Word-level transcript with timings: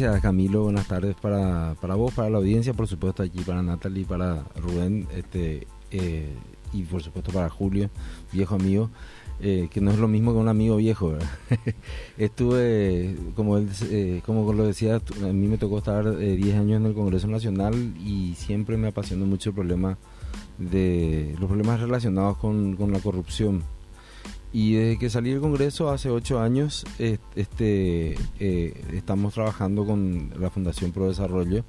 gracias 0.00 0.22
Camilo, 0.22 0.64
buenas 0.64 0.88
tardes 0.88 1.14
para, 1.14 1.76
para 1.80 1.94
vos, 1.94 2.12
para 2.12 2.28
la 2.28 2.38
audiencia, 2.38 2.74
por 2.74 2.88
supuesto 2.88 3.22
aquí 3.22 3.42
para 3.42 3.62
Natalie, 3.62 4.04
para 4.04 4.42
Rubén, 4.56 5.06
este 5.16 5.68
eh, 5.92 6.34
y 6.72 6.82
por 6.82 7.00
supuesto 7.00 7.30
para 7.30 7.48
Julio, 7.48 7.88
viejo 8.32 8.56
amigo. 8.56 8.90
Eh, 9.40 9.68
que 9.70 9.80
no 9.80 9.92
es 9.92 9.98
lo 9.98 10.08
mismo 10.08 10.32
que 10.32 10.38
un 10.38 10.48
amigo 10.48 10.76
viejo. 10.76 11.16
Estuve, 12.18 13.16
como 13.36 13.56
él, 13.56 13.68
eh, 13.84 14.20
como 14.26 14.52
lo 14.52 14.66
decía, 14.66 14.96
a 14.96 15.32
mí 15.32 15.46
me 15.46 15.58
tocó 15.58 15.78
estar 15.78 16.16
10 16.16 16.56
años 16.56 16.80
en 16.80 16.86
el 16.86 16.94
Congreso 16.94 17.28
Nacional 17.28 17.94
y 17.98 18.34
siempre 18.36 18.76
me 18.76 18.88
apasionó 18.88 19.26
mucho 19.26 19.50
el 19.50 19.54
problema 19.54 19.98
de 20.58 21.36
los 21.38 21.46
problemas 21.46 21.80
relacionados 21.80 22.36
con, 22.38 22.74
con 22.74 22.90
la 22.92 22.98
corrupción. 22.98 23.62
Y 24.54 24.74
desde 24.74 24.98
que 25.00 25.10
salí 25.10 25.30
del 25.30 25.40
Congreso 25.40 25.90
hace 25.90 26.10
ocho 26.10 26.38
años, 26.38 26.86
este, 27.34 28.16
estamos 28.38 29.34
trabajando 29.34 29.84
con 29.84 30.30
la 30.38 30.48
Fundación 30.48 30.92
Pro 30.92 31.08
Desarrollo 31.08 31.64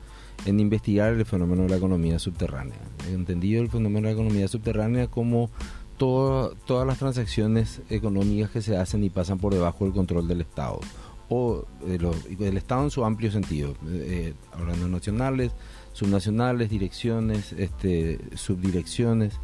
en 0.46 0.60
investigar 0.60 1.12
el 1.14 1.26
fenómeno 1.26 1.64
de 1.64 1.70
la 1.70 1.78
economía 1.78 2.20
subterránea. 2.20 2.78
He 3.10 3.14
entendido 3.14 3.64
el 3.64 3.72
fenómeno 3.72 4.08
de 4.08 4.14
la 4.14 4.22
economía 4.22 4.48
subterránea 4.48 5.08
como 5.08 5.50
todas 5.98 6.86
las 6.86 7.00
transacciones 7.00 7.82
económicas 7.90 8.52
que 8.52 8.62
se 8.62 8.78
hacen 8.78 9.04
y 9.04 9.10
pasan 9.10 9.40
por 9.40 9.56
debajo 9.56 9.86
del 9.86 9.94
control 9.96 10.28
del 10.28 10.42
Estado 10.42 10.80
o 11.28 11.66
del 11.88 12.58
Estado 12.58 12.84
en 12.84 12.92
su 12.92 13.04
amplio 13.04 13.32
sentido, 13.32 13.74
eh, 13.88 14.36
hablando 14.52 14.88
nacionales, 14.88 15.54
subnacionales, 15.94 16.70
direcciones, 16.70 17.52
este, 17.54 18.20
subdirecciones, 18.36 19.40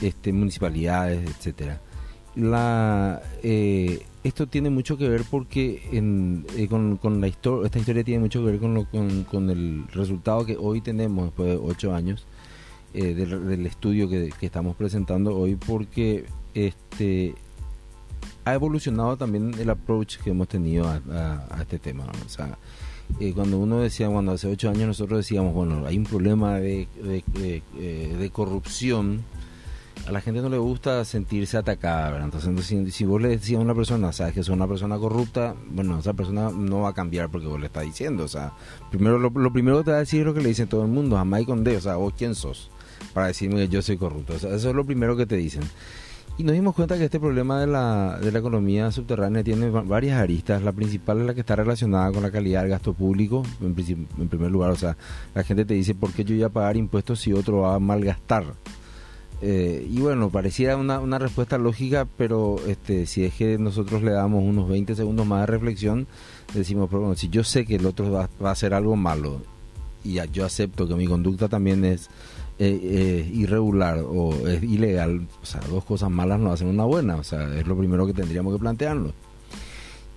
este, 0.00 0.32
municipalidades, 0.32 1.28
etcétera. 1.28 1.80
La, 2.36 3.22
eh, 3.42 4.04
esto 4.26 4.46
tiene 4.46 4.70
mucho 4.70 4.98
que 4.98 5.08
ver 5.08 5.22
porque 5.30 5.82
eh, 5.92 6.68
con, 6.68 7.20
la 7.20 7.28
historia, 7.28 7.66
esta 7.66 7.78
historia 7.78 8.04
tiene 8.04 8.20
mucho 8.20 8.40
que 8.44 8.50
ver 8.50 8.60
con, 8.60 8.74
lo, 8.74 8.86
con, 9.24 9.50
el 9.50 9.86
resultado 9.92 10.44
que 10.44 10.56
hoy 10.56 10.80
tenemos 10.80 11.26
después 11.26 11.48
de 11.48 11.56
ocho 11.56 11.94
años 11.94 12.26
eh, 12.92 13.14
del, 13.14 13.64
estudio 13.66 14.08
que, 14.08 14.32
estamos 14.40 14.74
presentando 14.74 15.36
hoy, 15.36 15.54
porque 15.54 16.26
este 16.54 17.34
ha 18.44 18.54
evolucionado 18.54 19.16
también 19.16 19.54
el 19.58 19.70
approach 19.70 20.18
que 20.18 20.30
hemos 20.30 20.48
tenido 20.48 20.88
a, 20.88 21.58
este 21.60 21.78
tema. 21.78 22.06
O 22.24 22.28
sea, 22.28 22.58
eh, 23.20 23.32
cuando 23.32 23.58
uno 23.58 23.78
decía, 23.78 24.08
cuando 24.08 24.32
hace 24.32 24.48
ocho 24.48 24.68
años 24.70 24.88
nosotros 24.88 25.18
decíamos, 25.18 25.54
bueno, 25.54 25.86
hay 25.86 25.98
un 25.98 26.04
problema 26.04 26.54
de, 26.54 26.88
de 27.02 28.30
corrupción 28.32 29.22
a 30.06 30.12
la 30.12 30.20
gente 30.20 30.40
no 30.40 30.48
le 30.48 30.58
gusta 30.58 31.04
sentirse 31.04 31.56
atacada, 31.56 32.10
¿verdad? 32.10 32.30
Entonces, 32.32 32.94
si, 32.94 33.04
vos 33.04 33.20
le 33.20 33.28
decís 33.28 33.56
a 33.56 33.60
una 33.60 33.74
persona, 33.74 34.12
sabes 34.12 34.34
que 34.34 34.40
es 34.40 34.48
una 34.48 34.68
persona 34.68 34.98
corrupta, 34.98 35.54
bueno, 35.68 35.98
esa 35.98 36.12
persona 36.14 36.50
no 36.50 36.82
va 36.82 36.90
a 36.90 36.94
cambiar 36.94 37.28
porque 37.28 37.46
vos 37.46 37.58
le 37.58 37.66
estás 37.66 37.84
diciendo, 37.84 38.24
o 38.24 38.28
sea, 38.28 38.52
primero 38.90 39.18
lo, 39.18 39.32
primero 39.52 39.78
que 39.78 39.84
te 39.84 39.90
va 39.90 39.96
a 39.96 40.00
decir 40.00 40.20
es 40.20 40.26
lo 40.26 40.34
que 40.34 40.40
le 40.40 40.48
dice 40.48 40.66
todo 40.66 40.82
el 40.82 40.88
mundo, 40.88 41.16
jamás 41.16 41.44
con 41.44 41.64
D, 41.64 41.76
o 41.76 41.80
sea, 41.80 41.96
vos 41.96 42.14
quién 42.16 42.34
sos 42.34 42.70
para 43.12 43.28
decirme 43.28 43.56
que 43.56 43.68
yo 43.68 43.82
soy 43.82 43.96
corrupto, 43.96 44.34
o 44.34 44.38
sea, 44.38 44.54
eso 44.54 44.70
es 44.70 44.74
lo 44.74 44.84
primero 44.84 45.16
que 45.16 45.26
te 45.26 45.36
dicen. 45.36 45.62
Y 46.38 46.44
nos 46.44 46.52
dimos 46.52 46.74
cuenta 46.74 46.98
que 46.98 47.04
este 47.06 47.18
problema 47.18 47.58
de 47.58 47.66
la, 47.66 48.18
de 48.20 48.30
la 48.30 48.38
economía 48.40 48.92
subterránea 48.92 49.42
tiene 49.42 49.70
varias 49.70 50.20
aristas. 50.20 50.62
La 50.62 50.72
principal 50.72 51.20
es 51.20 51.26
la 51.26 51.32
que 51.32 51.40
está 51.40 51.56
relacionada 51.56 52.12
con 52.12 52.22
la 52.22 52.30
calidad 52.30 52.60
del 52.60 52.68
gasto 52.68 52.92
público, 52.92 53.42
en, 53.62 53.74
en 54.18 54.28
primer 54.28 54.50
lugar. 54.50 54.70
O 54.70 54.76
sea, 54.76 54.98
la 55.34 55.42
gente 55.44 55.64
te 55.64 55.72
dice, 55.72 55.94
¿por 55.94 56.12
qué 56.12 56.24
yo 56.24 56.34
voy 56.34 56.44
a 56.44 56.50
pagar 56.50 56.76
impuestos 56.76 57.20
si 57.20 57.32
otro 57.32 57.60
va 57.60 57.76
a 57.76 57.78
malgastar? 57.78 58.44
Eh, 59.42 59.86
y 59.90 60.00
bueno, 60.00 60.30
pareciera 60.30 60.76
una, 60.76 60.98
una, 60.98 61.18
respuesta 61.18 61.58
lógica, 61.58 62.06
pero 62.16 62.56
este, 62.66 63.04
si 63.06 63.24
es 63.24 63.34
que 63.34 63.58
nosotros 63.58 64.02
le 64.02 64.12
damos 64.12 64.42
unos 64.42 64.66
20 64.68 64.94
segundos 64.94 65.26
más 65.26 65.40
de 65.40 65.46
reflexión, 65.46 66.06
decimos, 66.54 66.88
pero 66.88 67.02
bueno, 67.02 67.16
si 67.16 67.28
yo 67.28 67.44
sé 67.44 67.66
que 67.66 67.76
el 67.76 67.84
otro 67.84 68.10
va, 68.10 68.30
a 68.42 68.50
hacer 68.50 68.72
algo 68.72 68.96
malo 68.96 69.42
y 70.02 70.18
yo 70.32 70.46
acepto 70.46 70.88
que 70.88 70.94
mi 70.94 71.06
conducta 71.06 71.48
también 71.48 71.84
es 71.84 72.08
eh, 72.58 73.30
irregular 73.34 73.98
o 73.98 74.32
es 74.48 74.62
ilegal, 74.62 75.26
o 75.42 75.46
sea, 75.46 75.60
dos 75.68 75.84
cosas 75.84 76.10
malas 76.10 76.40
no 76.40 76.52
hacen 76.52 76.68
una 76.68 76.84
buena, 76.84 77.16
o 77.16 77.24
sea, 77.24 77.54
es 77.58 77.66
lo 77.66 77.76
primero 77.76 78.06
que 78.06 78.14
tendríamos 78.14 78.54
que 78.54 78.60
plantearnos. 78.60 79.12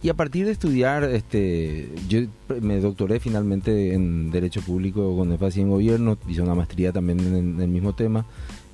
Y 0.02 0.08
a 0.08 0.14
partir 0.14 0.46
de 0.46 0.54
estudiar, 0.54 1.04
este, 1.04 1.90
yo 2.08 2.22
me 2.62 2.80
doctoré 2.80 3.20
finalmente 3.20 3.94
en 3.94 4.32
Derecho 4.32 4.62
Público 4.62 5.18
con 5.18 5.34
énfasis 5.34 5.62
en 5.64 5.72
Gobierno, 5.72 6.18
hice 6.26 6.42
una 6.42 6.56
maestría 6.56 6.94
también 6.94 7.20
en 7.20 7.60
el 7.60 7.68
mismo 7.68 7.92
tema 7.92 8.26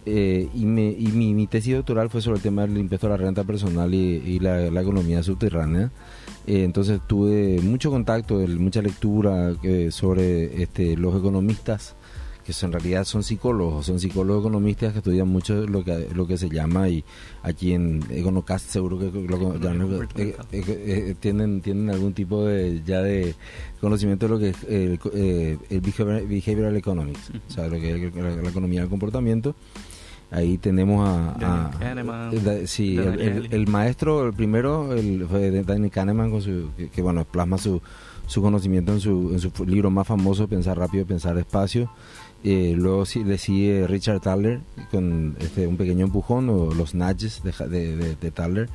eh, 0.05 0.49
y, 0.53 0.65
me, 0.65 0.91
y 0.91 1.07
mi, 1.07 1.47
tesis 1.47 1.75
doctoral 1.75 2.09
fue 2.09 2.21
sobre 2.21 2.37
el 2.37 2.43
tema 2.43 2.61
del 2.61 2.77
impuesto 2.77 3.07
a 3.07 3.11
la 3.11 3.17
renta 3.17 3.43
personal 3.43 3.93
y, 3.93 4.39
la, 4.39 4.67
economía 4.81 5.23
subterránea. 5.23 5.91
Eh, 6.45 6.63
entonces 6.63 6.99
tuve 7.07 7.59
mucho 7.61 7.89
contacto, 7.89 8.35
mucha 8.35 8.81
lectura 8.81 9.55
eh, 9.63 9.89
sobre 9.91 10.61
este, 10.61 10.95
los 10.95 11.15
economistas 11.17 11.95
que 12.45 12.53
en 12.63 12.71
realidad 12.71 13.05
son 13.05 13.23
psicólogos, 13.23 13.87
son 13.87 13.99
psicólogos 13.99 14.43
economistas 14.43 14.91
que 14.93 14.99
estudian 14.99 15.27
mucho 15.27 15.65
lo 15.65 15.83
que 15.83 16.07
lo 16.13 16.27
que 16.27 16.37
se 16.37 16.47
llama 16.47 16.87
y 16.87 17.03
aquí 17.41 17.73
en 17.73 18.03
Econocast 18.11 18.69
seguro 18.69 18.99
que 18.99 19.09
tienen 21.19 21.61
tienen 21.61 21.89
algún 21.89 22.13
tipo 22.13 22.45
de 22.45 22.83
ya 22.85 23.01
de 23.01 23.33
conocimiento 23.81 24.27
de 24.27 24.31
lo 24.31 24.37
que 24.37 24.49
es 24.49 24.63
el, 24.65 24.99
behavioral, 26.29 26.77
economics, 26.77 27.31
o 27.31 27.51
sea, 27.51 27.67
lo 27.67 27.79
que 27.79 28.05
es 28.05 28.15
la 28.15 28.49
economía 28.49 28.81
del 28.81 28.89
comportamiento 28.91 29.55
Ahí 30.31 30.57
tenemos 30.57 31.07
a, 31.07 31.71
sí, 32.65 32.97
el, 32.97 33.67
maestro, 33.67 34.27
el 34.27 34.33
primero, 34.33 34.93
el, 34.93 35.27
fue 35.27 35.63
Daniel 35.63 35.91
Kahneman, 35.91 36.31
con 36.31 36.41
su, 36.41 36.71
que, 36.93 37.01
bueno, 37.01 37.25
plasma 37.25 37.57
su, 37.57 37.81
su 38.27 38.41
conocimiento 38.41 38.91
en 38.91 38.99
su, 38.99 39.31
en 39.31 39.39
su 39.39 39.51
libro 39.65 39.91
más 39.91 40.07
famoso, 40.07 40.47
Pensar 40.47 40.77
rápido, 40.77 41.05
pensar 41.05 41.35
despacio. 41.35 41.89
Eh, 42.43 42.73
luego 42.77 43.05
sí, 43.05 43.23
le 43.23 43.39
sigue 43.39 43.87
Richard 43.87 44.19
Thaler 44.19 44.61
con 44.91 45.35
este, 45.39 45.65
un 45.65 45.77
pequeño 45.77 46.05
empujón 46.05 46.47
o 46.49 46.75
los 46.75 46.93
nudges 46.93 47.41
de, 47.43 47.67
de, 47.67 48.15
de, 48.15 48.31
Thaler. 48.31 48.69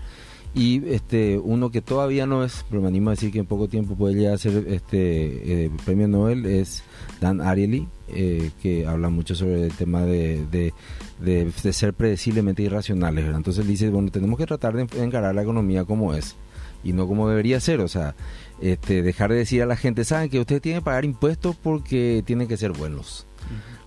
Y 0.53 0.89
este, 0.89 1.39
uno 1.39 1.71
que 1.71 1.81
todavía 1.81 2.27
no 2.27 2.45
es, 2.45 2.65
pero 2.69 2.83
me 2.83 2.89
animo 2.89 3.11
a 3.11 3.13
decir 3.13 3.31
que 3.31 3.39
en 3.39 3.47
poco 3.47 3.69
tiempo 3.69 3.95
puede 3.95 4.15
llegar 4.17 4.35
a 4.35 4.39
ser 4.39 4.65
este, 4.67 5.65
eh, 5.65 5.71
premio 5.85 6.09
Nobel, 6.09 6.45
es 6.45 6.83
Dan 7.21 7.41
Ariely, 7.41 7.87
eh, 8.09 8.51
que 8.61 8.85
habla 8.87 9.11
mucho 9.11 9.37
sobre 9.37 9.67
el 9.67 9.73
tema 9.73 10.03
de, 10.03 10.73
de, 11.21 11.53
ser 11.73 11.95
predeciblemente 11.95 12.63
irracionales. 12.63 13.27
Entonces 13.27 13.65
dice, 13.67 13.91
bueno, 13.91 14.11
tenemos 14.11 14.39
que 14.39 14.47
tratar 14.47 14.75
de 14.75 15.03
encarar 15.03 15.35
la 15.35 15.43
economía 15.43 15.85
como 15.85 16.15
es 16.15 16.35
y 16.83 16.93
no 16.93 17.07
como 17.07 17.29
debería 17.29 17.61
ser. 17.61 17.81
O 17.81 17.89
sea, 17.89 18.17
este, 18.61 19.03
dejar 19.03 19.31
de 19.31 19.37
decir 19.37 19.63
a 19.63 19.67
la 19.67 19.77
gente, 19.77 20.05
saben 20.05 20.31
que 20.31 20.41
ustedes 20.41 20.63
tienen 20.63 20.81
que 20.81 20.85
pagar 20.85 21.05
impuestos 21.05 21.57
porque 21.57 22.23
tienen 22.27 22.49
que 22.49 22.57
ser 22.57 22.73
buenos. 22.73 23.27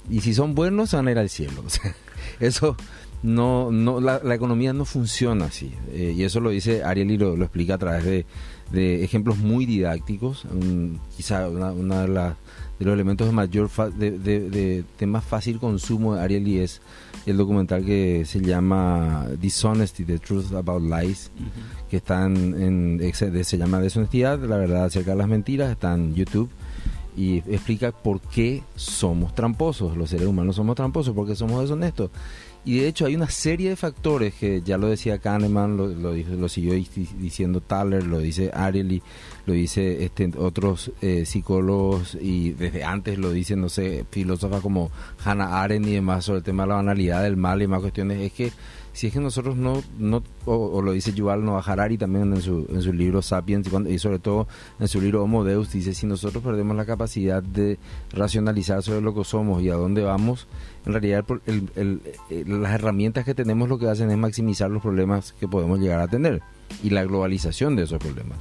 Y 0.09 0.22
si 0.22 0.34
son 0.34 0.56
buenos, 0.56 0.94
van 0.94 1.07
a 1.07 1.12
ir 1.12 1.18
al 1.18 1.29
cielo. 1.29 1.63
O 1.66 1.69
sea, 1.69 1.96
eso 2.40 2.78
no, 3.23 3.72
no 3.72 4.00
la, 4.00 4.19
economía 4.35 4.73
no 4.73 4.85
funciona 4.85 5.45
así. 5.45 5.72
Eh, 5.91 6.13
y 6.16 6.23
eso 6.23 6.39
lo 6.39 6.50
dice 6.50 6.84
Ariel 6.84 7.11
y 7.11 7.17
lo, 7.17 7.35
explica 7.41 7.75
a 7.75 7.78
través 7.78 8.03
de, 8.03 8.25
de 8.72 9.03
ejemplos 9.03 9.38
muy 9.38 9.66
didácticos. 9.66 10.45
quizá 11.16 11.47
una, 11.50 11.72
una 11.72 12.06
de 12.06 12.34
de 12.79 12.85
los 12.85 12.94
elementos 12.94 13.28
de 13.28 13.34
mayor 13.34 13.69
de, 13.95 14.84
de, 14.97 15.07
más 15.07 15.23
fácil 15.23 15.59
consumo 15.59 16.16
de 16.16 16.22
Ariel 16.22 16.47
y 16.47 16.59
es 16.59 16.81
el 17.25 17.38
documental 17.38 17.85
que 17.85 18.25
se 18.25 18.41
llama 18.41 19.28
Dishonesty, 19.40 20.03
The 20.03 20.19
Truth 20.19 20.53
About 20.53 20.81
Lies, 20.81 21.31
que 21.90 21.97
están 21.97 22.35
en, 22.35 23.13
se 23.13 23.57
llama 23.57 23.79
Deshonestidad, 23.79 24.40
la 24.40 24.57
verdad 24.57 24.85
acerca 24.85 25.11
de 25.11 25.17
las 25.17 25.28
mentiras, 25.28 25.72
está 25.72 25.94
en 25.94 26.13
YouTube 26.16 26.50
y 27.16 27.38
explica 27.38 27.91
por 27.91 28.19
qué 28.22 28.63
somos 28.75 29.35
tramposos, 29.35 29.95
los 29.95 30.09
seres 30.09 30.28
humanos 30.28 30.55
somos 30.55 30.75
tramposos, 30.75 31.13
porque 31.16 31.35
somos 31.35 31.61
deshonestos. 31.61 32.09
Y 32.66 32.79
de 32.79 32.88
hecho 32.88 33.06
hay 33.06 33.16
una 33.16 33.29
serie 33.29 33.70
de 33.70 33.76
factores 33.76 34.34
que 34.35 34.61
ya 34.61 34.78
lo 34.78 34.88
decía 34.88 35.17
Kahneman, 35.17 35.76
lo, 35.76 35.88
lo, 35.88 36.14
lo 36.14 36.49
siguió 36.49 36.73
diciendo 36.73 37.59
Thaler, 37.59 38.05
lo 38.08 38.20
dice 38.20 38.52
Ariely, 38.53 39.02
lo 39.46 39.53
dice 39.53 40.05
este, 40.05 40.32
otros 40.38 40.91
eh, 41.02 41.26
psicólogos 41.26 42.17
y 42.20 42.52
desde 42.52 42.85
antes 42.85 43.17
lo 43.17 43.32
dicen, 43.32 43.59
no 43.59 43.67
sé, 43.67 44.05
filósofas 44.09 44.61
como 44.61 44.91
Hannah 45.26 45.61
Arendt 45.61 45.88
y 45.88 45.93
demás 45.96 46.23
sobre 46.23 46.38
el 46.38 46.43
tema 46.43 46.64
de 46.64 46.70
la 46.70 46.76
banalidad 46.76 47.23
del 47.23 47.35
mal 47.35 47.61
y 47.61 47.67
más 47.67 47.82
cuestiones. 47.82 48.22
Es 48.22 48.32
que 48.32 48.52
si 48.93 49.07
es 49.07 49.13
que 49.13 49.19
nosotros 49.19 49.57
no, 49.57 49.81
no 49.97 50.23
o, 50.45 50.81
lo 50.81 50.91
dice 50.91 51.13
Yuval 51.13 51.43
Noah 51.43 51.63
Harari 51.66 51.97
también 51.97 52.31
en 52.31 52.41
su, 52.41 52.67
en 52.69 52.81
su 52.81 52.93
libro 52.93 53.22
Sapiens 53.22 53.67
y, 53.87 53.99
sobre 53.99 54.19
todo 54.19 54.47
en 54.79 54.87
su 54.87 55.01
libro 55.01 55.23
Homo 55.23 55.43
Deus, 55.43 55.72
dice 55.72 55.93
si 55.95 56.05
nosotros 56.05 56.43
perdemos 56.43 56.78
la 56.78 56.85
capacidad 56.85 57.41
de 57.41 57.79
racionalizar 58.11 58.84
sobre 58.84 59.01
lo 59.01 59.16
que 59.16 59.23
somos 59.23 59.63
y 59.63 59.69
a 59.69 59.75
dónde 59.75 60.03
vamos, 60.03 60.47
en 60.85 60.93
realidad 60.93 61.25
las 62.45 62.72
herramientas 62.72 63.25
que 63.25 63.34
tenemos 63.34 63.67
lo 63.67 63.79
que 63.79 63.90
hacen 63.90 64.11
es 64.11 64.17
maximizar 64.17 64.69
los 64.69 64.84
problemas 64.84 65.34
que 65.40 65.47
podemos 65.47 65.79
llegar 65.79 65.99
a 65.99 66.07
tener 66.07 66.41
y 66.84 66.91
la 66.91 67.03
globalización 67.03 67.75
de 67.75 67.84
esos 67.84 67.97
problemas. 67.97 68.37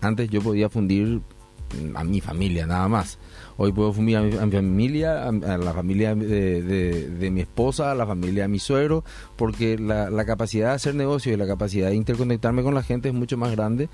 Antes 0.00 0.28
yo 0.30 0.42
podía 0.42 0.68
fundir 0.68 1.20
a 1.94 2.04
mi 2.04 2.20
familia 2.20 2.66
nada 2.66 2.88
más 2.88 3.18
Hoy 3.56 3.72
puedo 3.72 3.92
fumir 3.92 4.16
a 4.16 4.22
mi, 4.22 4.32
familia, 4.32 5.28
a, 5.28 5.32
la 5.32 5.72
familia 5.72 6.14
de, 6.14 7.30
mi 7.32 7.40
esposa, 7.40 7.92
a 7.92 7.94
la 7.94 8.06
familia 8.06 8.42
de 8.42 8.48
mi 8.48 8.58
suegro, 8.58 9.04
porque 9.36 9.78
la, 9.78 10.24
capacidad 10.24 10.68
de 10.68 10.74
hacer 10.74 10.94
negocios 10.94 11.34
y 11.34 11.36
la 11.36 11.46
capacidad 11.46 11.88
de 11.88 11.96
interconectarme 11.96 12.62
con 12.62 12.74
la 12.74 12.82
gente 12.82 13.08
es 13.08 13.14
mucho 13.14 13.36
más 13.36 13.50
grande 13.50 13.88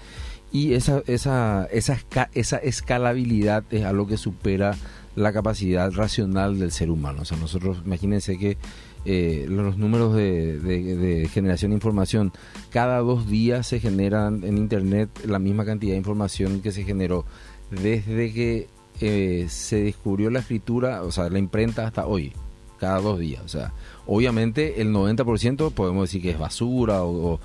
Y 0.52 0.74
esa, 0.74 1.02
esa, 1.06 1.66
esa, 1.72 1.98
esa 2.34 2.56
escalabilidad 2.58 3.64
es 3.70 3.84
algo 3.84 4.06
que 4.06 4.16
supera 4.16 4.76
la 5.16 5.32
capacidad 5.32 5.90
racional 5.92 6.58
del 6.58 6.70
ser 6.70 6.90
humano. 6.90 7.22
O 7.22 7.24
sea, 7.24 7.36
nosotros, 7.38 7.82
imagínense 7.84 8.38
que 8.38 8.56
eh, 9.04 9.46
los 9.48 9.76
números 9.76 10.14
de, 10.14 11.28
generación 11.32 11.70
de 11.70 11.76
información, 11.76 12.32
cada 12.70 12.98
dos 12.98 13.28
días 13.28 13.66
se 13.66 13.80
generan 13.80 14.44
en 14.44 14.58
Internet 14.58 15.10
la 15.24 15.38
misma 15.38 15.64
cantidad 15.64 15.92
de 15.92 15.98
información 15.98 16.60
que 16.60 16.72
se 16.72 16.84
generó 16.84 17.24
desde 17.70 18.32
que 18.32 18.68
eh, 19.00 19.46
se 19.48 19.82
descubrió 19.82 20.30
la 20.30 20.40
escritura, 20.40 21.02
o 21.02 21.10
sea, 21.10 21.28
la 21.30 21.38
imprenta 21.38 21.86
hasta 21.86 22.06
hoy, 22.06 22.32
cada 22.78 23.00
dos 23.00 23.18
días. 23.18 23.42
O 23.44 23.48
sea, 23.48 23.72
obviamente 24.06 24.80
el 24.80 24.92
90% 24.92 25.72
podemos 25.72 26.08
decir 26.08 26.22
que 26.22 26.30
es 26.30 26.38
basura 26.38 27.02
o, 27.04 27.40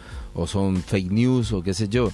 son 0.48 0.78
fake 0.78 1.12
news 1.12 1.52
o 1.52 1.62
qué 1.62 1.74
sé 1.74 1.88
yo 1.88 2.12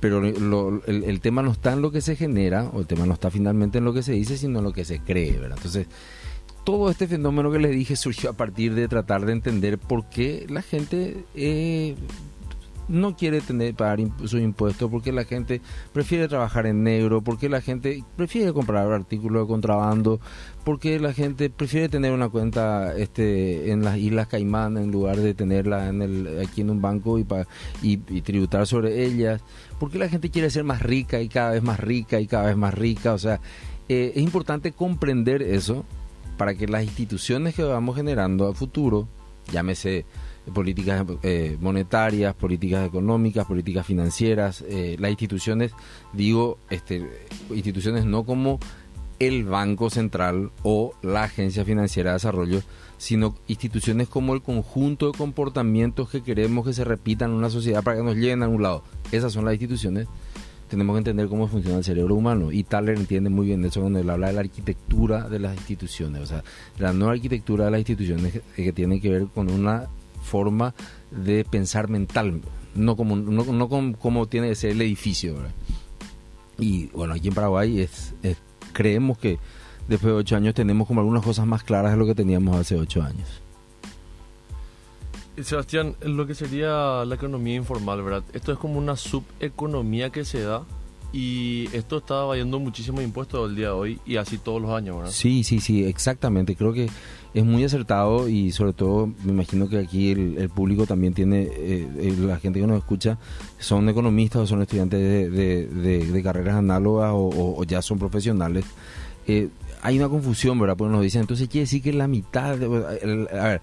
pero 0.00 0.20
el, 0.26 1.20
tema 1.20 1.42
no 1.42 1.52
está 1.52 1.74
en 1.74 1.80
lo 1.80 1.92
que 1.92 2.00
se 2.00 2.16
genera, 2.16 2.68
o 2.72 2.80
el 2.80 2.88
tema 2.88 3.06
no 3.06 3.14
está 3.14 3.30
finalmente 3.30 3.78
en 3.78 3.84
lo 3.84 3.94
que 3.94 4.02
se 4.02 4.10
dice, 4.10 4.36
sino 4.36 4.58
en 4.58 4.64
lo 4.64 4.72
que 4.72 4.84
se 4.84 4.98
cree, 4.98 5.30
¿verdad? 5.38 5.56
Entonces, 5.58 5.86
todo 6.64 6.90
este 6.90 7.06
fenómeno 7.06 7.52
que 7.52 7.60
les 7.60 7.70
dije 7.70 7.94
surgió 7.94 8.30
a 8.30 8.32
partir 8.32 8.74
de 8.74 8.88
tratar 8.88 9.24
de 9.26 9.32
entender 9.32 9.78
por 9.78 10.08
qué 10.08 10.44
la 10.48 10.62
gente 10.62 11.24
eh, 11.36 11.94
no 12.88 13.16
quiere 13.16 13.40
tener 13.40 13.74
pagar 13.74 14.00
sus 14.20 14.40
impuestos, 14.40 14.90
porque 14.90 15.12
la 15.12 15.24
gente 15.24 15.60
prefiere 15.92 16.28
trabajar 16.28 16.66
en 16.66 16.82
negro, 16.82 17.22
porque 17.22 17.48
la 17.48 17.60
gente 17.60 18.04
prefiere 18.16 18.52
comprar 18.52 18.90
artículos 18.92 19.42
de 19.42 19.48
contrabando, 19.48 20.20
porque 20.64 20.98
la 20.98 21.12
gente 21.12 21.50
prefiere 21.50 21.88
tener 21.88 22.12
una 22.12 22.28
cuenta 22.28 22.94
este 22.96 23.70
en 23.70 23.84
las 23.84 23.98
Islas 23.98 24.28
Caimán 24.28 24.76
en 24.76 24.90
lugar 24.90 25.16
de 25.16 25.34
tenerla 25.34 25.88
en 25.88 26.02
el, 26.02 26.40
aquí 26.46 26.60
en 26.60 26.70
un 26.70 26.80
banco 26.80 27.18
y, 27.18 27.26
y, 27.82 27.96
tributar 28.22 28.66
sobre 28.66 29.04
ellas, 29.04 29.40
porque 29.78 29.98
la 29.98 30.08
gente 30.08 30.30
quiere 30.30 30.50
ser 30.50 30.64
más 30.64 30.82
rica 30.82 31.20
y 31.20 31.28
cada 31.28 31.52
vez 31.52 31.62
más 31.62 31.80
rica 31.80 32.20
y 32.20 32.26
cada 32.26 32.46
vez 32.46 32.56
más 32.56 32.74
rica, 32.74 33.14
o 33.14 33.18
sea, 33.18 33.40
eh, 33.88 34.12
es 34.14 34.22
importante 34.22 34.72
comprender 34.72 35.42
eso 35.42 35.84
para 36.36 36.54
que 36.54 36.66
las 36.66 36.84
instituciones 36.84 37.54
que 37.54 37.62
vamos 37.62 37.96
generando 37.96 38.48
a 38.48 38.54
futuro, 38.54 39.08
llámese 39.52 40.04
políticas 40.52 41.04
eh, 41.22 41.56
monetarias, 41.60 42.34
políticas 42.34 42.86
económicas, 42.86 43.46
políticas 43.46 43.86
financieras, 43.86 44.64
eh, 44.68 44.96
las 44.98 45.10
instituciones, 45.10 45.72
digo, 46.12 46.58
este, 46.70 47.06
instituciones 47.50 48.04
no 48.04 48.24
como 48.24 48.58
el 49.18 49.44
Banco 49.44 49.88
Central 49.88 50.50
o 50.62 50.94
la 51.02 51.24
Agencia 51.24 51.64
Financiera 51.64 52.10
de 52.10 52.14
Desarrollo, 52.14 52.62
sino 52.98 53.36
instituciones 53.46 54.08
como 54.08 54.34
el 54.34 54.42
conjunto 54.42 55.10
de 55.10 55.18
comportamientos 55.18 56.10
que 56.10 56.22
queremos 56.22 56.66
que 56.66 56.72
se 56.72 56.84
repitan 56.84 57.30
en 57.30 57.36
una 57.36 57.50
sociedad 57.50 57.82
para 57.82 57.98
que 57.98 58.02
nos 58.02 58.16
lleguen 58.16 58.42
a 58.42 58.48
un 58.48 58.62
lado. 58.62 58.82
Esas 59.12 59.32
son 59.32 59.44
las 59.44 59.54
instituciones. 59.54 60.08
Tenemos 60.68 60.94
que 60.94 60.98
entender 60.98 61.28
cómo 61.28 61.48
funciona 61.48 61.78
el 61.78 61.84
cerebro 61.84 62.14
humano. 62.14 62.50
Y 62.50 62.64
Thaler 62.64 62.96
entiende 62.96 63.28
muy 63.28 63.46
bien 63.46 63.64
eso 63.64 63.80
cuando 63.80 63.98
él 63.98 64.08
habla 64.08 64.28
de 64.28 64.32
la 64.32 64.40
arquitectura 64.40 65.28
de 65.28 65.38
las 65.38 65.56
instituciones. 65.56 66.22
O 66.22 66.26
sea, 66.26 66.42
la 66.78 66.92
nueva 66.92 67.12
arquitectura 67.12 67.66
de 67.66 67.72
las 67.72 67.80
instituciones 67.80 68.40
que 68.56 68.72
tiene 68.72 69.00
que 69.00 69.10
ver 69.10 69.26
con 69.26 69.50
una 69.50 69.88
forma 70.22 70.74
de 71.10 71.44
pensar 71.44 71.88
mental, 71.88 72.40
no 72.74 72.96
como, 72.96 73.16
no, 73.16 73.68
como, 73.68 74.26
tiene 74.26 74.48
que 74.48 74.54
ser 74.54 74.70
el 74.70 74.82
edificio. 74.82 75.36
Y 76.58 76.86
bueno, 76.88 77.14
aquí 77.14 77.28
en 77.28 77.34
Paraguay 77.34 77.80
es, 77.80 78.14
creemos 78.72 79.18
que 79.18 79.38
después 79.88 80.12
de 80.12 80.18
ocho 80.18 80.36
años 80.36 80.54
tenemos 80.54 80.86
como 80.86 81.00
algunas 81.00 81.24
cosas 81.24 81.46
más 81.46 81.62
claras 81.62 81.92
de 81.92 81.98
lo 81.98 82.06
que 82.06 82.14
teníamos 82.14 82.56
hace 82.56 82.76
ocho 82.76 83.02
años. 83.02 83.42
Sebastián, 85.42 85.96
lo 86.02 86.26
que 86.26 86.34
sería 86.34 87.04
la 87.06 87.14
economía 87.14 87.54
informal, 87.54 88.02
¿verdad? 88.02 88.22
Esto 88.34 88.52
es 88.52 88.58
como 88.58 88.78
una 88.78 88.96
subeconomía 88.96 90.10
que 90.10 90.24
se 90.24 90.42
da 90.42 90.64
y 91.12 91.68
esto 91.74 91.98
está 91.98 92.22
valiendo 92.22 92.58
muchísimo 92.58 93.02
impuestos 93.02 93.50
el 93.50 93.56
día 93.56 93.66
de 93.66 93.72
hoy 93.72 94.00
y 94.06 94.16
así 94.16 94.38
todos 94.38 94.62
los 94.62 94.70
años, 94.70 94.96
¿verdad? 94.96 95.10
Sí, 95.10 95.44
sí, 95.44 95.60
sí, 95.60 95.84
exactamente. 95.84 96.56
Creo 96.56 96.72
que 96.72 96.88
es 97.34 97.44
muy 97.44 97.64
acertado 97.64 98.28
y 98.28 98.50
sobre 98.52 98.72
todo 98.72 99.08
me 99.24 99.32
imagino 99.32 99.68
que 99.68 99.78
aquí 99.78 100.10
el, 100.10 100.48
público 100.48 100.86
también 100.86 101.12
tiene, 101.12 101.42
eh, 101.42 101.88
eh, 101.98 102.14
la 102.18 102.38
gente 102.38 102.60
que 102.60 102.66
nos 102.66 102.78
escucha, 102.78 103.18
son 103.58 103.88
economistas 103.90 104.42
o 104.42 104.46
son 104.46 104.62
estudiantes 104.62 105.00
de, 105.00 106.22
carreras 106.22 106.56
análogas 106.56 107.12
o, 107.14 107.62
ya 107.64 107.82
son 107.82 107.98
profesionales. 107.98 108.64
Eh, 109.26 109.48
hay 109.82 109.98
una 109.98 110.08
confusión, 110.08 110.58
¿verdad? 110.58 110.76
Porque 110.76 110.92
nos 110.92 111.02
dicen, 111.02 111.22
entonces 111.22 111.48
quiere 111.48 111.64
decir 111.64 111.82
que 111.82 111.92
la 111.92 112.06
mitad, 112.06 112.52
a 112.52 113.48
ver, 113.48 113.60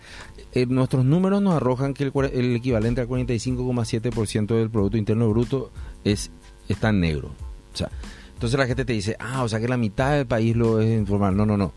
nuestros 0.68 1.06
números 1.06 1.42
nos 1.42 1.56
arrojan 1.56 1.94
que 1.94 2.04
el, 2.04 2.12
el 2.34 2.56
equivalente 2.58 3.02
al 3.02 3.08
45,7% 3.08 4.48
del 4.48 4.70
Producto 4.70 4.98
Interno 4.98 5.30
Bruto 5.30 5.72
es 6.04 6.32
está 6.70 6.90
en 6.90 7.02
negro. 7.02 7.32
O 7.74 7.78
sea, 7.78 7.90
entonces 8.34 8.58
la 8.58 8.68
gente 8.68 8.86
te 8.86 8.94
dice, 8.94 9.16
ah, 9.20 9.44
o 9.44 9.50
sea 9.50 9.60
que 9.60 9.68
la 9.68 9.78
mitad 9.78 10.12
del 10.12 10.26
país 10.26 10.56
lo 10.56 10.80
es 10.80 10.98
informal. 10.98 11.36
No, 11.36 11.46
no, 11.46 11.58
no. 11.58 11.74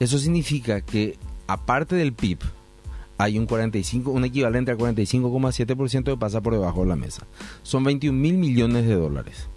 Eso 0.00 0.18
significa 0.18 0.80
que 0.80 1.16
aparte 1.46 1.94
del 1.94 2.12
PIB, 2.12 2.38
hay 3.18 3.38
un 3.38 3.46
45, 3.46 4.10
un 4.10 4.24
equivalente 4.24 4.72
al 4.72 4.78
45,7% 4.78 6.04
que 6.04 6.16
pasa 6.16 6.40
por 6.40 6.54
debajo 6.54 6.82
de 6.82 6.88
la 6.88 6.96
mesa. 6.96 7.24
Son 7.62 7.84
21 7.84 8.18
mil 8.18 8.36
millones 8.36 8.86
de 8.86 8.94
dólares. 8.94 9.48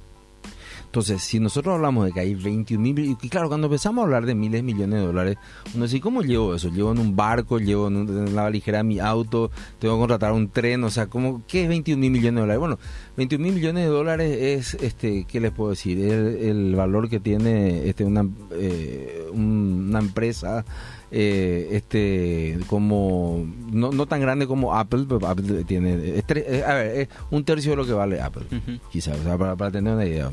Entonces, 0.96 1.24
si 1.24 1.42
nosotros 1.42 1.76
hablamos 1.76 2.06
de 2.06 2.14
que 2.14 2.22
hay 2.22 2.36
21 2.36 2.82
mil, 2.82 3.18
y 3.22 3.28
claro, 3.28 3.50
cuando 3.50 3.68
empezamos 3.68 4.02
a 4.02 4.06
hablar 4.06 4.26
de 4.26 4.34
miles 4.34 4.60
de 4.60 4.64
millones 4.64 5.02
de 5.02 5.06
dólares, 5.06 5.38
uno 5.74 5.84
dice, 5.84 6.00
¿cómo 6.00 6.22
llevo 6.22 6.56
eso? 6.56 6.70
¿Llevo 6.70 6.94
en 6.94 7.00
un 7.00 7.18
barco? 7.18 7.60
¿Llevo 7.60 7.90
en, 7.90 8.34
la 8.34 8.44
valijera 8.44 8.82
mi 8.82 9.02
auto? 9.02 9.52
¿Tengo 9.78 9.96
que 9.96 10.00
contratar 10.00 10.32
un 10.32 10.48
tren? 10.48 10.86
O 10.86 10.90
sea, 10.90 11.08
¿cómo, 11.08 11.44
¿qué 11.50 11.64
es 11.64 11.68
21 11.68 12.00
mil 12.00 12.12
millones 12.12 12.36
de 12.36 12.40
dólares? 12.40 12.60
Bueno, 12.62 12.80
21 13.18 13.44
mil 13.44 13.54
millones 13.56 13.84
de 13.84 13.90
dólares 13.90 14.38
es, 14.40 14.76
este, 14.76 15.26
¿qué 15.26 15.42
les 15.42 15.52
puedo 15.52 15.72
decir? 15.72 16.00
El, 16.00 16.38
el 16.38 16.76
valor 16.78 17.10
que 17.10 17.20
tiene 17.20 17.90
este, 17.90 18.06
una, 18.06 18.26
eh, 18.54 19.28
una 19.34 20.00
empresa 20.00 20.64
eh, 21.12 21.70
este 21.72 22.58
como 22.68 23.46
no, 23.72 23.92
no, 23.92 24.06
tan 24.06 24.22
grande 24.22 24.48
como 24.48 24.76
Apple, 24.76 25.06
pero 25.08 25.28
Apple 25.28 25.64
tiene 25.66 26.24
eh, 26.28 26.64
a 26.66 26.74
ver, 26.74 27.10
un 27.32 27.44
tercio 27.44 27.72
de 27.72 27.78
lo 27.78 27.86
que 27.86 27.94
vale 27.94 28.22
Apple, 28.22 28.46
quizás, 28.92 29.18
para, 29.18 29.72
tener 29.72 29.94
una 29.94 30.06
idea, 30.06 30.32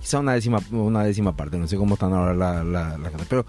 quizás 0.00 0.20
una 0.20 0.34
décima 0.34 0.60
una 0.70 1.04
décima 1.04 1.36
parte, 1.36 1.58
no 1.58 1.66
sé 1.66 1.76
cómo 1.76 1.94
están 1.94 2.12
ahora 2.12 2.34
las 2.34 2.64
la, 2.64 2.98
pero 3.28 3.46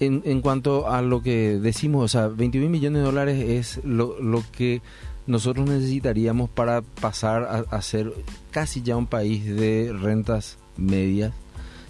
en, 0.00 0.22
en 0.24 0.40
cuanto 0.40 0.90
a 0.90 1.02
lo 1.02 1.22
que 1.22 1.58
decimos, 1.58 2.04
o 2.04 2.08
sea, 2.08 2.28
21 2.28 2.68
millones 2.68 3.00
de 3.00 3.04
dólares 3.04 3.44
es 3.48 3.84
lo, 3.84 4.20
lo 4.20 4.42
que 4.52 4.82
nosotros 5.26 5.68
necesitaríamos 5.68 6.50
para 6.50 6.82
pasar 6.82 7.44
a, 7.44 7.76
a 7.76 7.82
ser 7.82 8.12
casi 8.50 8.82
ya 8.82 8.96
un 8.96 9.06
país 9.06 9.44
de 9.44 9.92
rentas 9.92 10.58
medias 10.76 11.32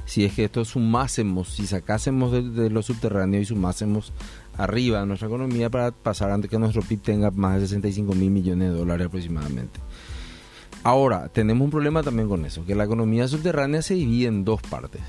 si 0.04 0.25
es 0.25 0.34
que 0.34 0.44
esto 0.44 0.64
sumásemos, 0.64 1.49
si 1.49 1.66
sacásemos 1.66 2.32
de, 2.32 2.70
lo 2.70 2.82
subterráneo 2.82 3.40
y 3.40 3.44
sumásemos 3.44 4.12
arriba 4.56 5.04
nuestra 5.06 5.28
economía 5.28 5.70
para 5.70 5.90
pasar 5.90 6.30
antes 6.30 6.50
que 6.50 6.58
nuestro 6.58 6.82
PIB 6.82 7.00
tenga 7.00 7.30
más 7.30 7.61
de 7.61 7.66
65 7.66 8.14
mil 8.14 8.30
millones 8.30 8.70
de 8.70 8.78
dólares 8.78 9.06
aproximadamente. 9.06 9.80
Ahora, 10.82 11.28
tenemos 11.28 11.64
un 11.64 11.70
problema 11.70 12.02
también 12.02 12.28
con 12.28 12.44
eso, 12.44 12.66
que 12.66 12.75
la 12.75 12.84
economía 12.84 13.26
subterránea 13.26 13.80
se 13.80 13.94
divide 13.94 14.28
en 14.28 14.44
dos 14.44 14.61
partes, 14.61 15.00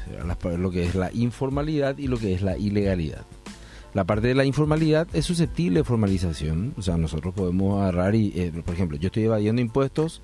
lo 0.58 0.72
que 0.72 0.86
es 0.86 0.96
la 0.96 1.12
informalidad 1.14 1.98
y 1.98 2.08
lo 2.08 2.18
que 2.18 2.34
es 2.34 2.42
la 2.42 2.58
ilegalidad. 2.58 3.25
La 3.94 4.06
parte 4.06 4.28
de 4.28 4.36
la 4.36 4.46
informalidad 4.46 5.08
es 5.14 5.25
susceptible 5.25 5.80
de 5.80 5.84
formalización, 5.84 6.74
o 6.78 6.82
sea, 6.82 6.98
nosotros 6.98 7.34
podemos 7.34 7.82
agarrar 7.82 8.16
y, 8.16 8.32
eh, 8.36 8.52
por 8.66 8.74
ejemplo, 8.74 8.98
yo 8.98 9.08
estoy 9.08 9.24
evadiendo 9.24 9.62
impuestos, 9.62 10.22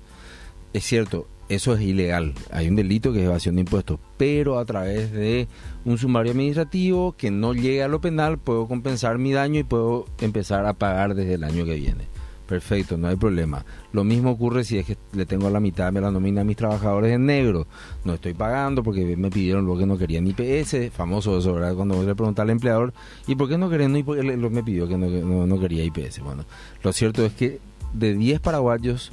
es 0.72 0.84
cierto, 0.84 1.26
eso 1.48 1.74
es 1.74 1.82
ilegal. 1.82 2.34
Hay 2.50 2.68
un 2.68 2.76
delito 2.76 3.12
que 3.12 3.20
es 3.20 3.26
evasión 3.26 3.56
de 3.56 3.62
impuestos, 3.62 3.98
pero 4.16 4.58
a 4.58 4.64
través 4.64 5.12
de 5.12 5.48
un 5.84 5.98
sumario 5.98 6.32
administrativo 6.32 7.12
que 7.12 7.30
no 7.30 7.54
llegue 7.54 7.82
a 7.82 7.88
lo 7.88 8.00
penal, 8.00 8.38
puedo 8.38 8.66
compensar 8.68 9.18
mi 9.18 9.32
daño 9.32 9.60
y 9.60 9.64
puedo 9.64 10.06
empezar 10.20 10.66
a 10.66 10.74
pagar 10.74 11.14
desde 11.14 11.34
el 11.34 11.44
año 11.44 11.64
que 11.64 11.74
viene. 11.74 12.12
Perfecto, 12.46 12.98
no 12.98 13.08
hay 13.08 13.16
problema. 13.16 13.64
Lo 13.92 14.04
mismo 14.04 14.30
ocurre 14.30 14.64
si 14.64 14.76
es 14.76 14.84
que 14.84 14.98
le 15.14 15.24
tengo 15.24 15.48
la 15.48 15.60
mitad 15.60 15.90
de 15.92 16.00
la 16.00 16.10
nómina 16.10 16.42
a 16.42 16.44
mis 16.44 16.56
trabajadores 16.56 17.12
en 17.12 17.24
negro. 17.24 17.66
No 18.04 18.14
estoy 18.14 18.34
pagando 18.34 18.82
porque 18.82 19.16
me 19.16 19.30
pidieron 19.30 19.64
lo 19.64 19.78
que 19.78 19.86
no 19.86 19.96
querían 19.96 20.26
IPS, 20.26 20.92
famoso 20.92 21.38
eso, 21.38 21.54
¿verdad? 21.54 21.74
Cuando 21.74 22.02
le 22.02 22.14
preguntar 22.14 22.44
al 22.44 22.50
empleador, 22.50 22.92
¿y 23.26 23.36
por 23.36 23.48
qué 23.48 23.56
no 23.56 23.70
querían? 23.70 23.96
Y 23.96 24.02
porque 24.02 24.22
me 24.22 24.62
pidió 24.62 24.86
que 24.86 24.98
no, 24.98 25.46
no 25.46 25.60
quería 25.60 25.84
IPS. 25.84 26.20
Bueno, 26.20 26.44
lo 26.82 26.92
cierto 26.92 27.24
es 27.24 27.32
que 27.32 27.58
de 27.94 28.14
10 28.14 28.40
paraguayos, 28.40 29.12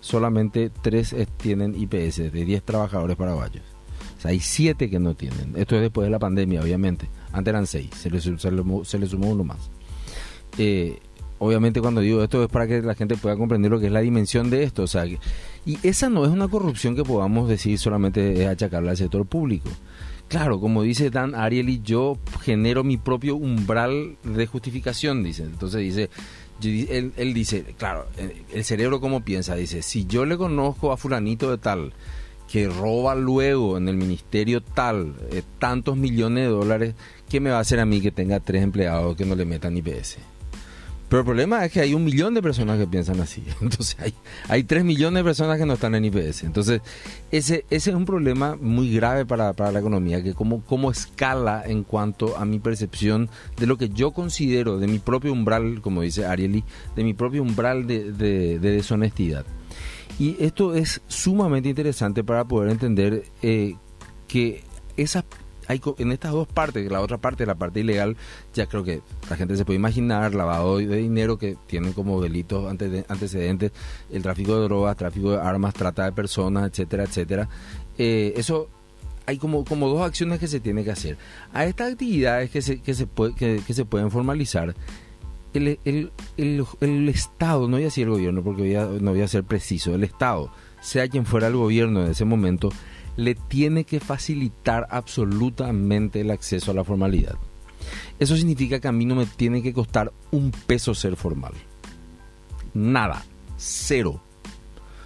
solamente 0.00 0.70
3 0.82 1.14
tienen 1.36 1.74
IPS, 1.74 2.32
de 2.32 2.44
10 2.44 2.62
trabajadores 2.62 3.16
paraguayos. 3.16 3.62
O 4.16 4.20
sea, 4.20 4.30
hay 4.30 4.40
7 4.40 4.88
que 4.88 4.98
no 4.98 5.14
tienen. 5.14 5.54
Esto 5.56 5.76
es 5.76 5.82
después 5.82 6.06
de 6.06 6.10
la 6.10 6.18
pandemia, 6.18 6.62
obviamente. 6.62 7.08
Antes 7.32 7.52
eran 7.52 7.66
6, 7.66 7.90
se 7.94 8.10
le, 8.10 9.06
sumó 9.06 9.28
uno 9.30 9.44
más. 9.44 9.70
Eh, 10.58 10.98
obviamente 11.38 11.82
cuando 11.82 12.00
digo 12.00 12.22
esto 12.22 12.42
es 12.42 12.48
para 12.48 12.66
que 12.66 12.80
la 12.80 12.94
gente 12.94 13.16
pueda 13.16 13.36
comprender 13.36 13.70
lo 13.70 13.78
que 13.78 13.86
es 13.86 13.92
la 13.92 14.00
dimensión 14.00 14.48
de 14.50 14.62
esto. 14.62 14.84
O 14.84 14.86
sea, 14.86 15.04
y 15.06 15.18
esa 15.82 16.08
no 16.08 16.24
es 16.24 16.30
una 16.30 16.48
corrupción 16.48 16.96
que 16.96 17.04
podamos 17.04 17.48
decir 17.48 17.78
solamente 17.78 18.42
es 18.42 18.48
achacarla 18.48 18.92
al 18.92 18.96
sector 18.96 19.26
público. 19.26 19.68
Claro, 20.28 20.58
como 20.58 20.82
dice 20.82 21.10
Dan 21.10 21.36
Ariely, 21.36 21.82
yo 21.84 22.18
genero 22.40 22.82
mi 22.82 22.96
propio 22.96 23.36
umbral 23.36 24.16
de 24.24 24.46
justificación, 24.46 25.22
dice. 25.22 25.44
Entonces 25.44 25.80
dice, 25.80 26.10
él, 26.62 27.12
él, 27.16 27.34
dice, 27.34 27.64
claro, 27.78 28.06
el 28.52 28.64
cerebro 28.64 29.00
cómo 29.00 29.24
piensa, 29.24 29.54
dice, 29.54 29.82
si 29.82 30.06
yo 30.06 30.24
le 30.24 30.36
conozco 30.36 30.92
a 30.92 30.96
fulanito 30.96 31.50
de 31.50 31.58
tal 31.58 31.92
que 32.50 32.68
roba 32.68 33.14
luego 33.14 33.76
en 33.76 33.88
el 33.88 33.96
ministerio 33.96 34.60
tal 34.62 35.14
eh, 35.30 35.42
tantos 35.58 35.96
millones 35.96 36.44
de 36.44 36.50
dólares, 36.50 36.94
¿qué 37.28 37.40
me 37.40 37.50
va 37.50 37.58
a 37.58 37.60
hacer 37.60 37.80
a 37.80 37.86
mí 37.86 38.00
que 38.00 38.12
tenga 38.12 38.40
tres 38.40 38.62
empleados 38.62 39.16
que 39.16 39.24
no 39.24 39.34
le 39.34 39.44
metan 39.44 39.76
IPS? 39.76 40.18
Pero 41.08 41.20
el 41.20 41.24
problema 41.24 41.64
es 41.64 41.72
que 41.72 41.80
hay 41.80 41.94
un 41.94 42.04
millón 42.04 42.34
de 42.34 42.42
personas 42.42 42.78
que 42.78 42.86
piensan 42.86 43.20
así. 43.20 43.44
Entonces 43.60 43.96
hay, 44.00 44.14
hay 44.48 44.64
tres 44.64 44.84
millones 44.84 45.20
de 45.20 45.24
personas 45.24 45.58
que 45.58 45.66
no 45.66 45.74
están 45.74 45.94
en 45.94 46.04
IPS. 46.04 46.44
Entonces 46.44 46.80
ese, 47.30 47.64
ese 47.70 47.90
es 47.90 47.96
un 47.96 48.04
problema 48.04 48.56
muy 48.60 48.92
grave 48.92 49.24
para, 49.24 49.52
la 49.52 49.78
economía, 49.78 50.22
que 50.22 50.34
como, 50.34 50.62
como 50.62 50.90
escala 50.90 51.62
en 51.64 51.84
cuanto 51.84 52.36
a 52.36 52.44
mi 52.44 52.58
percepción 52.58 53.28
de 53.56 53.66
lo 53.66 53.76
que 53.78 53.88
yo 53.88 54.12
considero 54.12 54.78
de 54.78 54.86
mi 54.88 54.98
propio 54.98 55.32
umbral, 55.32 55.80
como 55.80 56.02
dice 56.02 56.26
Ariely, 56.26 56.64
de 56.96 57.04
mi 57.04 57.14
propio 57.14 57.42
umbral 57.42 57.86
de, 57.86 58.12
de 58.12 58.58
deshonestidad. 58.58 59.44
Y 60.18 60.36
esto 60.42 60.74
es 60.74 61.02
sumamente 61.08 61.68
interesante 61.68 62.24
para 62.24 62.44
poder 62.44 62.70
entender 62.70 63.24
eh, 63.42 63.74
que 64.26 64.62
esas 64.96 65.24
hay 65.68 65.80
en 65.98 66.12
estas 66.12 66.32
dos 66.32 66.48
partes, 66.48 66.90
la 66.90 67.00
otra 67.00 67.18
parte, 67.18 67.46
la 67.46 67.54
parte 67.54 67.80
ilegal, 67.80 68.16
ya 68.54 68.66
creo 68.66 68.84
que 68.84 69.02
la 69.28 69.36
gente 69.36 69.56
se 69.56 69.64
puede 69.64 69.78
imaginar, 69.78 70.34
lavado 70.34 70.78
de 70.78 70.96
dinero 70.96 71.38
que 71.38 71.56
tienen 71.66 71.92
como 71.92 72.20
delitos 72.20 72.68
antecedentes, 72.68 73.72
el 74.10 74.22
tráfico 74.22 74.56
de 74.56 74.64
drogas, 74.64 74.96
tráfico 74.96 75.32
de 75.32 75.40
armas, 75.40 75.74
trata 75.74 76.04
de 76.04 76.12
personas, 76.12 76.70
etcétera, 76.70 77.04
etcétera. 77.04 77.48
Eh, 77.98 78.34
eso 78.36 78.68
hay 79.26 79.38
como, 79.38 79.64
como 79.64 79.88
dos 79.88 80.02
acciones 80.02 80.38
que 80.38 80.46
se 80.46 80.60
tiene 80.60 80.84
que 80.84 80.92
hacer. 80.92 81.18
A 81.52 81.64
estas 81.64 81.92
actividades 81.92 82.50
que 82.50 82.62
se, 82.62 82.80
que 82.80 82.94
se, 82.94 83.06
puede, 83.06 83.34
que 83.34 83.74
se 83.74 83.84
pueden 83.84 84.10
formalizar, 84.10 84.74
el, 85.56 86.10
el, 86.36 87.08
Estado, 87.08 87.62
no 87.62 87.76
voy 87.76 87.82
a 87.82 87.86
decir 87.86 88.04
el 88.04 88.10
gobierno 88.10 88.42
porque 88.42 88.74
no 89.00 89.10
voy 89.12 89.22
a 89.22 89.28
ser 89.28 89.44
preciso, 89.44 89.94
el 89.94 90.04
Estado, 90.04 90.50
sea 90.80 91.08
quien 91.08 91.24
fuera 91.24 91.46
el 91.46 91.56
gobierno 91.56 92.04
en 92.04 92.10
ese 92.10 92.24
momento, 92.24 92.70
le 93.16 93.34
tiene 93.34 93.84
que 93.84 94.00
facilitar 94.00 94.86
absolutamente 94.90 96.20
el 96.20 96.30
acceso 96.30 96.70
a 96.70 96.74
la 96.74 96.84
formalidad. 96.84 97.36
Eso 98.18 98.36
significa 98.36 98.80
que 98.80 98.88
a 98.88 98.92
mí 98.92 99.04
no 99.04 99.14
me 99.14 99.26
tiene 99.26 99.62
que 99.62 99.72
costar 99.72 100.12
un 100.30 100.50
peso 100.50 100.94
ser 100.94 101.16
formal. 101.16 101.52
Nada, 102.74 103.24
cero. 103.56 104.20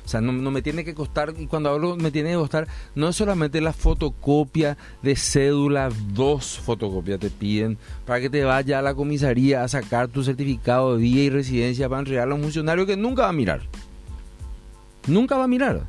O 0.04 0.08
sea, 0.10 0.20
no, 0.20 0.32
me 0.32 0.60
tiene 0.60 0.84
que 0.84 0.92
costar, 0.92 1.32
y 1.38 1.46
cuando 1.46 1.70
hablo 1.70 1.94
me 1.94 2.10
tiene 2.10 2.30
que 2.30 2.36
costar, 2.36 2.66
no 2.96 3.10
es 3.10 3.14
solamente 3.14 3.60
la 3.60 3.72
fotocopia 3.72 4.76
de 5.02 5.14
cédula, 5.14 5.88
dos 6.12 6.58
fotocopias 6.58 7.20
te 7.20 7.30
piden 7.30 7.78
para 8.06 8.20
que 8.20 8.28
te 8.28 8.42
vaya 8.42 8.80
a 8.80 8.82
la 8.82 8.94
comisaría 8.94 9.62
a 9.62 9.68
sacar 9.68 10.08
tu 10.08 10.24
certificado 10.24 10.96
de 10.96 11.02
día 11.02 11.22
y 11.22 11.30
residencia 11.30 11.88
para 11.88 12.00
entregarlo 12.00 12.34
a 12.34 12.38
un 12.38 12.42
funcionario 12.42 12.86
que 12.86 12.96
nunca 12.96 13.22
va 13.22 13.28
a 13.28 13.32
mirar. 13.32 13.60
Nunca 15.06 15.36
va 15.36 15.44
a 15.44 15.48
mirar. 15.48 15.86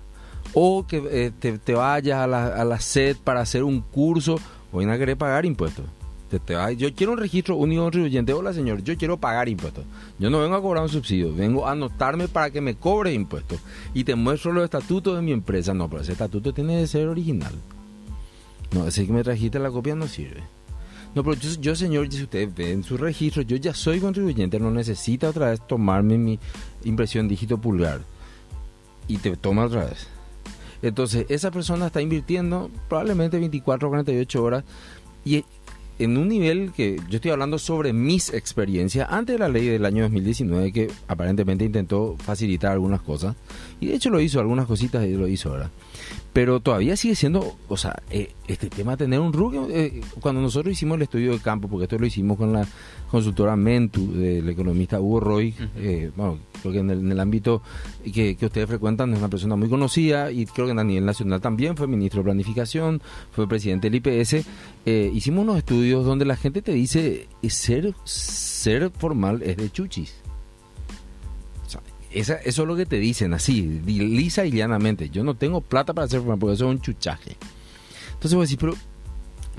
O 0.53 0.85
que 0.85 0.97
eh, 1.11 1.31
te, 1.39 1.57
te, 1.57 1.73
vayas 1.73 2.19
a 2.19 2.27
la, 2.27 2.47
a 2.47 2.65
la 2.65 2.79
SED 2.79 3.17
para 3.23 3.41
hacer 3.41 3.63
un 3.63 3.81
curso 3.81 4.39
o 4.71 4.81
a 4.81 4.97
querer 4.97 5.17
pagar 5.17 5.45
impuestos 5.45 5.85
yo 6.77 6.93
quiero 6.93 7.13
un 7.13 7.17
registro 7.17 7.55
único 7.55 7.83
contribuyente. 7.83 8.33
Hola, 8.33 8.53
señor, 8.53 8.83
yo 8.83 8.95
quiero 8.97 9.17
pagar 9.17 9.49
impuestos. 9.49 9.83
Yo 10.17 10.29
no 10.29 10.39
vengo 10.39 10.55
a 10.55 10.61
cobrar 10.61 10.83
un 10.83 10.89
subsidio, 10.89 11.33
vengo 11.33 11.67
a 11.67 11.71
anotarme 11.71 12.27
para 12.27 12.49
que 12.49 12.61
me 12.61 12.75
cobre 12.75 13.13
impuestos. 13.13 13.59
Y 13.93 14.03
te 14.03 14.15
muestro 14.15 14.53
los 14.53 14.63
estatutos 14.63 15.15
de 15.15 15.21
mi 15.21 15.31
empresa. 15.31 15.73
No, 15.73 15.89
pero 15.89 16.01
ese 16.01 16.13
estatuto 16.13 16.53
tiene 16.53 16.79
que 16.79 16.87
ser 16.87 17.07
original. 17.07 17.53
No, 18.73 18.87
ese 18.87 19.05
que 19.05 19.11
me 19.11 19.23
trajiste 19.23 19.59
la 19.59 19.71
copia 19.71 19.95
no 19.95 20.07
sirve. 20.07 20.41
No, 21.13 21.23
pero 21.23 21.35
yo, 21.35 21.75
señor, 21.75 22.09
si 22.09 22.23
usted 22.23 22.49
ve 22.55 22.71
en 22.71 22.83
su 22.83 22.95
registro, 22.95 23.41
yo 23.41 23.57
ya 23.57 23.73
soy 23.73 23.99
contribuyente, 23.99 24.59
no 24.59 24.71
necesita 24.71 25.29
otra 25.29 25.49
vez 25.49 25.59
tomarme 25.67 26.17
mi 26.17 26.39
impresión 26.85 27.27
dígito 27.27 27.57
pulgar. 27.57 28.01
Y 29.09 29.17
te 29.17 29.35
toma 29.35 29.65
otra 29.65 29.85
vez. 29.85 30.07
Entonces, 30.81 31.25
esa 31.29 31.51
persona 31.51 31.87
está 31.87 32.01
invirtiendo 32.01 32.69
probablemente 32.89 33.39
24 33.39 33.87
o 33.87 33.91
48 33.91 34.43
horas 34.43 34.63
y 35.23 35.45
en 35.99 36.17
un 36.17 36.29
nivel 36.29 36.71
que 36.73 36.99
yo 37.09 37.17
estoy 37.17 37.31
hablando 37.31 37.59
sobre 37.59 37.93
mis 37.93 38.33
experiencias 38.33 39.07
antes 39.11 39.35
de 39.35 39.39
la 39.39 39.49
ley 39.49 39.67
del 39.67 39.85
año 39.85 40.03
2019 40.03 40.71
que 40.71 40.91
aparentemente 41.07 41.63
intentó 41.63 42.15
facilitar 42.17 42.71
algunas 42.71 43.01
cosas. 43.01 43.35
Y 43.79 43.87
de 43.87 43.95
hecho 43.95 44.09
lo 44.09 44.19
hizo 44.19 44.39
algunas 44.39 44.65
cositas 44.65 45.05
y 45.05 45.13
lo 45.13 45.27
hizo 45.27 45.49
ahora 45.49 45.69
pero 46.33 46.59
todavía 46.59 46.95
sigue 46.95 47.15
siendo 47.15 47.57
o 47.67 47.77
sea 47.77 48.01
eh, 48.09 48.33
este 48.47 48.69
tema 48.69 48.91
de 48.91 49.05
tener 49.05 49.19
un 49.19 49.33
RUC 49.33 49.69
eh, 49.69 50.01
cuando 50.19 50.41
nosotros 50.41 50.71
hicimos 50.71 50.95
el 50.97 51.03
estudio 51.03 51.31
de 51.31 51.39
campo 51.39 51.67
porque 51.67 51.83
esto 51.83 51.97
lo 51.97 52.05
hicimos 52.05 52.37
con 52.37 52.53
la 52.53 52.67
consultora 53.09 53.55
Mentu 53.55 54.13
del 54.13 54.47
economista 54.49 54.99
Hugo 54.99 55.19
Roy 55.19 55.53
eh, 55.77 56.11
bueno 56.15 56.39
creo 56.61 56.73
que 56.73 56.79
en 56.79 57.11
el, 57.11 57.19
ámbito 57.19 57.61
que, 58.13 58.37
ustedes 58.41 58.67
frecuentan 58.67 59.11
es 59.13 59.19
una 59.19 59.29
persona 59.29 59.55
muy 59.55 59.67
conocida 59.67 60.31
y 60.31 60.45
creo 60.45 60.67
que 60.67 60.79
a 60.79 60.83
nivel 60.83 61.05
nacional 61.05 61.41
también 61.41 61.75
fue 61.75 61.87
ministro 61.87 62.19
de 62.19 62.25
Planificación, 62.25 63.01
fue 63.31 63.47
presidente 63.47 63.89
del 63.89 63.95
IPS. 63.95 64.45
Eh, 64.85 65.11
hicimos 65.13 65.43
unos 65.43 65.57
estudios 65.57 66.05
donde 66.05 66.25
la 66.25 66.35
gente 66.35 66.61
te 66.61 66.71
dice 66.71 67.27
ser, 67.49 67.93
ser 68.03 68.91
formal 68.91 69.41
es 69.43 69.57
de 69.57 69.69
chuchis. 69.69 70.20
Eso 72.13 72.35
es 72.43 72.57
lo 72.57 72.75
que 72.75 72.85
te 72.85 72.97
dicen 72.97 73.33
así, 73.33 73.81
lisa 73.85 74.45
y 74.45 74.51
llanamente. 74.51 75.09
Yo 75.09 75.23
no 75.23 75.35
tengo 75.35 75.61
plata 75.61 75.93
para 75.93 76.07
formal 76.07 76.37
porque 76.39 76.55
eso 76.55 76.65
es 76.65 76.71
un 76.71 76.81
chuchaje. 76.81 77.37
Entonces 78.13 78.33
voy 78.33 78.41
a 78.41 78.45
decir, 78.45 78.59
pero 78.59 78.73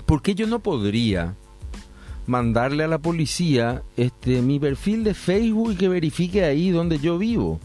¿por 0.06 0.22
qué 0.22 0.34
yo 0.34 0.46
no 0.46 0.60
podría 0.60 1.34
mandarle 2.26 2.84
a 2.84 2.88
la 2.88 2.98
policía 2.98 3.82
este 3.96 4.42
mi 4.42 4.58
perfil 4.58 5.04
de 5.04 5.14
Facebook 5.14 5.72
y 5.72 5.76
que 5.76 5.88
verifique 5.88 6.44
ahí 6.44 6.70
donde 6.70 6.98
yo 6.98 7.18
vivo. 7.18 7.60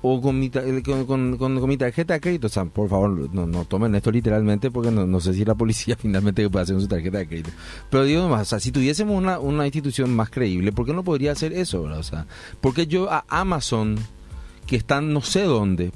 O 0.00 0.20
con 0.20 0.38
mi, 0.38 0.48
con, 0.50 1.36
con, 1.36 1.68
mi 1.68 1.76
tarjeta 1.76 2.14
de 2.14 2.20
crédito. 2.20 2.46
O 2.46 2.50
sea, 2.50 2.64
por 2.64 2.88
favor, 2.88 3.34
no, 3.34 3.46
no 3.46 3.64
tomen 3.64 3.94
esto 3.96 4.12
literalmente 4.12 4.70
porque 4.70 4.90
no, 4.90 5.06
no 5.06 5.20
sé 5.20 5.34
si 5.34 5.44
la 5.44 5.54
policía 5.54 5.96
finalmente 6.00 6.48
puede 6.48 6.62
hacer 6.62 6.74
con 6.74 6.82
su 6.82 6.88
tarjeta 6.88 7.18
de 7.18 7.26
crédito. 7.26 7.50
Pero 7.90 8.04
digo 8.04 8.22
nomás, 8.22 8.42
o 8.42 8.44
sea, 8.44 8.60
si 8.60 8.70
tuviésemos 8.70 9.16
una, 9.16 9.38
una 9.40 9.64
institución 9.66 10.14
más 10.14 10.30
creíble, 10.30 10.72
¿por 10.72 10.86
qué 10.86 10.92
no 10.92 11.02
podría 11.02 11.32
hacer 11.32 11.52
eso? 11.52 11.82
O 11.82 12.02
sea, 12.02 12.26
porque 12.60 12.86
yo 12.86 13.10
a 13.10 13.24
Amazon, 13.28 13.96
que 14.66 14.76
están 14.76 15.12
no 15.12 15.20
sé 15.20 15.42
dónde, 15.42 15.90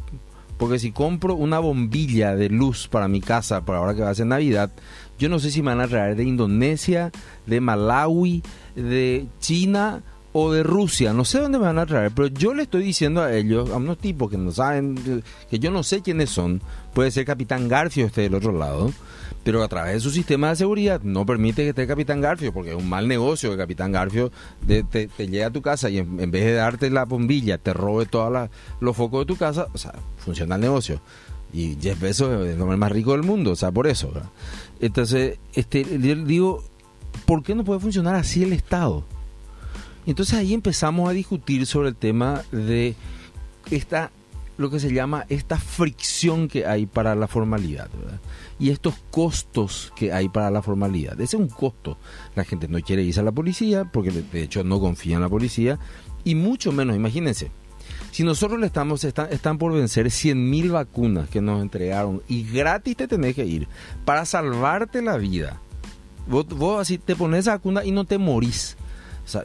porque 0.59 0.79
si 0.79 0.93
compro 0.93 1.35
una 1.35 1.59
bombilla 1.59 2.35
de 2.37 2.49
luz 2.49 2.89
para 2.89 3.09
mi 3.09 3.21
casa, 3.21 3.65
por 3.65 3.77
ahora 3.77 3.95
que 3.95 4.03
va 4.03 4.11
a 4.11 4.15
ser 4.15 4.27
Navidad, 4.27 4.73
yo 5.19 5.29
no 5.29 5.39
sé 5.39 5.51
si 5.51 5.63
me 5.63 5.75
van 5.75 5.81
a 5.81 5.89
traer 5.89 6.17
de 6.17 6.25
Indonesia, 6.25 7.13
de 7.47 7.61
Malawi, 7.61 8.43
de 8.75 9.27
China 9.41 10.03
o 10.33 10.53
de 10.53 10.63
Rusia. 10.63 11.13
No 11.13 11.25
sé 11.25 11.39
dónde 11.39 11.59
me 11.59 11.67
van 11.67 11.79
a 11.79 11.87
traer, 11.87 12.13
pero 12.15 12.29
yo 12.29 12.55
le 12.55 12.65
estoy 12.65 12.83
diciendo 12.83 13.23
a 13.23 13.35
ellos, 13.35 13.71
a 13.71 13.77
unos 13.77 13.99
tipos 13.99 14.31
que 14.31 14.39
no 14.39 14.53
saben, 14.53 15.23
que 15.51 15.59
yo 15.59 15.71
no 15.71 15.83
sé 15.83 16.03
quiénes 16.03 16.31
son. 16.31 16.61
Puede 16.95 17.11
ser 17.11 17.25
Capitán 17.25 17.69
Garfio 17.69 18.07
esté 18.07 18.23
del 18.23 18.35
otro 18.35 18.53
lado 18.53 18.93
pero 19.45 19.63
a 19.63 19.69
través 19.69 19.95
de 19.95 20.01
su 20.01 20.11
sistema 20.11 20.51
de 20.51 20.57
seguridad 20.57 21.01
no 21.03 21.27
permite 21.27 21.63
que 21.63 21.71
esté 21.71 21.87
Capitán 21.87 22.21
Garfio, 22.21 22.53
porque 22.53 22.71
es 22.71 22.77
un 22.77 22.89
mal 22.89 23.09
negocio 23.09 23.51
que 23.51 23.57
Capitán 23.57 23.93
Garfio 23.93 24.31
te, 24.67 24.85
te, 24.85 25.09
llegue 25.19 25.45
a 25.45 25.51
tu 25.51 25.63
casa 25.63 25.91
y 25.91 25.99
en, 25.99 26.31
vez 26.31 26.45
de 26.45 26.55
darte 26.55 26.91
la 26.91 27.05
bombilla, 27.05 27.59
te 27.59 27.73
robe 27.73 28.07
todos 28.07 28.51
los 28.81 28.97
focos 28.97 29.21
de 29.21 29.27
tu 29.27 29.37
casa, 29.37 29.67
o 29.73 29.79
sea, 29.79 29.95
funciona 30.19 30.55
el 30.57 30.61
negocio. 30.61 31.01
Y 31.53 31.77
Jeff 31.81 32.01
Bezos 32.01 32.47
es 32.47 32.55
el 32.55 32.63
hombre 32.63 32.77
más 32.77 32.93
rico 32.93 33.13
del 33.13 33.25
mundo, 33.25 33.51
o 33.51 33.57
sea, 33.57 33.71
por 33.71 33.87
eso. 33.87 34.11
Entonces, 34.81 35.39
este, 35.55 35.85
digo, 35.85 36.65
¿por 37.27 37.43
qué 37.43 37.55
no 37.55 37.65
puede 37.65 37.81
funcionar 37.81 38.15
así 38.15 38.43
el 38.43 38.53
Estado? 38.53 39.05
Entonces 40.07 40.35
ahí 40.35 40.55
empezamos 40.55 41.09
a 41.09 41.13
discutir 41.13 41.67
sobre 41.67 41.91
el 41.91 41.97
tema 41.97 42.43
de 42.51 42.95
esta 43.71 44.11
lo 44.59 44.71
que 44.71 44.79
se 44.79 44.93
llama 44.93 45.25
esta 45.29 45.59
fricción 45.59 46.47
que 46.47 46.67
hay 46.67 46.87
para 46.87 47.15
la 47.15 47.27
formalidad 47.27 47.89
y 48.59 48.71
estos 48.71 48.95
costos 49.11 49.93
que 49.97 50.13
hay 50.13 50.29
para 50.29 50.51
la 50.51 50.63
formalidad. 50.63 51.15
Ese 51.15 51.37
es 51.37 51.43
un 51.43 51.49
costo. 51.49 51.97
La 52.37 52.45
gente 52.45 52.69
no 52.69 52.81
quiere 52.81 53.03
irse 53.03 53.21
a 53.21 53.25
la 53.25 53.33
policía 53.33 53.91
porque 53.91 54.11
de 54.11 54.43
hecho 54.43 54.63
no 54.63 54.79
confía 54.79 55.17
en 55.17 55.23
la 55.23 55.29
policía 55.29 55.79
y 56.23 56.35
mucho 56.35 56.71
menos, 56.71 56.95
imagínense, 56.95 57.51
si 58.13 58.25
nosotros 58.25 58.63
estamos, 58.63 59.03
están, 59.05 59.33
están 59.33 59.59
por 59.59 59.73
vencer 59.73 60.07
100.000 60.07 60.71
vacunas 60.71 61.29
que 61.29 61.41
nos 61.41 61.63
entregaron 61.63 62.23
y 62.29 62.45
gratis 62.45 62.97
te 62.97 63.09
tenés 63.09 63.35
que 63.35 63.47
ir 63.47 63.69
para 64.05 64.25
salvarte 64.25 65.03
la 65.03 65.17
vida. 65.17 65.61
Vos, 66.29 66.47
vos 66.47 66.81
así 66.81 66.99
te 66.99 67.17
pones 67.17 67.41
esa 67.41 67.53
vacuna 67.53 67.85
y 67.85 67.91
no 67.91 68.05
te 68.05 68.19
morís 68.19 68.77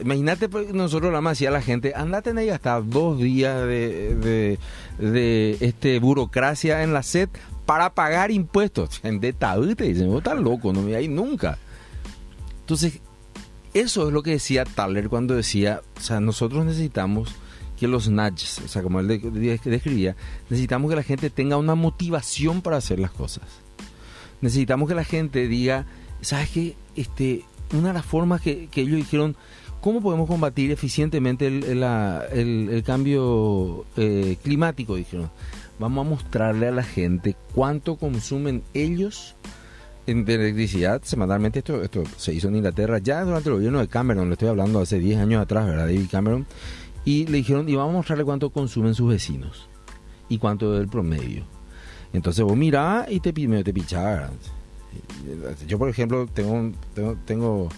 imagínate, 0.00 0.48
pues, 0.48 0.72
nosotros 0.72 1.12
la 1.12 1.20
más 1.20 1.32
decía 1.34 1.48
a 1.48 1.52
la 1.52 1.62
gente, 1.62 1.92
andate 1.94 2.30
ahí 2.36 2.50
hasta 2.50 2.80
dos 2.80 3.18
días 3.18 3.60
de, 3.62 4.58
de, 4.98 5.56
este 5.60 5.98
burocracia 5.98 6.82
en 6.82 6.92
la 6.92 7.02
SED 7.02 7.28
para 7.64 7.94
pagar 7.94 8.30
impuestos. 8.30 9.00
En 9.02 9.20
te 9.20 9.84
dicen, 9.84 10.08
vos 10.08 10.18
estás 10.18 10.38
loco, 10.38 10.72
no 10.72 10.82
me 10.82 10.96
hay 10.96 11.08
nunca. 11.08 11.58
Entonces, 12.60 13.00
eso 13.74 14.08
es 14.08 14.12
lo 14.12 14.22
que 14.22 14.32
decía 14.32 14.64
Thaler 14.64 15.08
cuando 15.08 15.34
decía, 15.34 15.82
o 15.96 16.00
sea, 16.00 16.20
nosotros 16.20 16.64
necesitamos 16.64 17.34
que 17.78 17.86
los 17.86 18.08
nudges, 18.08 18.60
o 18.64 18.68
sea, 18.68 18.82
como 18.82 18.98
él 18.98 19.06
describía, 19.06 20.16
necesitamos 20.50 20.90
que 20.90 20.96
la 20.96 21.02
gente 21.04 21.30
tenga 21.30 21.56
una 21.56 21.76
motivación 21.76 22.60
para 22.60 22.78
hacer 22.78 22.98
las 22.98 23.12
cosas. 23.12 23.44
Necesitamos 24.40 24.88
que 24.88 24.94
la 24.94 25.04
gente 25.04 25.46
diga, 25.46 25.86
¿sabes 26.20 26.50
qué? 26.50 26.76
Este, 26.96 27.44
una 27.72 27.88
de 27.88 27.94
las 27.94 28.04
formas 28.04 28.40
que 28.40 28.68
ellos 28.74 28.96
dijeron, 28.96 29.36
¿Cómo 29.80 30.00
podemos 30.00 30.28
combatir 30.28 30.72
eficientemente 30.72 31.46
el, 31.46 32.82
cambio 32.84 33.84
eh, 33.96 34.36
climático? 34.42 34.96
Dijeron. 34.96 35.30
vamos 35.78 36.06
a 36.06 36.10
mostrarle 36.10 36.68
a 36.68 36.72
la 36.72 36.82
gente 36.82 37.36
cuánto 37.54 37.96
consumen 37.96 38.62
ellos 38.74 39.36
en 40.08 40.28
electricidad 40.28 41.02
semanalmente. 41.04 41.60
Esto, 41.60 41.82
esto 41.82 42.02
se 42.16 42.34
hizo 42.34 42.48
en 42.48 42.56
Inglaterra 42.56 42.98
ya 42.98 43.22
durante 43.24 43.50
el 43.50 43.56
gobierno 43.56 43.78
de 43.78 43.88
Cameron, 43.88 44.28
le 44.28 44.32
estoy 44.32 44.48
hablando 44.48 44.80
hace 44.80 44.98
10 44.98 45.20
años 45.20 45.42
atrás, 45.42 45.66
¿verdad? 45.66 45.86
David 45.86 46.08
Cameron. 46.10 46.46
Y 47.04 47.26
le 47.26 47.38
dijeron, 47.38 47.68
y 47.68 47.76
vamos 47.76 47.90
a 47.90 47.96
mostrarle 47.98 48.24
cuánto 48.24 48.50
consumen 48.50 48.94
sus 48.94 49.08
vecinos 49.08 49.68
y 50.28 50.38
cuánto 50.38 50.74
es 50.74 50.80
el 50.80 50.88
promedio. 50.88 51.44
Entonces 52.12 52.44
vos 52.44 52.56
mirás 52.56 53.10
y 53.10 53.20
te, 53.20 53.32
te 53.32 53.72
pichás. 53.72 54.30
Yo, 55.66 55.78
por 55.78 55.88
ejemplo, 55.88 56.26
tengo, 56.26 56.72
tengo, 56.94 57.16
tengo 57.24 57.68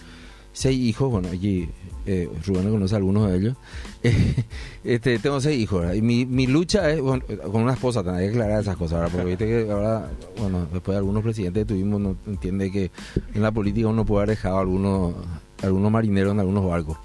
seis 0.53 0.79
hijos, 0.79 1.09
bueno, 1.09 1.29
allí 1.31 1.69
eh, 2.05 2.29
Rubén 2.45 2.69
conoce 2.69 2.95
a 2.95 2.97
algunos 2.97 3.29
de 3.29 3.37
ellos. 3.37 3.55
este, 4.83 5.19
tengo 5.19 5.39
seis 5.41 5.59
hijos, 5.59 5.95
y 5.95 6.01
mi, 6.01 6.25
mi 6.25 6.47
lucha 6.47 6.89
es 6.89 7.01
con 7.01 7.23
una 7.53 7.73
esposa, 7.73 7.99
hay 7.99 8.25
que 8.25 8.31
aclarar 8.31 8.61
esas 8.61 8.77
cosas, 8.77 9.09
porque 9.09 9.25
viste 9.25 9.45
que 9.45 9.71
ahora, 9.71 10.09
bueno, 10.37 10.67
después 10.71 10.93
de 10.93 10.97
algunos 10.97 11.23
presidentes 11.23 11.67
tuvimos, 11.67 12.01
no 12.01 12.15
entiende 12.27 12.71
que 12.71 12.91
en 13.33 13.41
la 13.41 13.51
política 13.51 13.87
uno 13.87 14.05
puede 14.05 14.23
haber 14.23 14.37
dejado 14.37 14.59
algunos, 14.59 15.15
algunos 15.61 15.91
marineros 15.91 16.33
en 16.33 16.39
algunos 16.39 16.65
barcos. 16.65 16.97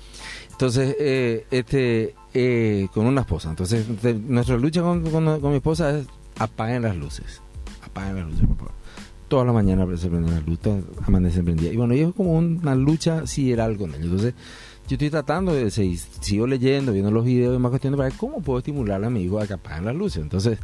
Entonces, 0.56 0.96
eh, 0.98 1.46
este, 1.50 2.14
eh, 2.32 2.88
con 2.94 3.04
una 3.04 3.20
esposa. 3.20 3.50
Entonces, 3.50 3.86
nuestra 4.24 4.56
lucha 4.56 4.80
con, 4.80 5.02
con, 5.10 5.50
mi 5.50 5.56
esposa 5.56 5.98
es 5.98 6.06
apaguen 6.38 6.80
las 6.80 6.96
luces. 6.96 7.42
Apaguen 7.84 8.16
las 8.16 8.26
luces, 8.30 8.46
por 8.46 8.56
favor. 8.56 8.72
Toda 9.28 9.44
la 9.44 9.52
mañana 9.52 9.84
se 9.96 10.08
prenden 10.08 10.34
las 10.34 10.46
luces, 10.46 10.84
amanece 11.04 11.42
prendida. 11.42 11.72
Y 11.72 11.76
bueno, 11.76 11.94
y 11.94 12.00
es 12.00 12.14
como 12.14 12.34
una 12.34 12.74
lucha 12.74 13.26
sideral 13.26 13.76
con 13.76 13.90
ellos. 13.90 14.04
Entonces, 14.04 14.34
yo 14.88 14.94
estoy 14.94 15.10
tratando 15.10 15.52
de 15.52 15.70
seguir, 15.70 15.98
sigo 15.98 16.46
leyendo, 16.46 16.92
viendo 16.92 17.10
los 17.10 17.24
videos 17.24 17.56
y 17.56 17.58
más 17.58 17.70
cuestiones 17.70 17.96
para 17.96 18.08
ver 18.08 18.18
cómo 18.18 18.40
puedo 18.40 18.58
estimular 18.58 19.02
a 19.04 19.10
mi 19.10 19.22
hijo 19.22 19.40
a 19.40 19.46
que 19.46 19.54
apaguen 19.54 19.86
las 19.86 19.96
luces. 19.96 20.22
Entonces, 20.22 20.58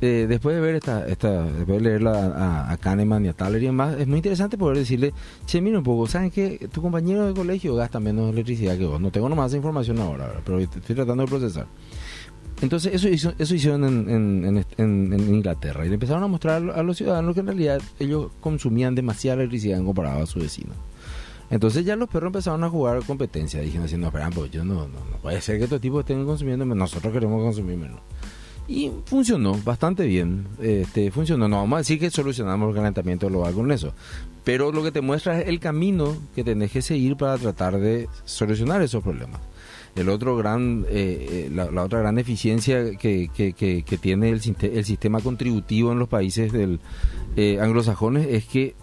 eh, 0.00 0.26
después 0.28 0.54
de 0.54 0.62
ver 0.62 0.76
esta, 0.76 1.06
esta, 1.06 1.42
después 1.42 1.78
de 1.78 1.80
leerla 1.80 2.12
a, 2.12 2.72
a, 2.72 2.76
Kahneman 2.78 3.26
y 3.26 3.28
a 3.28 3.34
Thaler 3.34 3.62
y 3.62 3.66
demás, 3.66 3.96
es 3.98 4.06
muy 4.06 4.18
interesante 4.18 4.56
poder 4.56 4.78
decirle, 4.78 5.12
che, 5.44 5.60
mira 5.60 5.76
un 5.76 5.84
poco, 5.84 6.06
¿saben 6.06 6.30
que 6.30 6.68
tu 6.72 6.80
compañero 6.80 7.26
de 7.26 7.34
colegio 7.34 7.74
gasta 7.74 8.00
menos 8.00 8.32
electricidad 8.32 8.78
que 8.78 8.86
vos? 8.86 9.00
No 9.00 9.10
tengo 9.10 9.28
nomás 9.28 9.52
información 9.54 9.98
ahora, 9.98 10.40
pero 10.44 10.60
estoy 10.60 10.94
tratando 10.94 11.24
de 11.24 11.28
procesar. 11.28 11.66
Entonces, 12.60 12.92
eso, 12.92 13.08
hizo, 13.08 13.32
eso 13.38 13.54
hicieron 13.54 13.84
en, 13.84 14.64
en, 14.76 15.34
Inglaterra 15.34 15.86
y 15.86 15.88
le 15.88 15.94
empezaron 15.94 16.24
a 16.24 16.26
mostrar 16.26 16.70
a 16.70 16.82
los 16.82 16.96
ciudadanos 16.96 17.34
que 17.34 17.40
en 17.40 17.46
realidad 17.46 17.80
ellos 18.00 18.32
consumían 18.40 18.96
demasiada 18.96 19.42
electricidad 19.42 19.78
en 19.78 19.84
comparado 19.84 20.24
a 20.24 20.26
su 20.26 20.40
vecino. 20.40 20.72
Entonces 21.50 21.84
ya 21.84 21.96
los 21.96 22.08
perros 22.08 22.28
empezaron 22.28 22.62
a 22.64 22.68
jugar 22.68 23.02
competencia, 23.04 23.60
dijeron 23.60 23.86
así, 23.86 23.96
no, 23.96 24.08
espera, 24.08 24.28
pues 24.30 24.50
yo 24.50 24.64
no, 24.64 24.88
no, 24.88 24.98
no 25.10 25.16
puede 25.22 25.40
ser 25.40 25.58
que 25.58 25.64
estos 25.64 25.80
tipos 25.80 26.00
estén 26.00 26.24
consumiendo 26.26 26.66
menos, 26.66 26.90
nosotros 26.90 27.12
queremos 27.12 27.42
consumir 27.42 27.76
menos. 27.76 28.00
Y 28.66 28.90
funcionó 29.06 29.54
bastante 29.64 30.04
bien, 30.04 30.46
este, 30.60 31.10
funcionó, 31.10 31.48
no 31.48 31.56
vamos 31.56 31.76
a 31.76 31.78
decir 31.78 31.98
que 31.98 32.10
solucionamos 32.10 32.68
el 32.68 32.74
calentamiento 32.74 33.28
global 33.28 33.54
con 33.54 33.72
eso, 33.72 33.94
pero 34.44 34.72
lo 34.72 34.82
que 34.82 34.92
te 34.92 35.00
muestra 35.00 35.40
es 35.40 35.48
el 35.48 35.58
camino 35.58 36.14
que 36.34 36.44
tenés 36.44 36.70
que 36.70 36.82
seguir 36.82 37.16
para 37.16 37.38
tratar 37.38 37.78
de 37.78 38.08
solucionar 38.26 38.82
esos 38.82 39.02
problemas. 39.02 39.40
El 39.98 40.08
otro 40.10 40.36
gran, 40.36 40.86
eh, 40.88 41.48
eh, 41.48 41.50
la, 41.52 41.82
otra 41.82 41.98
gran 41.98 42.18
eficiencia 42.18 42.94
que, 42.94 43.28
tiene 44.00 44.30
el, 44.30 44.40
sistema 44.40 45.20
contributivo 45.20 45.90
en 45.90 45.98
los 45.98 46.08
países 46.08 46.52
eh, 47.36 47.58
anglosajones 47.60 48.28
es 48.30 48.44
que 48.44 48.76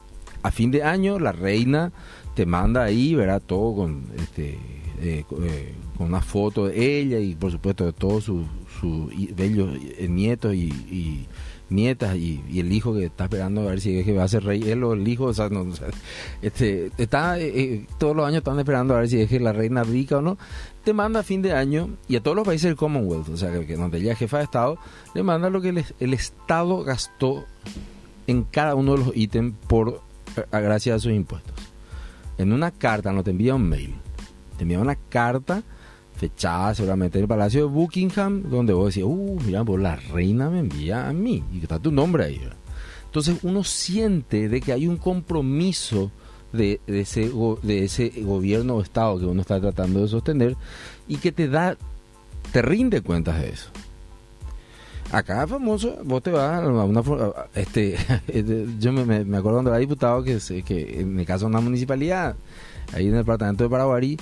a 0.43 0.51
fin 0.51 0.71
de 0.71 0.83
año 0.83 1.17
la 1.17 1.31
reina 1.31 1.93
te 2.35 2.45
manda 2.45 2.83
ahí, 2.83 3.15
verá 3.15 3.39
todo 3.39 3.75
con 3.75 4.03
este 4.17 4.57
eh, 5.01 5.23
con 5.97 6.07
una 6.07 6.21
foto 6.21 6.67
de 6.67 6.99
ella 6.99 7.19
y 7.19 7.35
por 7.35 7.51
supuesto 7.51 7.85
de 7.85 7.93
todos 7.93 8.25
sus 8.25 8.45
su 8.79 9.09
bellos 9.35 9.69
nietos 10.09 10.53
y, 10.53 11.27
nietas 11.69 12.15
y, 12.15 12.41
el 12.55 12.71
hijo 12.71 12.93
que 12.93 13.05
está 13.05 13.25
esperando 13.25 13.61
a 13.61 13.65
ver 13.65 13.81
si 13.81 13.97
es 13.97 14.05
que 14.05 14.13
va 14.13 14.23
a 14.23 14.27
ser 14.27 14.43
rey 14.43 14.69
él 14.69 14.83
o 14.83 14.93
el 14.93 15.07
hijo 15.07 15.25
o 15.25 15.33
sea, 15.33 15.49
no, 15.49 15.65
este 16.41 16.91
está 16.97 17.37
todos 17.97 18.15
los 18.15 18.25
años 18.25 18.39
están 18.39 18.59
esperando 18.59 18.95
a 18.95 18.99
ver 18.99 19.09
si 19.09 19.21
es 19.21 19.29
que 19.29 19.39
la 19.39 19.53
reina 19.53 19.83
rica 19.83 20.17
o 20.17 20.21
no. 20.21 20.37
Te 20.83 20.93
manda 20.93 21.21
a 21.21 21.23
fin 21.23 21.41
de 21.41 21.53
año 21.53 21.89
y 22.07 22.15
a 22.15 22.21
todos 22.21 22.37
los 22.37 22.45
países 22.45 22.65
del 22.65 22.75
Commonwealth 22.75 23.29
o 23.29 23.37
sea 23.37 23.51
que, 23.65 23.75
donde 23.75 23.97
ella 23.97 24.15
jefa 24.15 24.37
de 24.37 24.43
estado 24.43 24.77
le 25.15 25.23
manda 25.23 25.49
lo 25.49 25.59
que 25.61 25.69
el, 25.69 26.13
estado 26.13 26.83
gastó 26.83 27.45
en 28.27 28.43
cada 28.43 28.75
uno 28.75 28.91
de 28.93 29.05
los 29.05 29.15
ítems 29.15 29.55
por 29.67 30.01
gracias 30.51 30.97
a 30.97 30.99
sus 30.99 31.11
impuestos. 31.11 31.53
En 32.37 32.51
una 32.51 32.71
carta, 32.71 33.13
no 33.13 33.23
te 33.23 33.31
envía 33.31 33.55
un 33.55 33.67
mail, 33.67 33.95
te 34.57 34.63
envía 34.63 34.79
una 34.79 34.95
carta 34.95 35.63
fechada 36.15 36.73
seguramente 36.73 37.17
en 37.17 37.23
el 37.23 37.27
Palacio 37.27 37.61
de 37.61 37.73
Buckingham, 37.73 38.43
donde 38.49 38.73
vos 38.73 38.93
decís, 38.93 39.03
uh, 39.03 39.39
mira, 39.45 39.63
pues 39.63 39.81
la 39.81 39.95
reina 39.95 40.49
me 40.49 40.59
envía 40.59 41.07
a 41.07 41.13
mí, 41.13 41.43
y 41.53 41.59
está 41.59 41.79
tu 41.79 41.91
nombre 41.91 42.25
ahí. 42.25 42.41
Entonces 43.05 43.37
uno 43.43 43.63
siente 43.63 44.49
de 44.49 44.61
que 44.61 44.73
hay 44.73 44.87
un 44.87 44.97
compromiso 44.97 46.11
de, 46.51 46.79
ese, 46.87 47.31
de 47.63 47.83
ese 47.83 48.09
gobierno 48.21 48.75
o 48.75 48.81
estado 48.81 49.19
que 49.19 49.25
uno 49.25 49.41
está 49.41 49.59
tratando 49.59 50.01
de 50.01 50.07
sostener 50.07 50.55
y 51.07 51.17
que 51.17 51.31
te 51.31 51.47
da, 51.47 51.77
te 52.51 52.61
rinde 52.61 53.01
cuentas 53.01 53.39
de 53.41 53.49
eso. 53.49 53.69
Acá 55.11 55.45
famoso, 55.45 55.97
vos 56.03 56.23
te 56.23 56.31
vas 56.31 56.63
a 56.63 56.67
una 56.67 57.03
este, 57.53 57.95
este 58.27 58.65
yo 58.79 58.91
me, 58.91 59.05
me, 59.05 59.37
acuerdo 59.37 59.57
cuando 59.57 59.69
era 59.69 59.79
diputado 59.79 60.23
que, 60.23 60.39
que 60.65 60.99
en 60.99 61.19
el 61.19 61.25
caso 61.25 61.45
de 61.45 61.51
una 61.51 61.61
municipalidad, 61.61 62.35
ahí 62.93 63.05
en 63.05 63.13
el 63.13 63.19
departamento 63.19 63.63
de 63.63 63.69
Paraguarí, 63.69 64.17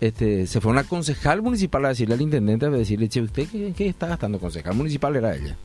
este, 0.00 0.46
se 0.46 0.60
fue 0.60 0.72
una 0.72 0.84
concejal 0.84 1.42
municipal 1.42 1.84
a 1.84 1.88
decirle 1.88 2.14
al 2.14 2.20
intendente, 2.20 2.66
a 2.66 2.70
decirle, 2.70 3.08
che, 3.08 3.22
¿usted 3.22 3.48
qué, 3.48 3.88
está 3.88 4.06
gastando? 4.06 4.38
Concejal 4.38 4.74
municipal 4.74 5.16
era 5.16 5.34
ella. 5.34 5.56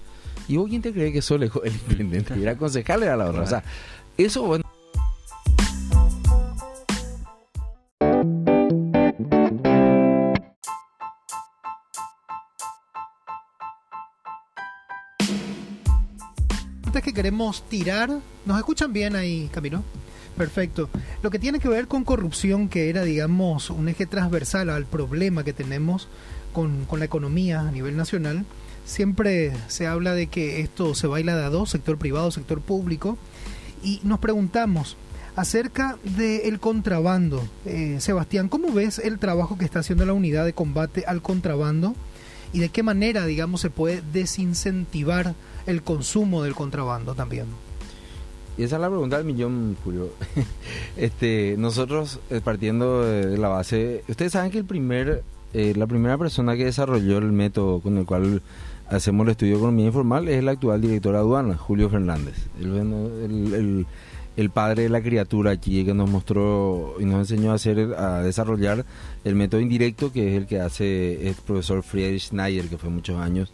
¿Y 0.47 0.57
vos 0.57 0.69
quién 0.69 0.81
te 0.81 0.91
cree 0.91 1.11
que 1.11 1.21
solo 1.21 1.45
el 1.63 1.73
intendente? 1.73 2.37
Y 2.37 2.43
era 2.43 2.55
concejal, 2.55 3.03
era 3.03 3.15
la 3.15 3.29
otra. 3.29 3.43
O 3.43 3.47
sea, 3.47 3.63
eso, 4.17 4.43
bueno, 4.43 4.63
que 17.01 17.13
queremos 17.13 17.63
tirar. 17.67 18.09
¿Nos 18.45 18.57
escuchan 18.57 18.93
bien 18.93 19.15
ahí, 19.15 19.49
Camilo? 19.51 19.83
Perfecto. 20.41 20.89
Lo 21.21 21.29
que 21.29 21.37
tiene 21.37 21.59
que 21.59 21.69
ver 21.69 21.87
con 21.87 22.03
corrupción, 22.03 22.67
que 22.67 22.89
era, 22.89 23.03
digamos, 23.03 23.69
un 23.69 23.87
eje 23.89 24.07
transversal 24.07 24.71
al 24.71 24.87
problema 24.87 25.43
que 25.43 25.53
tenemos 25.53 26.07
con, 26.51 26.85
con 26.85 26.97
la 26.97 27.05
economía 27.05 27.59
a 27.59 27.71
nivel 27.71 27.95
nacional, 27.95 28.43
siempre 28.83 29.53
se 29.67 29.85
habla 29.85 30.15
de 30.15 30.25
que 30.25 30.61
esto 30.61 30.95
se 30.95 31.05
baila 31.05 31.35
de 31.35 31.43
a 31.43 31.51
dos, 31.51 31.69
sector 31.69 31.99
privado, 31.99 32.31
sector 32.31 32.59
público, 32.59 33.19
y 33.83 33.99
nos 34.01 34.17
preguntamos 34.17 34.97
acerca 35.35 35.99
del 36.17 36.59
contrabando. 36.59 37.47
Eh, 37.67 37.97
Sebastián, 37.99 38.49
¿cómo 38.49 38.73
ves 38.73 38.97
el 38.97 39.19
trabajo 39.19 39.59
que 39.59 39.65
está 39.65 39.81
haciendo 39.81 40.07
la 40.07 40.13
unidad 40.13 40.43
de 40.43 40.53
combate 40.53 41.03
al 41.05 41.21
contrabando 41.21 41.93
y 42.51 42.61
de 42.61 42.69
qué 42.69 42.81
manera, 42.81 43.27
digamos, 43.27 43.61
se 43.61 43.69
puede 43.69 44.01
desincentivar 44.11 45.35
el 45.67 45.83
consumo 45.83 46.41
del 46.41 46.55
contrabando 46.55 47.13
también. 47.13 47.45
Y 48.57 48.63
esa 48.63 48.75
es 48.75 48.81
la 48.81 48.89
pregunta 48.89 49.17
del 49.17 49.25
millón, 49.25 49.77
Julio. 49.83 50.09
este, 50.97 51.55
nosotros, 51.57 52.19
eh, 52.29 52.41
partiendo 52.43 53.03
de 53.03 53.37
la 53.37 53.47
base, 53.47 54.03
ustedes 54.07 54.33
saben 54.33 54.51
que 54.51 54.57
el 54.57 54.65
primer, 54.65 55.23
eh, 55.53 55.73
la 55.75 55.87
primera 55.87 56.17
persona 56.17 56.55
que 56.55 56.65
desarrolló 56.65 57.17
el 57.17 57.31
método 57.31 57.79
con 57.79 57.97
el 57.97 58.05
cual 58.05 58.41
hacemos 58.89 59.25
el 59.25 59.31
estudio 59.31 59.53
de 59.53 59.59
economía 59.59 59.85
informal 59.87 60.27
es 60.27 60.39
el 60.39 60.49
actual 60.49 60.81
director 60.81 61.13
de 61.13 61.19
aduana, 61.19 61.55
Julio 61.55 61.89
Fernández. 61.89 62.35
El, 62.59 63.85
el, 64.35 64.49
padre 64.49 64.83
de 64.83 64.89
la 64.89 65.01
criatura 65.01 65.51
aquí 65.51 65.85
que 65.85 65.93
nos 65.93 66.09
mostró 66.09 66.95
y 66.99 67.05
nos 67.05 67.19
enseñó 67.19 67.51
a 67.51 67.55
hacer, 67.55 67.93
a 67.97 68.21
desarrollar 68.21 68.85
el 69.23 69.35
método 69.35 69.61
indirecto, 69.61 70.11
que 70.11 70.31
es 70.31 70.37
el 70.37 70.47
que 70.47 70.59
hace 70.59 71.27
el 71.27 71.35
profesor 71.35 71.83
Friedrich 71.83 72.29
Schneider, 72.29 72.67
que 72.67 72.77
fue 72.77 72.89
muchos 72.89 73.17
años 73.17 73.53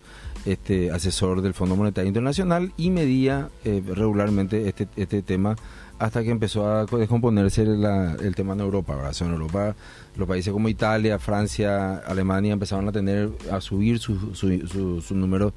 este 0.51 0.91
asesor 0.91 1.41
del 1.41 1.53
Fondo 1.53 1.75
Monetario 1.75 2.07
Internacional 2.07 2.71
y 2.77 2.89
medía 2.89 3.49
eh, 3.65 3.83
regularmente 3.85 4.67
este, 4.69 4.87
este 4.95 5.21
tema 5.21 5.55
hasta 5.99 6.23
que 6.23 6.29
empezó 6.29 6.67
a 6.67 6.85
descomponerse 6.85 7.63
el 7.63 8.35
tema 8.35 8.53
en 8.53 8.59
Europa. 8.59 9.11
en 9.19 9.31
Europa, 9.31 9.75
los 10.15 10.27
países 10.27 10.53
como 10.53 10.69
Italia, 10.69 11.17
Francia, 11.17 11.97
Alemania 11.97 12.53
empezaron 12.53 12.87
a 12.87 12.91
tener 12.91 13.31
a 13.51 13.59
subir 13.61 13.99
sus 13.99 14.37
su, 14.37 15.01
su, 15.01 15.15
números 15.15 15.53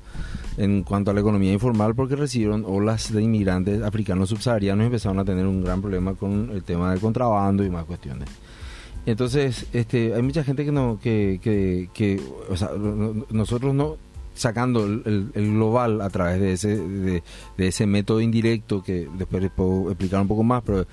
en 0.57 0.83
cuanto 0.83 1.11
a 1.11 1.15
la 1.15 1.21
economía 1.21 1.53
informal 1.53 1.95
porque 1.95 2.17
recibieron 2.17 2.65
olas 2.67 3.13
de 3.13 3.23
inmigrantes 3.23 3.83
africanos 3.83 4.31
subsaharianos 4.31 4.85
y 4.85 4.87
empezaron 4.87 5.19
a 5.19 5.25
tener 5.25 5.47
un 5.47 5.63
gran 5.63 5.83
problema 5.83 6.15
con 6.15 6.51
el 6.53 6.63
tema 6.63 6.91
del 6.91 7.01
contrabando 7.01 7.63
y 7.63 7.71
más 7.71 7.85
cuestiones. 7.85 8.29
Entonces, 9.07 9.67
este, 9.73 10.15
hay 10.15 10.23
mucha 10.23 10.45
gente 10.45 10.65
que 10.65 10.73
no, 10.73 10.99
que, 11.03 11.39
que, 11.43 11.89
que 11.93 12.21
o 12.49 12.57
sea, 12.57 12.71
nosotros 13.31 13.75
no 13.75 13.97
sacando 14.41 14.87
el, 14.87 15.31
global 15.35 16.01
a 16.01 16.09
través 16.09 16.41
de 16.41 16.53
ese, 16.53 16.77
de, 16.79 17.23
ese 17.59 17.87
método 17.87 18.21
indirecto 18.21 18.83
que 18.83 19.07
después 19.19 19.43
les 19.43 19.53
puedo 19.53 19.91
explicar 19.91 20.23
un 20.23 20.29
poco 20.29 20.43
más, 20.43 20.63
pero 20.65 20.87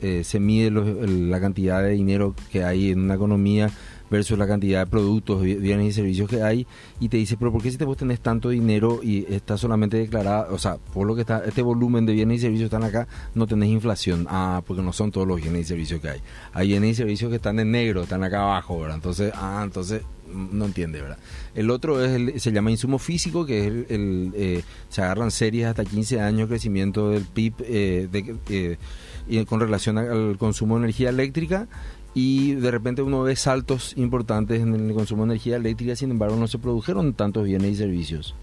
eh, 0.00 0.22
se 0.24 0.38
mide 0.38 0.70
la 0.70 1.40
cantidad 1.40 1.82
de 1.82 1.90
dinero 1.90 2.34
que 2.52 2.62
hay 2.62 2.90
en 2.90 3.00
una 3.00 3.14
economía 3.14 3.70
versus 4.08 4.38
la 4.38 4.46
cantidad 4.46 4.84
de 4.84 4.86
productos, 4.86 5.42
bienes 5.42 5.88
y 5.88 5.92
servicios 5.92 6.28
que 6.28 6.42
hay, 6.42 6.64
y 7.00 7.08
te 7.08 7.16
dice, 7.16 7.36
pero 7.36 7.50
¿por 7.50 7.60
qué 7.60 7.72
si 7.72 7.76
te 7.76 7.84
vos 7.84 7.96
tenés 7.96 8.20
tanto 8.20 8.50
dinero 8.50 9.00
y 9.02 9.26
está 9.28 9.58
solamente 9.58 9.96
declarada, 9.96 10.46
o 10.52 10.58
sea, 10.58 10.76
por 10.76 11.08
lo 11.08 11.16
que 11.16 11.22
está, 11.22 11.44
este 11.44 11.62
volumen 11.62 12.06
de 12.06 12.12
bienes 12.12 12.38
y 12.38 12.40
servicios 12.42 12.66
están 12.66 12.84
acá, 12.84 13.08
no 13.34 13.48
tenés 13.48 13.68
inflación? 13.68 14.26
Ah, 14.30 14.62
porque 14.64 14.82
no 14.82 14.92
son 14.92 15.10
todos 15.10 15.26
los 15.26 15.40
bienes 15.40 15.62
y 15.62 15.64
servicios 15.64 16.00
que 16.00 16.10
hay. 16.10 16.20
Hay 16.52 16.68
bienes 16.68 16.90
y 16.90 16.94
servicios 16.94 17.30
que 17.30 17.36
están 17.36 17.58
en 17.58 17.72
negro, 17.72 18.02
están 18.02 18.22
acá 18.22 18.42
abajo. 18.42 18.88
Entonces, 18.88 19.32
ah, 19.34 19.62
entonces 19.64 20.02
no 20.32 20.64
entiende, 20.64 21.00
¿verdad? 21.00 21.18
El 21.54 21.70
otro 21.70 22.04
es 22.04 22.12
el, 22.12 22.40
se 22.40 22.52
llama 22.52 22.70
insumo 22.70 22.98
físico, 22.98 23.46
que 23.46 23.60
es 23.60 23.66
el, 23.90 24.32
eh, 24.34 24.62
se 24.88 25.02
agarran 25.02 25.30
series 25.30 25.66
hasta 25.66 25.84
15 25.84 26.20
años 26.20 26.48
crecimiento 26.48 27.10
del 27.10 27.24
PIB 27.24 27.54
eh, 27.60 28.76
eh, 29.28 29.44
con 29.46 29.60
relación 29.60 29.98
al 29.98 30.36
consumo 30.38 30.76
de 30.76 30.84
energía 30.84 31.10
eléctrica 31.10 31.68
y 32.14 32.54
de 32.54 32.70
repente 32.70 33.02
uno 33.02 33.22
ve 33.22 33.36
saltos 33.36 33.92
importantes 33.96 34.62
en 34.62 34.74
el 34.74 34.94
consumo 34.94 35.24
de 35.24 35.32
energía 35.32 35.56
eléctrica, 35.56 35.96
sin 35.96 36.10
embargo 36.10 36.36
no 36.36 36.48
se 36.48 36.58
produjeron 36.58 37.12
tantos 37.14 37.44
bienes 37.44 37.72
y 37.72 37.76
servicios. 37.76 38.34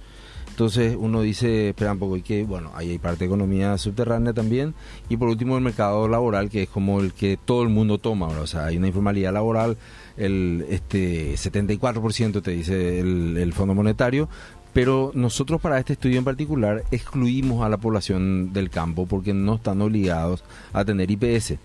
Entonces 0.54 0.96
uno 1.00 1.24
dice, 1.24 1.70
espera 1.70 1.94
un 1.94 1.98
poco, 1.98 2.16
y 2.16 2.22
que 2.22 2.44
bueno, 2.44 2.70
ahí 2.76 2.92
hay 2.92 3.00
parte 3.00 3.22
de 3.22 3.26
economía 3.26 3.76
subterránea 3.80 4.34
también. 4.34 4.76
Y 5.10 5.18
por 5.18 5.28
último 5.28 5.58
el 5.58 5.64
mercado 5.64 6.08
laboral, 6.08 6.52
que 6.52 6.62
es 6.62 6.70
como 6.70 7.00
el 7.00 7.12
que 7.12 7.40
todo 7.44 7.64
el 7.64 7.70
mundo 7.70 7.98
toma, 7.98 8.28
o 8.28 8.46
sea, 8.46 8.66
hay 8.66 8.78
una 8.78 8.86
informalidad 8.86 9.34
laboral, 9.34 9.78
el 10.18 10.66
este 10.70 11.34
74% 11.34 12.42
te 12.42 12.52
dice 12.52 13.00
el, 13.00 13.38
el 13.38 13.54
Fondo 13.54 13.74
Monetario, 13.74 14.30
pero 14.74 15.12
nosotros 15.14 15.62
para 15.62 15.80
este 15.80 15.94
estudio 15.94 16.18
en 16.18 16.24
particular 16.24 16.84
excluimos 16.92 17.64
a 17.64 17.70
la 17.70 17.78
población 17.78 18.54
del 18.54 18.70
campo 18.70 19.06
porque 19.06 19.34
no 19.34 19.56
están 19.56 19.82
obligados 19.82 20.44
a 20.74 20.84
tener 20.84 21.12
IPS, 21.12 21.56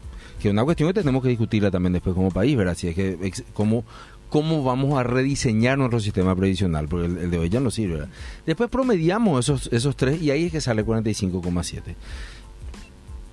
que 0.41 0.49
es 0.49 0.53
una 0.53 0.65
cuestión 0.65 0.91
que 0.91 1.01
tenemos 1.01 1.23
que 1.23 1.31
discutirla 1.31 1.71
también 1.71 1.95
después 1.95 2.15
como 2.15 2.31
país, 2.31 2.57
¿verdad? 2.57 2.75
Si 2.75 2.89
es 2.89 2.95
que 2.95 3.33
cómo 3.55 3.85
cómo 4.29 4.63
vamos 4.63 4.99
a 4.99 5.03
rediseñar 5.03 5.79
nuestro 5.79 6.01
sistema 6.01 6.35
previsional, 6.37 6.89
porque 6.89 7.07
el, 7.07 7.31
de 7.31 7.39
hoy 7.39 7.49
ya 7.49 7.61
no 7.61 7.71
sirve. 7.71 7.95
¿verdad? 7.95 8.11
Después 8.47 8.71
promediamos 8.71 9.47
esos, 9.47 9.69
esos 9.73 9.97
tres 9.97 10.21
y 10.21 10.31
ahí 10.31 10.47
es 10.47 10.53
que 10.53 10.61
sale 10.61 10.85
45,7. 10.85 11.95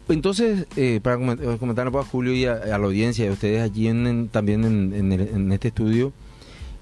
Entonces, 0.07 0.67
eh, 0.75 0.99
para 1.01 1.15
eh, 1.15 1.57
comentar 1.59 1.87
a 1.87 2.03
Julio 2.03 2.33
y 2.33 2.45
a, 2.45 2.55
la 2.65 2.75
audiencia 2.75 3.25
y 3.25 3.29
a 3.29 3.31
ustedes 3.31 3.61
allí 3.61 3.87
en, 3.87 4.29
también 4.29 4.63
en, 4.63 5.51
este 5.51 5.69
estudio, 5.69 6.13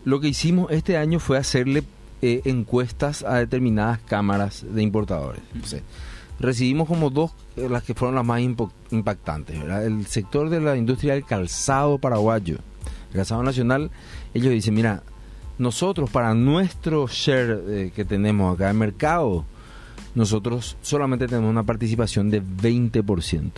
lo 0.04 0.20
que 0.20 0.28
hicimos 0.28 0.72
este 0.72 0.98
año 0.98 1.20
fue 1.20 1.38
hacerle 1.38 1.84
eh, 2.22 2.42
encuestas 2.46 3.24
a 3.24 3.36
determinadas 3.36 4.00
cámaras 4.00 4.66
de 4.70 4.82
importadores. 4.82 5.42
recibimos 6.40 6.88
como 6.88 7.10
dos, 7.10 7.32
las 7.56 7.84
que 7.84 7.94
fueron 7.94 8.16
las 8.16 8.26
más 8.26 8.42
impactantes. 8.92 9.62
El 9.62 10.06
sector 10.08 10.50
de 10.50 10.60
la 10.60 10.76
industria 10.76 11.14
del 11.14 11.24
calzado 11.24 12.00
paraguayo, 12.00 12.58
el 13.12 13.16
calzado 13.16 13.44
nacional, 13.44 13.90
ellos 14.34 14.52
dicen, 14.52 14.74
mira, 14.74 15.04
nosotros 15.58 16.10
para 16.10 16.34
nuestro 16.34 17.08
share 17.08 17.92
que 17.96 18.04
tenemos 18.04 18.54
acá 18.54 18.70
en 18.70 18.80
mercado, 18.80 19.46
nosotros 20.16 20.78
solamente 20.82 21.28
tenemos 21.28 21.50
una 21.50 21.64
participación 21.64 22.30
de 22.30 22.42
20%. 22.42 23.52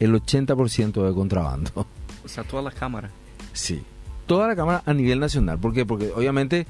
El 0.00 0.14
80% 0.14 1.06
de 1.06 1.14
contrabando. 1.14 1.86
O 2.24 2.28
sea, 2.28 2.44
toda 2.44 2.62
la 2.62 2.70
cámara. 2.70 3.10
Sí, 3.52 3.82
toda 4.26 4.48
la 4.48 4.56
cámara 4.56 4.82
a 4.86 4.94
nivel 4.94 5.20
nacional. 5.20 5.58
¿Por 5.58 5.72
qué? 5.72 5.86
Porque 5.86 6.10
obviamente 6.14 6.66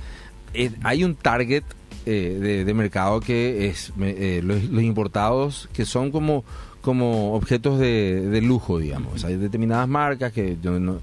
eh, 0.55 0.71
hay 0.83 1.05
un 1.05 1.15
target 1.15 1.65
eh, 2.05 2.65
de, 2.67 2.75
mercado 2.75 3.21
que 3.21 3.69
es 3.69 3.93
eh, 4.01 4.41
los, 4.43 4.83
importados 4.83 5.69
que 5.73 5.85
son 5.85 6.11
como 6.11 6.45
como 6.81 7.35
objetos 7.35 7.79
de, 7.79 8.41
lujo, 8.43 8.81
digamos. 8.81 9.25
Hay 9.25 9.37
determinadas 9.37 9.87
marcas 9.87 10.33
que 10.33 10.59
yo 10.61 10.81
no, 10.81 10.99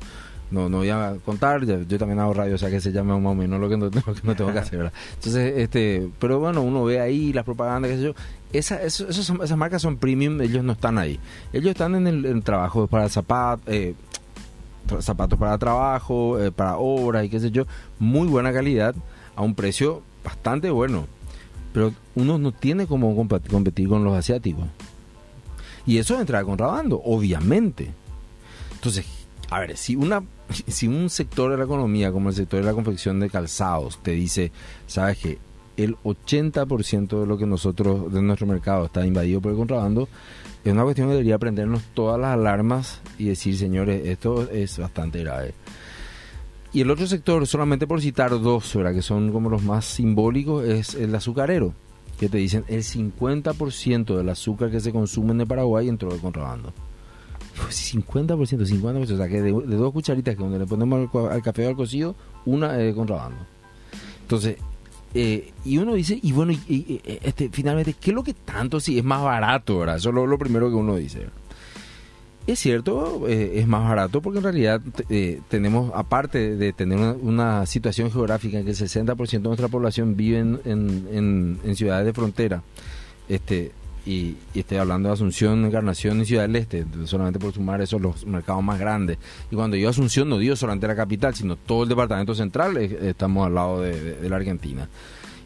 no, 0.52 0.68
no 0.68 0.78
voy 0.78 0.90
a 0.90 1.16
contar, 1.24 1.64
yo, 1.66 1.98
también 1.98 2.20
hago 2.20 2.34
radio, 2.34 2.56
o 2.56 2.58
sea 2.58 2.70
que 2.70 2.82
se 2.82 2.92
llama 2.92 3.20
más 3.20 3.32
o 3.32 3.36
menos 3.36 3.60
lo 3.60 3.70
que 3.70 3.78
no, 3.78 3.90
no 4.24 4.36
tengo 4.36 4.52
que 4.52 4.60
hacer, 4.60 4.80
¿verdad? 4.80 4.94
Entonces, 5.16 5.54
este, 5.58 6.10
pero 6.20 6.40
bueno, 6.40 6.62
uno 6.62 6.84
ve 6.84 7.00
ahí 7.00 7.34
las 7.34 7.46
propagandas, 7.46 7.92
qué 7.92 7.98
sé 7.98 8.04
yo, 8.04 8.14
esa, 8.52 8.82
esas 8.82 9.58
marcas 9.58 9.82
son 9.82 9.98
premium, 9.98 10.42
ellos 10.42 10.64
no 10.64 10.74
están 10.74 10.98
ahí. 10.98 11.20
Ellos 11.54 11.72
están 11.72 11.96
en 11.96 12.08
el, 12.08 12.44
trabajo 12.44 12.88
para 12.88 13.08
zapatos, 13.10 13.64
eh, 13.68 13.94
zapatos 15.02 15.38
para 15.38 15.58
trabajo, 15.58 16.40
eh, 16.40 16.52
para 16.52 16.78
obra 16.78 17.24
y 17.24 17.30
qué 17.30 17.40
sé 17.40 17.52
yo, 17.52 17.66
muy 18.00 18.28
buena 18.28 18.52
calidad, 18.52 18.96
a 19.36 19.44
un 19.44 19.54
precio 19.54 20.02
bastante 20.24 20.72
bueno. 20.72 21.08
Pero 21.74 21.94
uno 22.16 22.40
no 22.40 22.52
tiene 22.52 22.88
como 22.88 23.16
competir 23.16 23.88
con 23.88 24.04
los 24.04 24.16
asiáticos. 24.16 24.66
Y 25.86 26.00
eso 26.00 26.16
es 26.16 26.22
entrar 26.22 26.44
contrabando, 26.44 27.00
obviamente. 27.06 27.92
Entonces, 28.74 29.06
a 29.52 29.60
ver, 29.60 29.78
si 29.78 29.96
una 29.96 30.24
si 30.68 30.88
un 30.88 31.10
sector 31.10 31.52
de 31.52 31.58
la 31.58 31.66
economía 31.66 32.12
como 32.12 32.30
el 32.30 32.36
sector 32.36 32.60
de 32.60 32.66
la 32.66 32.74
confección 32.74 33.20
de 33.20 33.30
calzados 33.30 34.00
te 34.02 34.12
dice, 34.12 34.52
sabes 34.88 35.18
que 35.18 35.38
el 35.78 35.96
80% 35.98 37.22
de 37.22 37.26
lo 37.26 37.38
que 37.38 37.46
nosotros 37.46 38.12
de 38.12 38.22
nuestro 38.22 38.48
mercado 38.48 38.86
está 38.86 39.06
invadido 39.06 39.40
por 39.40 39.52
el 39.52 39.58
contrabando, 39.58 40.10
es 40.64 40.74
una 40.74 40.84
cuestión 40.84 41.08
que 41.08 41.14
debería 41.14 41.38
prendernos 41.38 41.84
todas 41.94 42.20
las 42.20 42.34
alarmas 42.34 43.02
y 43.18 43.26
decir, 43.26 43.58
señores, 43.58 44.06
esto 44.06 44.50
es 44.52 44.78
bastante 44.78 45.20
grave. 45.20 45.54
Y 46.74 46.82
el 46.82 46.92
otro 46.92 47.08
sector, 47.08 47.48
solamente 47.48 47.88
por 47.88 48.02
citar 48.02 48.30
dos, 48.32 48.78
que 48.94 49.02
son 49.02 49.32
como 49.32 49.50
los 49.50 49.64
más 49.64 49.86
simbólicos, 49.86 50.66
es 50.66 50.96
el 50.96 51.16
azucarero, 51.16 51.74
que 52.20 52.28
te 52.28 52.38
dicen 52.38 52.66
el 52.68 52.84
50% 52.84 54.18
del 54.18 54.30
azúcar 54.30 54.70
que 54.70 54.82
se 54.82 54.92
consume 54.92 55.32
en 55.32 55.48
Paraguay 55.48 55.88
entró 55.88 56.12
de 56.12 56.20
contrabando. 56.20 56.74
50%, 57.68 58.28
50%, 58.28 59.12
o 59.12 59.18
sea 59.18 59.28
que 59.28 59.42
de, 59.42 59.52
dos 59.52 59.94
cucharitas 59.94 60.36
que 60.36 60.42
donde 60.42 60.60
le 60.60 60.66
ponemos 60.66 61.10
al, 61.32 61.42
café 61.42 61.66
o 61.66 61.70
al 61.70 61.76
cocido, 61.76 62.16
una 62.46 62.80
es 62.82 62.96
contrabando. 62.96 63.46
Entonces, 64.22 64.58
eh, 65.14 65.52
y 65.66 65.78
uno 65.78 65.94
dice, 65.96 66.20
y 66.22 66.32
bueno, 66.32 66.54
y, 66.54 67.02
este, 67.06 67.50
finalmente, 67.50 67.94
¿qué 68.00 68.12
es 68.12 68.16
lo 68.16 68.24
que 68.24 68.34
tanto 68.34 68.80
si 68.80 68.98
es 68.98 69.04
más 69.04 69.24
barato, 69.24 69.80
verdad? 69.80 69.98
Eso 69.98 70.10
es 70.10 70.16
lo, 70.16 70.38
primero 70.38 70.70
que 70.70 70.76
uno 70.76 70.96
dice. 70.96 71.28
Es 72.48 72.60
cierto, 72.60 73.28
eh, 73.28 73.60
es 73.60 73.68
más 73.68 73.88
barato 73.88 74.22
porque 74.22 74.40
en 74.40 74.44
realidad 74.44 74.82
eh, 75.10 75.40
tenemos, 75.50 75.92
aparte 75.94 76.56
de 76.56 76.74
tener 76.74 76.98
una, 77.22 77.66
situación 77.66 78.12
geográfica 78.12 78.60
en 78.60 78.66
que 78.66 78.72
el 78.72 78.78
60% 78.78 79.30
de 79.30 79.40
nuestra 79.40 79.68
población 79.68 80.16
vive 80.16 80.40
en 80.40 81.76
ciudades 81.76 82.06
de 82.06 82.14
frontera, 82.14 82.64
este, 83.28 83.72
y, 84.10 84.36
estoy 84.56 84.80
hablando 84.80 85.10
de 85.10 85.14
Asunción, 85.14 85.66
Encarnación 85.66 86.22
y 86.22 86.26
Ciudad 86.26 86.44
del 86.44 86.56
Este, 86.56 86.84
solamente 87.06 87.38
por 87.38 87.54
sumar 87.54 87.80
esos 87.80 88.02
los 88.02 88.26
mercados 88.26 88.64
más 88.64 88.80
grandes. 88.80 89.20
Y 89.52 89.56
cuando 89.56 89.78
digo 89.78 89.88
Asunción 89.88 90.28
no 90.30 90.40
digo 90.40 90.56
solamente 90.56 90.88
la 90.88 90.96
capital, 90.96 91.36
sino 91.36 91.56
todo 91.56 91.84
el 91.84 91.90
departamento 91.90 92.34
central, 92.34 92.78
estamos 92.78 93.46
al 93.46 93.54
lado 93.54 93.82
de, 93.82 94.28
la 94.28 94.36
Argentina. 94.36 94.90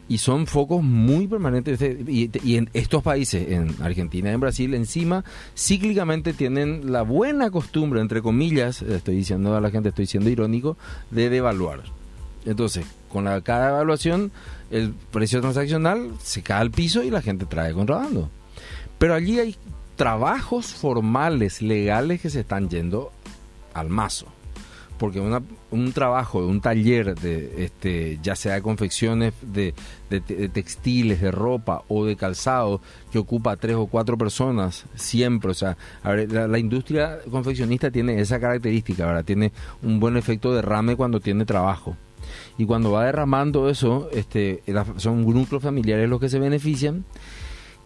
Y 0.08 0.17
son 0.17 0.47
focos 0.47 0.82
muy 0.82 1.28
permanentes. 1.28 1.82
Y, 1.82 2.32
y, 2.41 2.56
en 2.56 2.69
estos 2.73 3.04
países, 3.04 3.49
en 3.52 3.76
Argentina 3.82 4.30
y 4.30 4.34
en 4.34 4.39
Brasil, 4.39 4.73
encima, 4.73 5.26
cíclicamente 5.58 6.32
tienen 6.32 6.91
la 6.91 7.02
buena 7.02 7.52
costumbre, 7.52 7.99
entre 7.99 8.21
comillas, 8.21 8.82
estoy 8.82 9.15
diciendo 9.15 9.56
a 9.56 9.62
la 9.62 9.71
gente, 9.71 9.89
estoy 9.89 10.06
siendo 10.06 10.30
irónico, 10.30 10.78
de 11.12 11.30
devaluar. 11.30 11.82
Entonces, 12.45 12.86
con 13.10 13.26
la, 13.26 13.41
cada 13.41 13.69
evaluación, 13.69 14.32
el 14.71 14.93
precio 15.12 15.41
transaccional 15.41 16.12
se 16.21 16.41
cae 16.41 16.62
al 16.62 16.71
piso 16.71 17.04
y 17.04 17.10
la 17.10 17.21
gente 17.21 17.45
trae 17.45 17.73
contrabando. 17.73 18.30
Pero 19.04 19.16
allí 19.16 19.38
hay 19.38 19.58
trabajos 19.98 20.68
formales, 20.68 21.62
legales 21.62 22.22
que 22.22 22.30
se 22.30 22.39
están 22.39 22.70
yendo 22.70 23.12
al 23.74 23.89
mazo. 23.89 24.28
Porque 24.98 25.20
un 25.20 25.92
trabajo 25.92 26.39
un 26.48 26.62
taller 26.62 27.13
de 27.13 27.66
este 27.66 28.18
ya 28.24 28.38
sea 28.38 28.54
de 28.54 28.62
confecciones 28.62 29.34
de, 29.42 29.74
textiles, 30.54 31.20
de 31.20 31.32
ropa 31.32 31.84
o 31.89 32.06
de 32.06 32.16
calzado 32.16 32.80
que 33.12 33.20
ocupa 33.20 33.52
a 33.52 33.58
tres 33.58 33.76
o 33.76 33.88
cuatro 33.88 34.18
personas 34.18 34.86
siempre, 34.96 35.52
o 35.52 35.54
sea, 35.54 35.76
la, 36.06 36.58
industria 36.58 37.20
confeccionista 37.30 37.92
tiene 37.92 38.22
esa 38.22 38.39
característica, 38.39 39.06
¿verdad? 39.06 39.26
Tiene 39.26 39.52
un 39.82 40.00
buen 40.00 40.16
efecto 40.16 40.52
de 40.52 40.62
derrame 40.62 40.96
cuando 40.96 41.20
tiene 41.20 41.44
trabajo. 41.44 41.98
Y 42.58 42.66
cuando 42.66 42.94
va 42.94 43.04
derramando 43.04 43.70
eso, 43.70 44.08
este, 44.13 44.63
son 44.96 45.26
grupos 45.26 45.62
familiares 45.62 46.08
los 46.08 46.22
que 46.22 46.30
se 46.30 46.39
benefician. 46.39 47.04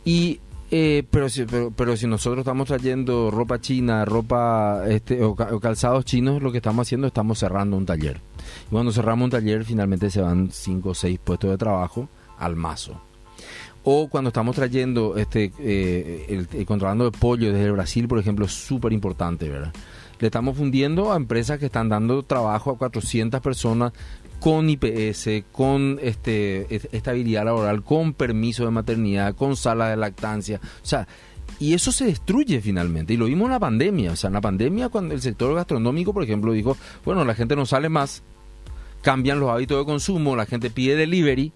Y 0.06 0.41
eh, 0.69 1.03
pero, 1.10 1.30
si, 1.30 1.45
pero, 1.45 1.95
si 1.95 2.08
nosotros 2.08 2.39
estamos 2.39 2.67
trayendo 2.67 3.32
ropa 3.32 3.62
china, 3.62 4.03
ropa 4.03 4.84
este, 4.88 5.23
o, 5.23 5.36
calzados 5.36 6.03
chinos, 6.03 6.41
lo 6.41 6.51
que 6.51 6.58
estamos 6.58 6.88
haciendo 6.88 7.08
estamos 7.08 7.39
cerrando 7.39 7.77
un 7.77 7.86
taller. 7.86 8.19
Y 8.67 8.71
cuando 8.71 8.91
cerramos 8.91 9.25
un 9.25 9.32
taller, 9.32 9.63
finalmente 9.63 10.10
se 10.10 10.21
van 10.21 10.49
5 10.51 10.89
o 10.89 10.93
6 10.93 11.19
puestos 11.23 11.51
de 11.51 11.58
trabajo 11.58 12.10
al 12.38 12.56
mazo. 12.56 13.01
O 13.84 14.10
cuando 14.10 14.30
estamos 14.30 14.56
trayendo 14.56 15.15
este 15.15 15.53
eh, 15.60 16.25
el, 16.27 16.47
el, 16.51 16.65
contrabando 16.65 17.06
de 17.06 17.17
pollo 17.17 17.53
desde 17.53 17.71
Brasil, 17.71 18.08
por 18.10 18.19
ejemplo, 18.19 18.45
es 18.45 18.51
súper 18.51 18.91
importante, 18.91 19.47
¿verdad? 19.47 19.73
Le 20.19 20.27
estamos 20.27 20.58
fundiendo 20.58 21.13
a 21.13 21.15
empresas 21.15 21.60
que 21.60 21.67
están 21.67 21.88
dando 21.88 22.23
trabajo 22.23 22.71
a 22.71 22.77
400 22.77 23.39
personas 23.39 23.93
con 24.39 24.69
IPS, 24.69 25.43
con 25.52 26.00
este, 26.02 26.67
estabilidad 26.91 27.45
laboral, 27.45 27.84
con 27.84 28.13
permiso 28.13 28.65
de 28.65 28.71
maternidad, 28.71 29.36
con 29.36 29.56
sala 29.56 29.89
de 29.89 29.97
lactancia. 29.97 30.60
O 30.63 30.86
sea, 30.86 31.08
y 31.60 31.73
eso 31.73 31.91
se 31.91 32.06
destruye 32.06 32.62
finalmente. 32.62 33.13
Y 33.13 33.17
lo 33.17 33.26
vimos 33.26 33.47
en 33.47 33.52
la 33.52 33.60
pandemia. 33.60 34.12
O 34.12 34.15
sea, 34.15 34.28
en 34.28 34.34
la 34.34 34.41
pandemia, 34.41 34.89
cuando 34.89 35.13
el 35.13 35.21
sector 35.21 35.56
gastronómico, 35.56 36.13
por 36.13 36.23
ejemplo, 36.23 36.52
dijo, 36.52 36.78
bueno, 37.04 37.26
la 37.26 37.34
gente 37.34 37.56
no 37.56 37.65
sale 37.65 37.89
más, 37.89 38.23
cambian 39.02 39.39
los 39.39 39.50
hábitos 39.50 39.80
de 39.80 39.86
consumo, 39.86 40.36
la 40.36 40.45
gente 40.45 40.69
pide 40.69 40.95
delivery, 40.95 41.52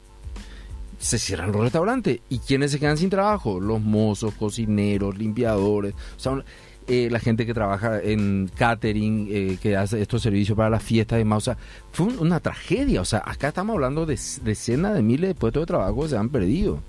se 0.98 1.20
cierran 1.20 1.52
los 1.52 1.62
restaurantes. 1.62 2.20
¿Y 2.30 2.40
quiénes 2.40 2.72
se 2.72 2.80
quedan 2.80 2.98
sin 2.98 3.10
trabajo? 3.10 3.60
Los 3.60 3.82
mozos, 3.82 4.34
cocineros, 4.34 5.18
limpiadores. 5.18 5.94
O 6.18 6.20
sea, 6.20 6.44
eh, 6.88 7.10
la 7.12 7.20
gente 7.20 7.46
que 7.46 7.54
trabaja 7.54 8.00
en 8.02 8.50
catering, 8.56 9.28
eh, 9.30 9.58
que 9.62 9.78
hace 9.78 10.02
estos 10.02 10.22
servicios 10.22 10.58
para 10.58 10.70
las 10.70 10.84
fiestas. 10.84 11.24
O 11.24 11.40
sea, 11.40 11.58
fue 11.92 12.08
una 12.08 12.40
tragedia. 12.40 13.02
O 13.02 13.06
sea, 13.06 13.22
acá 13.26 13.50
estamos 13.50 13.76
hablando 13.76 14.06
de 14.06 14.20
decenas 14.44 14.96
de 14.96 15.02
miles 15.02 15.30
de 15.30 15.36
puestos 15.36 15.62
de 15.62 15.68
trabajo 15.68 16.02
que 16.02 16.10
se 16.10 16.18
han 16.18 16.30
perdido. 16.30 16.80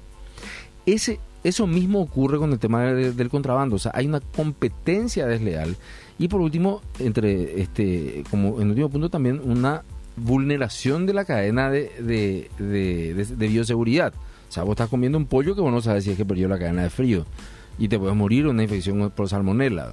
Ese, 0.87 1.21
eso 1.45 1.67
mismo 1.67 2.01
ocurre 2.01 2.39
con 2.39 2.53
el 2.53 2.59
tema 2.59 2.85
del 2.85 3.29
contrabando. 3.29 3.77
O 3.77 3.79
sea, 3.79 3.93
hay 3.95 4.07
una 4.07 4.21
competencia 4.21 5.27
desleal. 5.27 5.77
Y 6.19 6.29
por 6.29 6.41
último, 6.41 6.81
entre 6.99 7.61
este, 7.61 8.25
como 8.31 8.61
en 8.61 8.71
último 8.71 8.89
punto 8.89 9.11
también 9.11 9.41
una 9.45 9.83
vulneración 10.17 11.07
de 11.07 11.15
la 11.15 11.25
cadena 11.25 11.71
de, 11.71 11.91
de, 11.99 12.49
de, 12.59 13.49
bioseguridad. 13.49 14.15
O 14.49 14.53
sea, 14.53 14.63
vos 14.63 14.73
estás 14.73 14.89
comiendo 14.89 15.19
un 15.19 15.27
pollo 15.27 15.55
que 15.55 15.61
vos 15.61 15.73
no 15.73 15.81
sabes 15.81 16.05
si 16.05 16.11
es 16.11 16.17
que 16.17 16.25
perdió 16.25 16.49
la 16.49 16.59
cadena 16.59 16.83
de 16.83 16.91
frío 16.91 17.25
y 17.79 17.89
te 17.89 17.99
puedes 17.99 18.17
morir 18.17 18.47
una 18.47 18.63
infección 18.63 19.11
por 19.11 19.29
salmonela. 19.29 19.93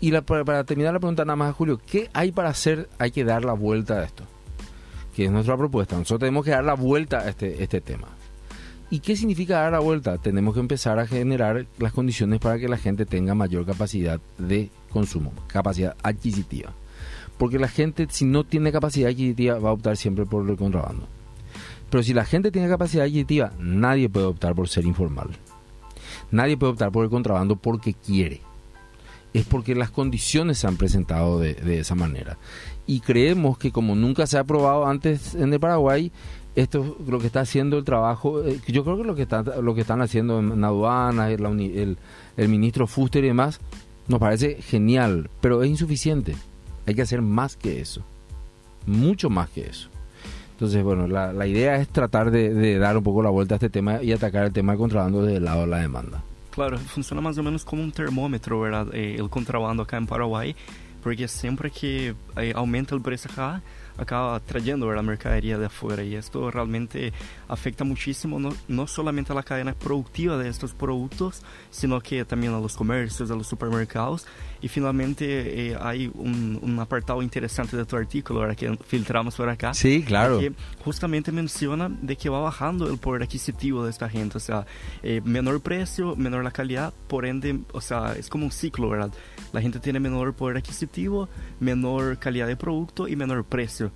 Y 0.00 0.12
para, 0.12 0.64
terminar 0.64 0.94
la 0.94 1.00
pregunta 1.00 1.24
nada 1.24 1.36
más, 1.36 1.54
Julio, 1.54 1.78
¿qué 1.84 2.08
hay 2.14 2.32
para 2.32 2.48
hacer? 2.48 2.88
Hay 2.98 3.10
que 3.10 3.24
dar 3.24 3.44
la 3.44 3.52
vuelta 3.52 3.94
a 3.94 4.04
esto, 4.04 4.24
que 5.14 5.26
es 5.26 5.30
nuestra 5.30 5.56
propuesta. 5.56 5.96
Nosotros 5.96 6.20
tenemos 6.20 6.44
que 6.44 6.52
dar 6.52 6.64
la 6.64 6.74
vuelta 6.74 7.18
a 7.18 7.28
este, 7.28 7.62
este 7.62 7.80
tema. 7.80 8.08
¿Y 8.92 9.00
qué 9.00 9.14
significa 9.14 9.60
dar 9.60 9.72
la 9.72 9.78
vuelta? 9.78 10.18
Tenemos 10.18 10.54
que 10.54 10.60
empezar 10.60 10.98
a 10.98 11.06
generar 11.06 11.66
las 11.78 11.92
condiciones 11.92 12.40
para 12.40 12.58
que 12.58 12.68
la 12.68 12.78
gente 12.78 13.06
tenga 13.06 13.34
mayor 13.34 13.64
capacidad 13.64 14.20
de 14.38 14.70
consumo, 14.90 15.32
capacidad 15.46 15.96
adquisitiva. 16.02 16.72
Porque 17.38 17.58
la 17.58 17.68
gente, 17.68 18.08
si 18.10 18.24
no 18.24 18.44
tiene 18.44 18.72
capacidad 18.72 19.10
adquisitiva, 19.10 19.58
va 19.58 19.70
a 19.70 19.74
optar 19.74 19.96
siempre 19.96 20.26
por 20.26 20.48
el 20.48 20.56
contrabando. 20.56 21.06
Pero 21.88 22.02
si 22.02 22.14
la 22.14 22.24
gente 22.24 22.50
tiene 22.50 22.68
capacidad 22.68 23.04
adquisitiva, 23.04 23.52
nadie 23.58 24.08
puede 24.08 24.26
optar 24.26 24.54
por 24.54 24.68
ser 24.68 24.84
informal. 24.84 25.28
Nadie 26.30 26.56
puede 26.56 26.72
optar 26.72 26.92
por 26.92 27.04
el 27.04 27.10
contrabando 27.10 27.56
porque 27.56 27.94
quiere. 27.94 28.40
Es 29.32 29.44
porque 29.44 29.74
las 29.74 29.90
condiciones 29.90 30.58
se 30.58 30.66
han 30.66 30.76
presentado 30.76 31.38
de, 31.38 31.78
esa 31.78 31.94
manera. 31.94 32.38
Y 32.86 33.00
creemos 33.00 33.58
que 33.58 33.70
como 33.70 33.94
nunca 33.94 34.26
se 34.26 34.38
ha 34.38 34.40
aprobado 34.40 34.86
antes 34.86 35.34
en 35.34 35.52
el 35.52 35.60
Paraguay, 35.60 36.10
esto 36.56 36.96
lo 37.06 37.20
que 37.20 37.26
está 37.26 37.40
haciendo 37.40 37.78
el 37.78 37.84
trabajo, 37.84 38.44
eh, 38.44 38.60
yo 38.66 38.82
creo 38.82 38.96
que 38.96 39.04
lo 39.04 39.14
que, 39.74 39.80
están 39.82 40.02
haciendo 40.02 40.40
en 40.40 40.64
aduanas, 40.64 41.30
el, 41.30 41.98
el 42.36 42.48
ministro 42.48 42.88
Fuster 42.88 43.22
y 43.22 43.28
demás, 43.28 43.60
nos 44.08 44.18
parece 44.18 44.60
genial, 44.62 45.30
pero 45.40 45.62
es 45.62 45.70
insuficiente. 45.70 46.34
Hay 46.86 46.94
que 46.96 47.02
hacer 47.02 47.22
más 47.22 47.56
que 47.56 47.80
eso. 47.80 48.02
Mucho 48.86 49.30
más 49.30 49.50
que 49.50 49.66
eso. 49.66 49.89
Entonces, 50.60 50.84
bueno, 50.84 51.06
la, 51.06 51.32
la 51.32 51.46
idea 51.46 51.76
es 51.76 51.88
tratar 51.88 52.30
de, 52.30 52.78
dar 52.78 52.94
un 52.94 53.02
poco 53.02 53.22
la 53.22 53.30
vuelta 53.30 53.54
a 53.54 53.56
este 53.56 53.70
tema 53.70 54.02
y 54.02 54.12
atacar 54.12 54.44
el 54.44 54.52
tema 54.52 54.72
del 54.72 54.78
contrabando 54.78 55.22
desde 55.22 55.38
el 55.38 55.44
lado 55.46 55.62
de 55.62 55.66
la 55.68 55.78
demanda. 55.78 56.22
Claro, 56.50 56.76
funciona 56.76 57.22
más 57.22 57.38
o 57.38 57.42
menos 57.42 57.64
como 57.64 57.82
un 57.82 57.90
termómetro, 57.90 58.60
¿verdad? 58.60 58.88
Eh, 58.92 59.16
el 59.18 59.30
contrabando 59.30 59.84
acá 59.84 59.96
en 59.96 60.06
Paraguay, 60.06 60.54
porque 61.02 61.28
siempre 61.28 61.70
que 61.70 62.14
eh, 62.36 62.52
aumenta 62.54 62.94
el 62.94 63.00
precio 63.00 63.30
acá, 63.32 63.62
acaba 63.96 64.38
trayendo 64.40 64.92
la 64.92 65.00
mercadería 65.00 65.56
de 65.56 65.64
afuera 65.64 66.02
y 66.02 66.14
esto 66.14 66.50
realmente 66.50 67.14
afecta 67.48 67.84
muchísimo 67.84 68.38
no, 68.38 68.50
no, 68.68 68.86
solamente 68.86 69.32
a 69.32 69.34
la 69.34 69.42
cadena 69.42 69.72
productiva 69.72 70.36
de 70.36 70.50
estos 70.50 70.74
productos, 70.74 71.42
sino 71.70 72.02
que 72.02 72.26
también 72.26 72.52
a 72.52 72.60
los 72.60 72.76
comercios, 72.76 73.30
a 73.30 73.34
los 73.34 73.46
supermercados 73.46 74.26
y 74.60 74.68
finalmente 74.68 75.70
eh, 75.70 75.76
hay 75.80 76.10
un, 76.14 76.58
un, 76.60 76.78
apartado 76.78 77.22
interesante 77.22 77.76
de 77.76 77.84
tu 77.84 77.96
artículo 77.96 78.40
ahora 78.40 78.54
que 78.54 78.76
filtramos 78.86 79.34
por 79.36 79.48
acá. 79.48 79.74
Sí, 79.74 80.02
claro. 80.02 80.38
Que 80.38 80.52
justamente 80.84 81.32
menciona 81.32 81.88
de 81.88 82.16
que 82.16 82.28
va 82.28 82.40
bajando 82.40 82.90
el 82.90 82.98
poder 82.98 83.22
adquisitivo 83.22 83.84
de 83.84 83.90
esta 83.90 84.08
gente, 84.08 84.36
o 84.36 84.40
sea, 84.40 84.66
eh, 85.02 85.20
menor 85.24 85.60
precio, 85.60 86.16
menor 86.16 86.44
la 86.44 86.50
calidad, 86.50 86.92
por 87.08 87.26
ende, 87.26 87.60
o 87.72 87.80
sea, 87.80 88.14
es 88.16 88.28
como 88.28 88.44
un 88.44 88.52
ciclo, 88.52 88.88
¿verdad? 88.88 89.12
La 89.52 89.60
gente 89.60 89.80
tiene 89.80 90.00
menor 90.00 90.34
poder 90.34 90.58
adquisitivo, 90.58 91.28
menor 91.58 92.18
calidad 92.18 92.46
de 92.46 92.56
producto 92.56 93.08
y 93.08 93.16
menor 93.16 93.44
precio. 93.44 93.90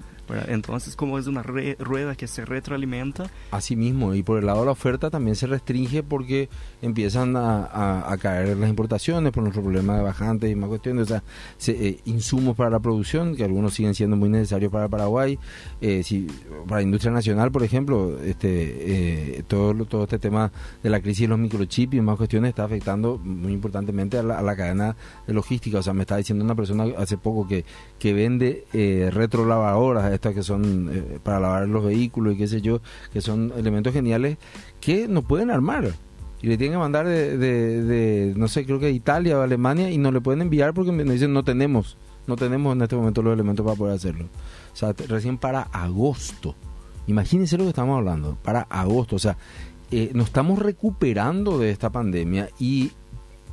Entonces, 0.49 0.97
como 0.97 1.19
es 1.19 1.27
una 1.27 1.43
rueda 1.43 2.15
que 2.17 2.27
se 2.27 2.45
retroalimenta. 2.45 3.31
Así 3.51 3.77
mismo, 3.77 4.15
y 4.15 4.23
por 4.23 4.39
el 4.39 4.47
lado 4.47 4.61
de 4.61 4.67
la 4.67 4.73
oferta 4.73 5.11
también 5.11 5.37
se 5.37 5.47
restringe 5.47 6.03
porque 6.03 6.49
empiezan 6.83 7.37
a, 7.37 8.17
caer 8.21 8.57
las 8.57 8.71
importaciones 8.71 9.33
por 9.33 9.43
nuestro 9.43 9.63
problema 9.63 9.97
de 9.97 10.03
bajantes 10.03 10.51
y 10.51 10.55
más 10.55 10.69
cuestiones, 10.69 11.05
o 11.05 11.07
sea, 11.07 11.23
eh, 11.69 12.01
insumos 12.05 12.57
para 12.57 12.71
la 12.71 12.81
producción, 12.81 13.37
que 13.37 13.45
algunos 13.45 13.75
siguen 13.75 13.95
siendo 13.95 14.17
muy 14.17 14.29
necesarios 14.29 14.71
para 14.71 14.89
Paraguay, 14.89 15.39
eh, 15.81 16.03
si, 16.03 16.27
para 16.67 16.77
la 16.77 16.83
industria 16.83 17.13
nacional, 17.13 17.51
por 17.51 17.63
ejemplo, 17.63 18.19
este, 18.23 19.39
eh, 19.39 19.43
todo, 19.47 19.75
todo 19.85 20.05
este 20.05 20.19
tema 20.19 20.53
de 20.83 20.91
la 20.91 21.01
crisis 21.01 21.23
de 21.23 21.29
los 21.29 21.39
microchips 21.39 21.95
y 21.95 22.01
más 22.01 22.17
cuestiones 22.17 22.51
está 22.51 22.65
afectando 22.65 23.19
muy 23.19 23.53
importantemente 23.53 24.19
a 24.19 24.23
la, 24.23 24.55
cadena 24.57 24.97
de 25.27 25.35
logística, 25.35 25.79
o 25.79 25.83
sea, 25.83 25.93
me 25.93 26.03
está 26.03 26.17
diciendo 26.17 26.45
una 26.45 26.55
persona 26.55 26.85
hace 26.97 27.19
poco 27.19 27.49
que, 27.49 27.65
que 27.99 28.13
vende 28.13 28.65
retrolavadoras, 29.13 30.13
estas 30.15 30.35
que 30.35 30.43
son 30.43 30.91
eh, 30.93 31.19
para 31.23 31.41
lavar 31.41 31.69
los 31.69 31.85
vehículos 31.85 32.35
y 32.35 32.39
qué 32.39 32.47
sé 32.47 32.61
yo, 32.61 32.81
que 33.13 33.21
son 33.21 33.53
elementos 33.57 33.93
geniales 33.93 34.39
que 34.81 35.09
no 35.09 35.23
pueden 35.23 35.51
armar. 35.51 35.93
Y 36.43 36.47
le 36.47 36.59
tienen 36.59 36.75
que 36.75 36.79
mandar 36.79 37.07
de, 37.07 38.35
no 38.37 38.49
sé, 38.49 38.67
creo 38.67 38.79
que 38.79 38.91
Italia 38.91 39.39
o 39.39 39.43
Alemania 39.43 39.91
y 39.91 39.97
no 39.97 40.13
le 40.13 40.21
pueden 40.21 40.43
enviar 40.43 40.75
porque 40.75 40.93
nos 40.93 41.15
dicen 41.15 41.33
no 41.33 41.43
tenemos, 41.43 41.97
no 42.27 42.37
tenemos 42.37 42.77
en 42.77 42.83
este 42.83 42.97
momento 42.97 43.23
los 43.23 43.33
elementos 43.33 43.65
para 43.65 43.77
poder 43.77 43.95
hacerlo. 43.95 44.27
O 44.73 44.77
sea, 44.77 44.93
recién 45.09 45.39
para 45.39 45.63
agosto. 45.63 46.55
Imagínense 47.07 47.57
lo 47.57 47.65
que 47.65 47.71
estamos 47.71 47.97
hablando, 47.97 48.37
para 48.43 48.63
agosto. 48.63 49.17
O 49.17 49.19
sea, 49.19 49.39
eh, 49.91 50.11
nos 50.13 50.27
estamos 50.27 50.59
recuperando 50.59 51.59
de 51.59 51.71
esta 51.71 51.91
pandemia 51.91 52.51
y 52.59 52.93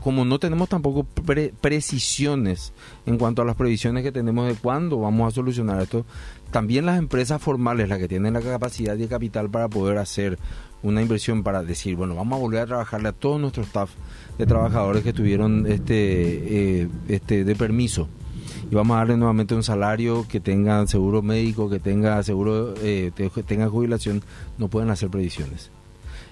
como 0.04 0.26
no 0.26 0.40
tenemos 0.40 0.70
tampoco 0.70 1.06
precisiones 1.62 2.74
en 3.06 3.18
cuanto 3.18 3.42
a 3.42 3.46
las 3.46 3.56
previsiones 3.56 4.04
que 4.04 4.12
tenemos 4.12 4.48
de 4.48 4.56
cuándo 4.56 5.00
vamos 5.00 5.32
a 5.32 5.36
solucionar 5.36 5.82
esto, 5.82 6.06
también 6.52 6.86
las 6.86 6.98
empresas 6.98 7.42
formales, 7.42 7.88
las 7.88 8.00
que 8.00 8.08
tienen 8.08 8.34
la 8.34 8.42
capacidad 8.42 8.96
y 8.98 9.04
el 9.04 9.10
capital 9.10 9.50
para 9.50 9.70
poder 9.70 9.98
hacer 9.98 10.38
una 10.84 11.02
inversión 11.02 11.44
para 11.44 11.64
decir, 11.64 11.96
bueno, 11.96 12.16
vamos 12.16 12.38
a 12.38 12.42
volver 12.42 12.62
a 12.62 12.66
trabajarle 12.66 13.10
a 13.10 13.14
todo 13.14 13.38
nuestro 13.38 13.64
staff 13.64 13.92
de 14.38 14.46
trabajadores 14.46 15.04
que 15.04 15.10
estuvieron 15.10 15.68
este, 15.68 16.82
eh, 16.82 16.90
este 17.08 17.44
de 17.44 17.56
permiso 17.56 18.08
y 18.70 18.76
vamos 18.76 18.96
a 18.96 19.00
darle 19.00 19.18
nuevamente 19.18 19.54
un 19.54 19.64
salario 19.64 20.26
que 20.28 20.40
tenga 20.40 20.86
seguro 20.88 21.22
médico, 21.22 21.70
que 21.70 21.80
tenga 21.80 22.24
seguro, 22.24 22.74
eh, 22.82 23.12
tenga 23.46 23.70
jubilación, 23.70 24.24
no 24.58 24.68
pueden 24.68 24.90
hacer 24.90 25.10
previsiones. 25.10 25.70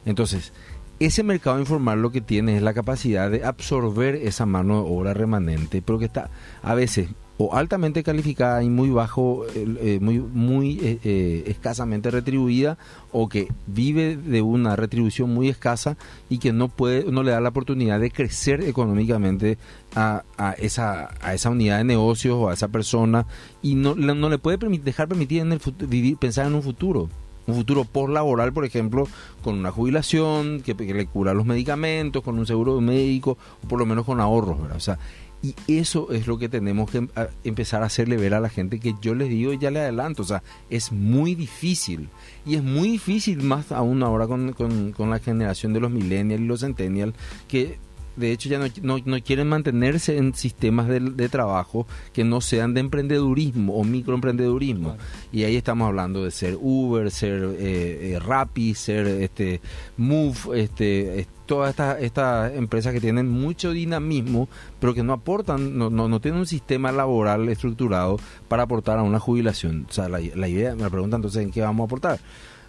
Entonces, 0.06 0.54
ese 1.00 1.24
mercado 1.24 1.60
informal 1.60 2.02
lo 2.02 2.12
que 2.12 2.22
tiene 2.22 2.58
es 2.58 2.62
la 2.62 2.74
capacidad 2.74 3.32
de 3.32 3.46
absorber 3.46 4.16
esa 4.16 4.46
mano 4.46 4.84
de 4.84 4.90
obra 4.90 5.14
remanente, 5.14 5.82
pero 5.82 6.00
que 6.00 6.06
está 6.06 6.30
a 6.62 6.74
veces 6.76 7.10
o 7.42 7.56
altamente 7.56 8.04
calificada 8.04 8.62
y 8.64 8.70
muy 8.70 8.90
bajo, 8.90 9.46
eh, 9.56 10.00
muy, 10.02 10.20
muy 10.20 10.78
eh, 10.82 11.00
eh, 11.06 11.44
escasamente 11.48 12.12
retribuida, 12.12 12.78
o 13.14 13.30
que 13.30 13.48
vive 13.66 14.18
de 14.18 14.42
una 14.42 14.76
retribución 14.76 15.34
muy 15.34 15.48
escasa 15.48 15.96
y 16.28 16.40
que 16.40 16.52
no 16.52 16.68
puede, 16.68 17.10
no 17.10 17.24
le 17.24 17.32
da 17.32 17.40
la 17.40 17.50
oportunidad 17.50 18.02
de 18.02 18.12
crecer 18.12 18.62
económicamente 18.62 19.58
a, 19.96 20.24
a 20.38 20.52
esa, 20.52 21.12
a 21.22 21.34
esa 21.34 21.50
unidad 21.50 21.78
de 21.78 21.86
negocios 21.86 22.36
o 22.36 22.50
a 22.50 22.54
esa 22.54 22.68
persona 22.68 23.26
y 23.62 23.76
no, 23.76 23.96
no 23.96 24.30
le 24.30 24.38
puede 24.38 24.58
dejar 24.58 25.08
permitir 25.08 25.42
en 25.42 25.54
el 25.54 25.62
vivir, 25.88 26.18
pensar 26.18 26.46
en 26.46 26.56
un 26.56 26.62
futuro 26.62 27.08
un 27.50 27.56
futuro 27.56 27.86
post 27.86 28.14
laboral, 28.14 28.54
por 28.54 28.66
ejemplo, 28.66 29.08
con 29.44 29.56
una 29.56 29.72
jubilación 29.72 30.62
que, 30.62 30.74
le 30.74 31.06
cura 31.06 31.34
los 31.34 31.46
medicamentos, 31.46 32.24
con 32.24 32.38
un 32.38 32.46
seguro 32.46 32.80
médico, 32.82 33.38
o 33.64 33.68
por 33.68 33.80
lo 33.80 33.86
menos 33.86 34.06
con 34.06 34.20
ahorros, 34.20 34.62
¿verdad? 34.62 34.78
O 34.78 34.82
sea, 34.82 35.00
y 35.42 35.56
eso 35.68 36.12
es 36.12 36.28
lo 36.28 36.38
que 36.38 36.50
tenemos 36.50 36.92
que 36.92 37.08
empezar 37.46 37.82
a 37.82 37.86
hacerle 37.86 38.18
ver 38.18 38.34
a 38.34 38.42
la 38.42 38.50
gente 38.50 38.80
que 38.80 38.94
yo 39.02 39.16
les 39.16 39.30
digo 39.30 39.54
y 39.54 39.58
ya 39.58 39.72
le 39.72 39.80
adelanto, 39.80 40.24
o 40.24 40.26
sea, 40.26 40.44
es 40.70 40.92
muy 40.92 41.34
difícil. 41.34 42.10
Y 42.46 42.56
es 42.56 42.64
muy 42.64 42.90
difícil 42.90 43.42
más 43.42 43.72
aún 43.72 44.04
ahora 44.04 44.28
con, 44.28 44.52
con, 44.52 44.92
con 44.92 45.10
la 45.10 45.20
generación 45.20 45.72
de 45.72 45.80
los 45.80 45.92
millennials 45.92 46.42
y 46.42 46.46
los 46.46 46.60
centennials, 46.60 47.16
que 47.48 47.80
de 48.20 48.32
hecho 48.32 48.50
ya 48.50 48.60
no, 48.60 48.68
no, 49.06 49.22
quieren 49.22 49.48
mantenerse 49.48 50.18
en 50.18 50.36
sistemas 50.36 50.88
de, 50.88 51.30
trabajo 51.30 51.88
que 52.14 52.24
no 52.24 52.42
sean 52.42 52.74
de 52.74 52.82
emprendedurismo 52.82 53.76
o 53.76 53.84
microemprendedurismo. 53.84 54.98
Y 55.32 55.44
ahí 55.44 55.56
estamos 55.56 55.88
hablando 55.88 56.24
de 56.24 56.32
ser 56.32 56.58
Uber, 56.60 57.10
ser 57.12 57.44
eh, 57.58 58.14
eh 58.14 58.20
Rappi, 58.20 58.76
ser 58.76 59.08
este 59.08 59.62
Move, 59.98 60.62
este, 60.62 61.28
todas 61.46 61.72
estas 61.72 62.02
estas 62.02 62.54
empresas 62.56 62.94
que 62.94 63.02
tienen 63.02 63.30
mucho 63.30 63.72
dinamismo, 63.72 64.50
pero 64.80 64.94
que 64.94 65.04
no 65.04 65.14
aportan, 65.14 65.78
no, 65.78 65.90
no, 65.90 66.10
no 66.10 66.20
tienen 66.20 66.42
un 66.42 66.48
sistema 66.48 66.92
laboral 66.92 67.48
estructurado 67.50 68.20
para 68.48 68.64
aportar 68.64 69.00
a 69.00 69.04
una 69.04 69.20
jubilación. 69.20 69.86
O 69.90 69.94
sea, 69.94 70.10
la, 70.10 70.20
la 70.20 70.48
idea, 70.48 70.76
me 70.76 70.90
pregunta 70.90 71.16
entonces 71.16 71.44
en 71.44 71.52
qué 71.52 71.62
vamos 71.62 71.86
a 71.86 71.86
aportar 71.86 72.20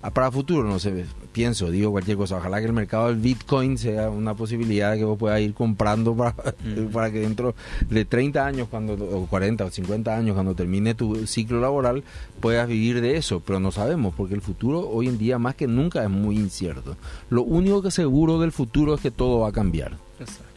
para 0.09 0.31
futuro, 0.31 0.67
no 0.67 0.79
sé, 0.79 1.05
pienso, 1.33 1.71
digo 1.71 1.91
cualquier 1.91 2.17
cosa. 2.17 2.39
Ojalá 2.39 2.61
que 2.61 2.67
el 2.67 2.73
mercado 2.73 3.09
del 3.09 3.17
Bitcoin 3.17 3.77
sea 3.77 4.09
una 4.09 4.35
posibilidad 4.35 4.97
que 4.97 5.05
vos 5.05 5.19
puedas 5.19 5.41
ir 5.41 5.53
comprando 5.53 6.17
para, 6.17 6.35
para 6.93 7.11
que 7.11 7.21
dentro 7.21 7.55
de 7.89 8.07
30 8.07 8.47
años, 8.47 8.69
cuando 8.71 8.95
o 8.95 9.27
40 9.27 9.65
o 9.65 9.71
50 9.71 10.17
años, 10.17 10.35
cuando 10.35 10.55
termine 10.55 10.95
tu 10.95 11.27
ciclo 11.27 11.61
laboral, 11.61 12.03
puedas 12.41 12.67
vivir 12.67 13.03
de 13.03 13.17
eso. 13.17 13.41
Pero 13.41 13.61
no 13.61 13.73
sabemos, 13.73 14.15
porque 14.15 14.35
el 14.35 14.41
futuro 14.41 14.89
hoy 14.89 15.09
en 15.09 15.19
día 15.19 15.39
más 15.39 15.55
que 15.55 15.67
nunca 15.67 16.03
es 16.03 16.11
muy 16.11 16.37
incierto. 16.37 16.97
Lo 17.29 17.43
único 17.43 17.83
que 17.83 17.91
seguro 17.91 18.39
del 18.39 18.53
futuro 18.53 18.95
es 18.95 19.03
que 19.03 19.11
todo 19.11 19.41
va 19.41 19.49
a 19.49 19.53
cambiar. 19.53 19.99
Exacto. 20.19 20.50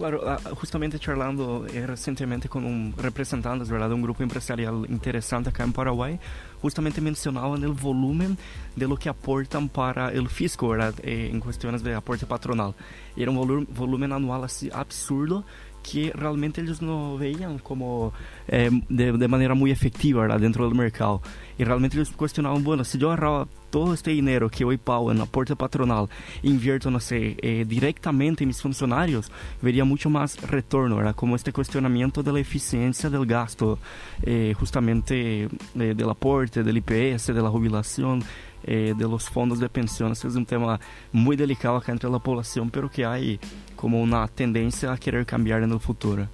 Claro, 0.00 0.22
ah, 0.26 0.38
justamente 0.54 0.98
charlando 0.98 1.66
eh, 1.66 1.86
recientemente 1.86 2.48
con 2.48 2.64
un 2.64 2.94
representante 2.96 3.70
¿verdad? 3.70 3.90
de 3.90 3.94
un 3.94 4.00
grupo 4.00 4.22
empresarial 4.22 4.86
interesante 4.88 5.50
acá 5.50 5.62
en 5.62 5.74
Paraguay, 5.74 6.18
justamente 6.62 7.02
mencionaban 7.02 7.62
el 7.62 7.72
volumen 7.72 8.38
de 8.76 8.88
lo 8.88 8.96
que 8.96 9.10
aportan 9.10 9.68
para 9.68 10.10
el 10.10 10.30
fisco 10.30 10.70
¿verdad? 10.70 10.94
Eh, 11.02 11.28
en 11.30 11.38
cuestiones 11.40 11.82
de 11.82 11.92
aporte 11.94 12.24
patronal. 12.24 12.74
Era 13.14 13.30
un 13.30 13.36
volumen, 13.36 13.68
volumen 13.76 14.12
anual 14.14 14.42
así 14.42 14.70
absurdo 14.72 15.44
que 15.82 16.12
realmente 16.14 16.60
ellos 16.60 16.82
no 16.82 17.16
veían 17.16 17.58
como 17.58 18.12
eh, 18.48 18.70
de, 18.88 19.12
de, 19.12 19.28
manera 19.28 19.54
muy 19.54 19.70
efectiva 19.70 20.22
¿verdad? 20.22 20.40
dentro 20.40 20.66
del 20.66 20.74
mercado. 20.74 21.22
Y 21.58 21.64
realmente 21.64 21.96
ellos 21.96 22.10
cuestionaban, 22.10 22.62
bueno, 22.64 22.84
si 22.84 22.98
yo 22.98 23.08
agarraba 23.08 23.48
todo 23.70 23.94
este 23.94 24.10
dinero 24.10 24.50
que 24.50 24.64
hoy 24.64 24.76
pago 24.76 25.10
en 25.12 25.20
aporte 25.20 25.56
patronal 25.56 26.08
invierto, 26.42 26.90
no 26.90 27.00
sé, 27.00 27.36
eh, 27.40 27.64
directamente 27.66 28.44
en 28.44 28.48
mis 28.48 28.60
funcionarios, 28.60 29.30
vería 29.62 29.84
mucho 29.84 30.10
más 30.10 30.40
retorno, 30.42 30.96
¿verdad? 30.96 31.14
Como 31.14 31.36
este 31.36 31.52
cuestionamiento 31.52 32.22
de 32.22 32.32
la 32.32 32.40
eficiencia 32.40 33.08
del 33.08 33.26
gasto, 33.26 33.78
eh, 34.22 34.54
justamente 34.58 35.44
eh, 35.44 35.48
del 35.74 36.10
aporte, 36.10 36.62
del 36.62 36.78
IPS, 36.78 37.28
de 37.28 37.42
la 37.42 37.48
jubilación. 37.48 38.22
Eh, 38.64 38.94
de 38.96 39.08
los 39.08 39.28
fondos 39.28 39.58
de 39.58 39.68
pensiones 39.68 40.24
es 40.24 40.34
un 40.36 40.44
tema 40.44 40.78
muy 41.12 41.36
delicado 41.36 41.76
acá 41.76 41.92
entre 41.92 42.10
la 42.10 42.18
población, 42.18 42.70
pero 42.70 42.90
que 42.90 43.04
hay 43.04 43.40
como 43.74 44.00
una 44.00 44.28
tendencia 44.28 44.92
a 44.92 44.98
querer 44.98 45.24
cambiar 45.24 45.62
en 45.62 45.72
el 45.72 45.80
futuro. 45.80 46.28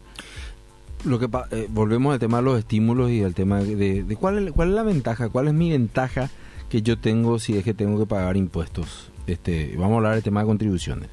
Lo 1.05 1.19
que 1.19 1.29
eh, 1.53 1.69
volvemos 1.71 2.13
al 2.13 2.19
tema 2.19 2.39
de 2.39 2.43
los 2.43 2.59
estímulos 2.59 3.11
y 3.11 3.23
al 3.23 3.35
tema 3.35 3.61
de, 3.61 4.03
de, 4.03 4.17
cuál, 4.17 4.53
cuál 4.53 4.71
es 4.71 4.75
la 4.75 4.83
ventaja, 4.83 5.29
cuál 5.29 5.49
es 5.49 5.55
mi 5.55 5.71
ventaja 5.71 6.31
que 6.69 6.83
yo 6.83 6.99
tengo 6.99 7.39
si 7.39 7.57
es 7.57 7.65
que 7.65 7.75
tengo 7.75 7.99
que 7.99 8.07
pagar 8.07 8.37
impuestos. 8.37 9.11
Este, 9.27 9.75
vamos 9.77 9.93
a 9.93 9.97
hablar 9.97 10.15
del 10.15 10.23
tema 10.23 10.41
de 10.41 10.47
contribuciones. 10.47 11.11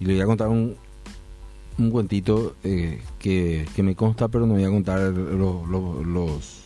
Y 0.00 0.06
le 0.06 0.14
voy 0.14 0.22
a 0.22 0.26
contar 0.26 0.48
un, 0.48 0.76
un 1.78 1.90
cuentito 1.90 2.56
eh, 2.64 3.00
que, 3.18 3.66
que, 3.74 3.82
me 3.82 3.94
consta, 3.94 4.28
pero 4.28 4.46
no 4.46 4.54
voy 4.54 4.64
a 4.64 4.70
contar 4.70 5.00
los 5.12 6.62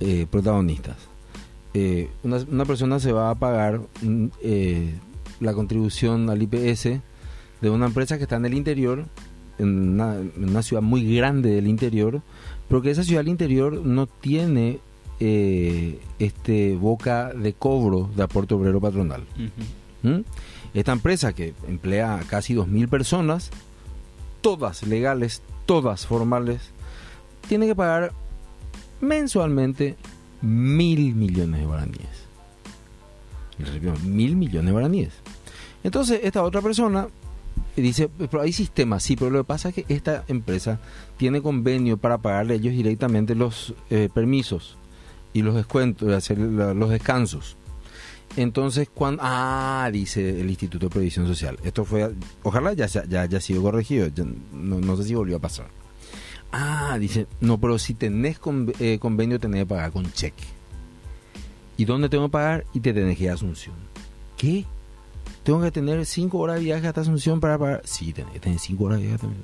eh, 0.00 0.26
protagonistas. 0.30 0.96
Eh, 1.74 2.08
una, 2.22 2.36
una, 2.36 2.64
persona 2.64 3.00
se 3.00 3.10
va 3.10 3.30
a 3.30 3.34
pagar 3.34 3.80
eh, 4.40 4.94
la 5.40 5.54
contribución 5.54 6.30
al 6.30 6.40
IPS 6.40 7.00
de 7.60 7.70
una 7.70 7.86
empresa 7.86 8.16
que 8.16 8.24
está 8.24 8.36
en 8.36 8.44
el 8.44 8.54
interior, 8.54 9.06
en 9.58 9.94
una, 9.94 10.16
en 10.16 10.48
una, 10.50 10.62
ciudad 10.62 10.82
muy 10.82 11.16
grande 11.16 11.50
del 11.50 11.66
interior, 11.66 12.22
pero 12.68 12.80
que 12.80 12.90
esa 12.90 13.02
ciudad 13.02 13.20
del 13.20 13.28
interior 13.28 13.84
no 13.84 14.06
tiene 14.06 14.78
eh, 15.18 15.98
este 16.18 16.76
boca 16.76 17.32
de 17.32 17.54
cobro 17.54 18.08
de 18.14 18.22
aporte 18.22 18.54
obrero 18.54 18.80
patronal. 18.80 19.22
Uh 19.36 20.06
-huh. 20.08 20.18
¿Mm? 20.18 20.24
Esta 20.74 20.92
empresa 20.92 21.32
que 21.32 21.54
emplea 21.68 22.16
a 22.16 22.20
casi 22.20 22.54
2.000 22.54 22.88
personas, 22.88 23.50
todas 24.40 24.86
legales, 24.86 25.42
todas 25.66 26.06
formales, 26.06 26.60
tiene 27.48 27.66
que 27.66 27.74
pagar 27.74 28.12
mensualmente 29.00 29.96
mil 30.44 31.14
millones 31.14 31.60
de 31.60 31.66
guaraníes. 31.66 32.24
Mil 34.04 34.36
millones 34.36 34.66
de 34.66 34.72
guaraníes. 34.72 35.12
Entonces, 35.82 36.20
esta 36.22 36.42
otra 36.42 36.60
persona 36.60 37.08
dice, 37.76 38.08
pero 38.08 38.42
hay 38.42 38.52
sistemas, 38.52 39.02
sí, 39.02 39.16
pero 39.16 39.30
lo 39.30 39.40
que 39.40 39.44
pasa 39.44 39.68
es 39.68 39.74
que 39.74 39.84
esta 39.88 40.24
empresa 40.28 40.80
tiene 41.16 41.42
convenio 41.42 41.96
para 41.96 42.18
pagarle 42.18 42.54
a 42.54 42.56
ellos 42.56 42.74
directamente 42.74 43.34
los 43.34 43.74
eh, 43.90 44.08
permisos 44.12 44.76
y 45.32 45.42
los 45.42 45.54
descuentos, 45.54 46.12
hacer 46.12 46.38
los 46.38 46.90
descansos. 46.90 47.56
Entonces, 48.36 48.88
cuando... 48.92 49.22
Ah, 49.24 49.88
dice 49.92 50.40
el 50.40 50.48
Instituto 50.48 50.86
de 50.86 50.90
Previsión 50.90 51.26
Social. 51.26 51.58
Esto 51.64 51.84
fue... 51.84 52.12
Ojalá 52.42 52.72
ya, 52.72 52.86
ya 52.86 53.22
haya 53.22 53.40
sido 53.40 53.62
corregido. 53.62 54.08
No, 54.52 54.80
no, 54.80 54.96
sé 54.96 55.04
si 55.04 55.14
volvió 55.14 55.36
a 55.36 55.40
pasar. 55.40 55.66
Ah, 56.56 56.96
dice... 57.00 57.26
No, 57.40 57.58
pero 57.58 57.80
si 57.80 57.94
tenés 57.94 58.38
con, 58.38 58.72
eh, 58.78 59.00
convenio, 59.00 59.40
tenés 59.40 59.62
que 59.62 59.66
pagar 59.66 59.90
con 59.90 60.12
cheque. 60.12 60.44
¿Y 61.76 61.84
dónde 61.84 62.08
tengo 62.08 62.26
que 62.26 62.30
pagar? 62.30 62.64
Y 62.72 62.78
te 62.78 62.92
tenés 62.92 63.18
que 63.18 63.24
ir 63.24 63.30
a 63.30 63.34
Asunción. 63.34 63.74
¿Qué? 64.36 64.64
¿Tengo 65.42 65.60
que 65.60 65.72
tener 65.72 66.06
5 66.06 66.38
horas 66.38 66.56
de 66.56 66.62
viaje 66.62 66.86
hasta 66.86 67.00
Asunción 67.00 67.40
para 67.40 67.58
pagar? 67.58 67.82
Sí, 67.84 68.12
tenés 68.12 68.34
que 68.34 68.38
tener 68.38 68.60
5 68.60 68.84
horas 68.84 68.98
de 68.98 69.06
viaje 69.06 69.18
también. 69.18 69.42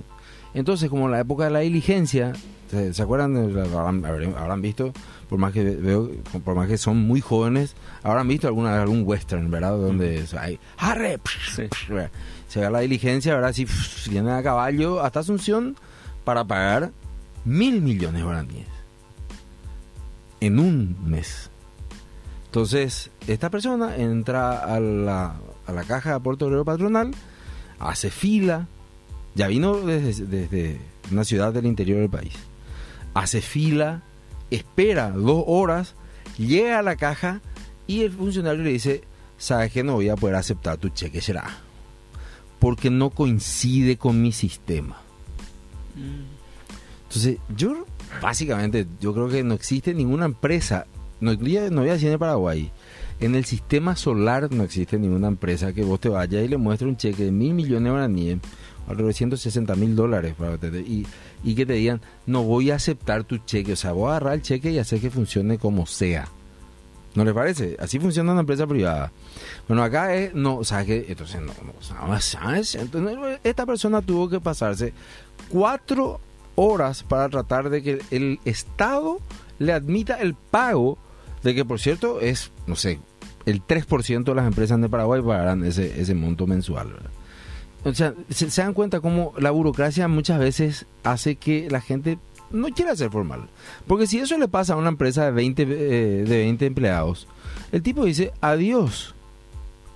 Entonces, 0.55 0.89
como 0.89 1.07
en 1.07 1.11
la 1.11 1.19
época 1.19 1.45
de 1.45 1.51
la 1.51 1.59
diligencia, 1.61 2.33
¿se, 2.71 2.95
¿se 2.95 3.03
acuerdan? 3.03 3.37
Habrán, 3.37 4.05
habrán, 4.05 4.63
visto, 4.63 4.93
por 5.29 5.41
más 5.41 5.53
que 5.53 5.65
veo, 5.65 6.13
por 6.45 6.55
más 6.55 6.69
que 6.69 6.79
son 6.79 6.97
muy 6.97 7.21
jóvenes, 7.21 7.75
habrán 8.05 8.29
visto 8.29 8.47
alguna, 8.47 8.81
algún 8.81 9.03
western, 9.05 9.51
¿verdad? 9.51 9.77
Donde 9.77 10.23
mm. 10.33 10.37
hay 10.39 10.61
¡Arre! 10.79 11.19
Sí. 11.57 11.65
Se 12.47 12.61
ve 12.61 12.71
la 12.71 12.81
diligencia, 12.81 13.35
¿verdad? 13.35 13.53
Si 13.53 13.67
vienen 14.09 14.33
a 14.33 14.45
caballo 14.45 15.03
hasta 15.03 15.21
Asunción 15.21 15.75
para 16.25 16.45
pagar 16.45 16.93
mil 17.45 17.81
millones 17.81 18.21
de 18.21 18.25
guaraníes 18.25 18.81
en 20.41 20.59
un 20.59 20.97
mes. 21.05 21.51
Entonces, 22.47 23.11
esta 23.29 23.51
persona 23.51 23.97
entra 23.97 24.59
a 24.59 24.81
la, 24.81 25.37
a 25.67 25.73
la 25.73 25.85
caja 25.85 26.11
de 26.11 26.17
aporte 26.17 26.45
obrero 26.45 26.65
patronal, 26.65 27.13
hace 27.79 28.11
fila, 28.11 28.67
ya 29.35 29.47
vino 29.47 29.77
desde, 29.81 30.27
desde, 30.27 30.81
una 31.13 31.25
ciudad 31.25 31.53
del 31.53 31.67
interior 31.67 32.01
del 32.01 32.11
país. 32.11 32.35
Hace 33.15 33.41
fila, 33.41 34.03
espera 34.51 35.11
dos 35.11 35.45
horas, 35.47 35.95
llega 36.39 36.79
a 36.79 36.83
la 36.83 36.97
caja 36.97 37.41
y 37.87 38.03
el 38.03 38.13
funcionario 38.13 38.63
le 38.63 38.71
dice, 38.71 39.05
sabes 39.39 39.73
que 39.73 39.85
no 39.85 39.95
voy 39.95 40.09
a 40.09 40.17
poder 40.17 40.37
aceptar 40.37 40.79
tu 40.79 40.89
cheque, 40.89 41.21
será. 41.21 41.45
Porque 42.59 42.91
no 42.91 43.11
coincide 43.11 43.97
con 43.97 44.21
mi 44.21 44.33
sistema. 44.33 44.97
Entonces, 47.11 47.39
yo 47.57 47.87
básicamente, 48.23 48.87
yo 49.01 49.13
creo 49.13 49.29
que 49.29 49.43
no 49.43 49.55
existe 49.55 49.93
ninguna 49.93 50.27
empresa, 50.27 50.87
no, 51.21 51.33
no 51.33 51.39
voy 51.41 51.89
a 51.89 51.95
decir 51.95 52.09
en 52.09 52.19
Paraguay, 52.21 52.71
en 53.19 53.35
el 53.35 53.45
sistema 53.45 53.97
solar 53.97 54.53
no 54.53 54.63
existe 54.63 54.97
ninguna 54.97 55.27
empresa 55.27 55.73
que 55.73 55.83
vos 55.83 55.99
te 55.99 56.09
vayas 56.09 56.45
y 56.45 56.49
le 56.49 56.57
muestre 56.57 56.87
un 56.87 56.97
cheque 56.97 57.25
de 57.25 57.33
mil 57.33 57.53
millones 57.55 57.83
de 57.83 57.91
guaraníes 57.91 58.39
alrededor 58.87 59.09
de 59.09 59.15
160 59.15 59.75
mil 59.75 59.97
dólares 59.97 60.35
y, 60.87 61.05
y 61.43 61.55
que 61.57 61.67
te 61.67 61.73
digan, 61.73 62.01
no 62.27 62.45
voy 62.45 62.71
a 62.71 62.77
aceptar 62.77 63.25
tu 63.25 63.39
cheque, 63.39 63.73
o 63.73 63.77
sea, 63.77 63.91
voy 63.91 64.07
a 64.07 64.11
agarrar 64.11 64.35
el 64.35 64.43
cheque 64.43 64.71
y 64.71 64.79
hacer 64.79 65.01
que 65.01 65.11
funcione 65.11 65.59
como 65.59 65.87
sea. 65.87 66.29
¿No 67.17 67.25
le 67.25 67.35
parece? 67.35 67.77
Así 67.81 67.99
funciona 67.99 68.31
una 68.31 68.43
empresa 68.43 68.69
privada. 68.69 69.11
Bueno, 69.67 69.83
acá 69.83 70.15
es, 70.15 70.33
no, 70.33 70.59
o 70.59 70.65
sea, 70.65 70.85
que, 70.85 71.07
entonces, 71.09 71.41
no, 71.41 71.53
no, 71.65 72.21
¿sabes? 72.21 72.77
Entonces, 72.77 73.41
esta 73.43 73.67
persona 73.67 74.01
tuvo 74.01 74.29
que 74.29 74.39
pasarse 74.39 74.93
cuatro 75.49 76.21
horas 76.61 77.03
para 77.03 77.29
tratar 77.31 77.71
de 77.71 77.83
que 77.83 78.03
el 78.11 78.39
Estado 78.45 79.19
le 79.59 79.73
admita 79.73 80.21
el 80.21 80.35
pago 80.35 80.99
de 81.43 81.55
que, 81.55 81.65
por 81.65 81.81
cierto, 81.81 82.21
es, 82.21 82.53
no 82.67 82.77
sé, 82.77 83.01
el 83.47 83.67
3% 83.67 84.25
de 84.25 84.35
las 84.35 84.47
empresas 84.47 84.79
de 84.79 84.89
Paraguay 84.91 85.23
pagarán 85.23 85.65
ese, 85.65 85.99
ese 85.99 86.15
monto 86.15 86.47
mensual. 86.47 86.95
O 87.85 87.95
sea, 87.95 88.13
se, 88.29 88.51
se, 88.51 88.61
dan 88.61 88.75
cuenta 88.75 89.01
cómo 89.01 89.33
la 89.39 89.51
burocracia 89.51 90.07
muchas 90.07 90.39
veces 90.39 90.85
hace 91.03 91.37
que 91.37 91.71
la 91.71 91.81
gente 91.81 92.19
no 92.51 92.69
quiera 92.69 92.95
ser 92.95 93.11
formal. 93.11 93.49
Porque 93.87 94.07
si 94.07 94.19
eso 94.19 94.37
le 94.37 94.49
pasa 94.49 94.75
a 94.75 94.77
una 94.77 94.91
empresa 94.91 95.25
de 95.25 95.31
20, 95.31 95.63
eh, 95.63 95.67
de 95.67 96.39
20 96.39 96.67
empleados, 96.67 97.27
el 97.73 97.83
tipo 97.83 98.05
dice, 98.05 98.33
adiós, 98.43 99.15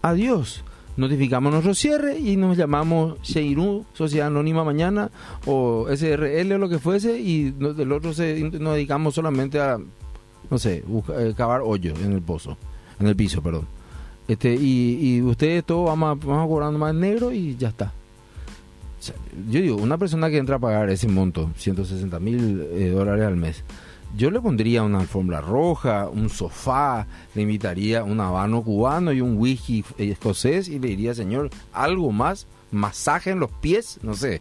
adiós. 0.01 0.65
Notificamos 0.97 1.53
nuestro 1.53 1.75
cierre 1.75 2.19
y 2.19 2.37
nos 2.37 2.57
llamamos 2.57 3.21
Sheiru, 3.23 3.85
Sociedad 3.95 4.29
Anónima 4.29 4.63
Mañana, 4.63 5.11
o 5.45 5.87
SRL 5.89 6.53
o 6.53 6.59
lo 6.59 6.69
que 6.69 6.79
fuese, 6.79 7.19
y 7.19 7.51
del 7.51 7.91
otro 7.91 8.15
se, 8.15 8.41
nos 8.41 8.75
dedicamos 8.75 9.15
solamente 9.15 9.61
a, 9.61 9.79
no 10.51 10.59
sé, 10.59 10.85
eh, 11.19 11.35
cavar 11.37 11.63
hoyos 11.63 11.99
en 12.01 12.13
el 12.13 12.23
pozo, 12.23 12.57
en 13.01 13.09
el 13.09 13.17
piso, 13.17 13.43
perdón. 13.43 13.67
Este, 14.29 14.55
y, 14.55 15.17
y 15.17 15.23
ustedes 15.23 15.65
todos 15.65 15.87
vamos, 15.87 16.25
vamos 16.25 16.49
cobrando 16.49 16.79
más 16.79 16.95
negro 16.95 17.33
y 17.33 17.57
ya 17.57 17.69
está. 17.69 17.93
Yo 19.51 19.61
digo, 19.61 19.77
una 19.77 19.99
persona 19.99 20.31
que 20.31 20.39
entra 20.39 20.57
a 20.57 20.59
pagar 20.59 20.89
ese 20.89 21.09
monto, 21.09 21.51
160 21.57 22.21
mil 22.21 22.67
eh, 22.73 22.91
dólares 22.91 23.27
al 23.27 23.37
mes, 23.37 23.65
yo 24.17 24.31
le 24.31 24.41
pondría 24.41 24.83
una 24.83 25.01
alfombra 25.01 25.41
roja, 25.41 26.09
un 26.09 26.29
sofá, 26.29 27.07
le 27.35 27.43
invitaría 27.43 28.05
un 28.05 28.21
habano 28.21 28.63
cubano 28.63 29.13
y 29.13 29.21
un 29.21 29.37
whisky 29.37 29.85
escocés 29.99 30.69
y 30.69 30.79
le 30.79 30.89
diría, 30.89 31.15
señor, 31.15 31.51
algo 31.73 32.13
más, 32.13 32.47
masaje 32.71 33.31
en 33.31 33.41
los 33.41 33.51
pies, 33.51 33.99
no 34.03 34.15
sé. 34.15 34.41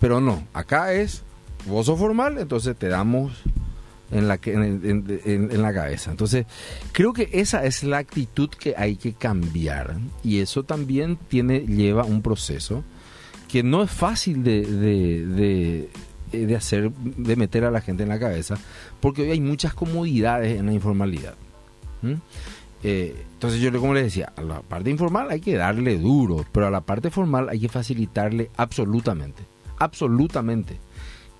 Pero 0.00 0.20
no, 0.20 0.46
acá 0.52 0.92
es 0.92 1.22
gozo 1.66 1.96
formal, 1.96 2.38
entonces 2.38 2.76
te 2.76 2.88
damos 2.88 3.32
en 4.10 4.28
la, 4.28 4.38
en, 4.44 5.62
la 5.62 5.72
cabeza. 5.72 6.10
Entonces, 6.10 6.46
creo 6.92 7.12
que 7.12 7.28
esa 7.32 7.64
es 7.64 7.84
la 7.84 7.98
actitud 7.98 8.48
que 8.50 8.74
hay 8.76 8.96
que 8.96 9.12
cambiar. 9.12 9.96
Y 10.22 10.40
eso 10.40 10.64
también 10.64 11.16
tiene, 11.28 11.60
lleva 11.60 12.04
un 12.04 12.22
proceso 12.22 12.82
que 13.48 13.62
no 13.62 13.82
es 13.82 13.90
fácil 13.90 14.44
de, 14.44 14.64
eh, 14.66 15.90
de 16.30 16.56
hacer, 16.56 16.90
de 16.92 17.36
meter 17.36 17.64
a 17.64 17.70
la 17.70 17.80
gente 17.80 18.02
en 18.02 18.08
la 18.08 18.18
cabeza, 18.18 18.56
porque 19.00 19.22
hoy 19.22 19.30
hay 19.30 19.40
muchas 19.40 19.74
comodidades 19.74 20.58
en 20.58 20.66
la 20.66 20.72
informalidad. 20.72 21.34
Eh, 22.82 23.26
entonces 23.34 23.60
yo 23.60 23.70
como 23.78 23.94
les 23.94 24.04
decía, 24.04 24.32
a 24.36 24.42
la 24.42 24.62
parte 24.62 24.90
informal 24.90 25.30
hay 25.30 25.40
que 25.40 25.54
darle 25.54 25.98
duro, 25.98 26.46
pero 26.52 26.66
a 26.66 26.70
la 26.70 26.80
parte 26.80 27.10
formal 27.10 27.48
hay 27.48 27.60
que 27.60 27.68
facilitarle 27.68 28.50
absolutamente, 28.56 29.42
absolutamente. 29.78 30.78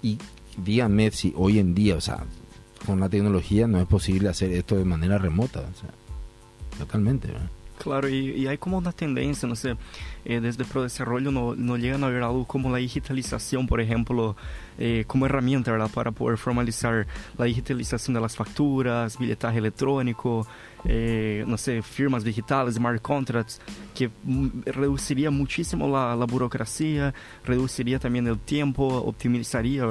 Y 0.03 0.19
díganme 0.57 1.11
si 1.11 1.33
hoy 1.37 1.59
en 1.59 1.75
día, 1.75 1.97
o 1.97 2.01
sea, 2.01 2.25
con 2.85 3.01
la 3.01 3.09
tecnología 3.09 3.67
no 3.67 3.81
es 3.81 3.87
posible 3.87 4.29
hacer 4.29 4.53
esto 4.53 4.77
de 4.77 4.85
manera 4.85 5.19
remota, 5.19 5.61
o 5.61 5.81
sea, 5.81 5.91
totalmente. 6.79 7.29
¿verdad? 7.29 7.51
Claro, 7.83 8.11
y, 8.11 8.33
y 8.33 8.47
hay 8.47 8.59
como 8.59 8.77
una 8.77 8.93
tendencia, 8.93 9.49
no 9.49 9.57
sé, 9.57 9.75
eh, 10.27 10.41
desde 10.41 10.67
Pro 10.67 10.83
Desarrollo 10.83 11.31
no, 11.31 11.55
no 11.57 11.79
llegan 11.79 12.05
a 12.05 12.09
ver 12.09 12.23
algo 12.23 12.45
como 12.45 12.71
la 12.71 12.77
digitalización, 12.77 13.67
por 13.67 13.81
ejemplo, 13.81 14.37
eh, 14.79 15.05
como 15.07 15.25
herramienta. 15.25 15.71
Para 15.89 16.11
poder 16.11 16.37
formalizar 16.37 17.07
la 17.39 17.47
digitalización 17.47 18.13
de 18.13 18.21
las 18.21 18.37
facturas, 18.37 19.19
billetaje 19.19 19.59
electrónico, 19.59 20.47
no 20.85 21.57
sé, 21.57 21.83
firmas 21.83 22.25
digitales, 22.25 22.75
smart 22.75 23.01
contracts, 23.03 23.61
que 23.95 24.11
reduciría 24.67 25.31
muchísimo 25.31 25.89
la, 25.89 26.15
burocracia, 26.27 27.13
reduciría 27.45 27.99
también 27.99 28.27
el 28.27 28.39
tiempo, 28.39 28.87
optimizaría. 28.87 29.85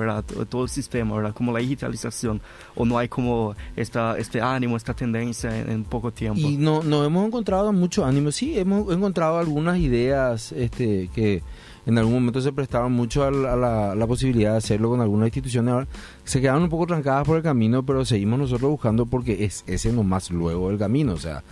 Todo 0.49 0.63
el 0.63 0.69
sistema, 0.69 1.15
¿verdad? 1.15 1.33
Como 1.33 1.51
la 1.51 1.59
digitalización, 1.59 2.41
o 2.75 2.85
no 2.85 2.97
hay 2.97 3.07
como 3.07 3.55
esta, 3.75 4.17
este 4.17 4.41
ánimo, 4.41 4.77
esta 4.77 4.93
tendencia 4.93 5.57
en, 5.57 5.69
en 5.69 5.83
poco 5.83 6.11
tiempo. 6.11 6.39
Y 6.39 6.57
no, 6.57 6.83
no 6.83 7.03
hemos 7.03 7.25
encontrado 7.25 7.71
mucho 7.73 8.05
ánimo. 8.05 8.31
Sí, 8.31 8.57
hemos 8.57 8.91
encontrado 8.93 9.37
algunas 9.37 9.77
ideas 9.77 10.51
este, 10.51 11.09
que 11.13 11.41
en 11.89 11.97
algún 11.97 12.13
momento 12.15 12.41
se 12.41 12.51
prestaban 12.53 12.91
mucho 12.91 13.23
a 13.23 13.31
la, 13.31 13.91
a 13.91 13.95
la- 13.95 14.07
posibilidad 14.07 14.51
de 14.53 14.57
hacerlo 14.57 14.89
con 14.89 15.01
algunas 15.01 15.27
instituciones. 15.27 15.73
Ahora 15.73 15.87
se 16.23 16.39
quedaron 16.41 16.63
un 16.63 16.69
poco 16.69 16.87
trancadas 16.87 17.25
por 17.27 17.37
el 17.37 17.43
camino, 17.43 17.83
pero 17.83 18.05
seguimos 18.05 18.39
nosotros 18.39 18.71
buscando 18.71 19.05
porque 19.05 19.43
es 19.43 19.63
ese 19.67 19.91
nomás 19.91 20.31
luego 20.31 20.69
el 20.71 20.77
camino. 20.77 21.13
O 21.13 21.17
sea, 21.17 21.43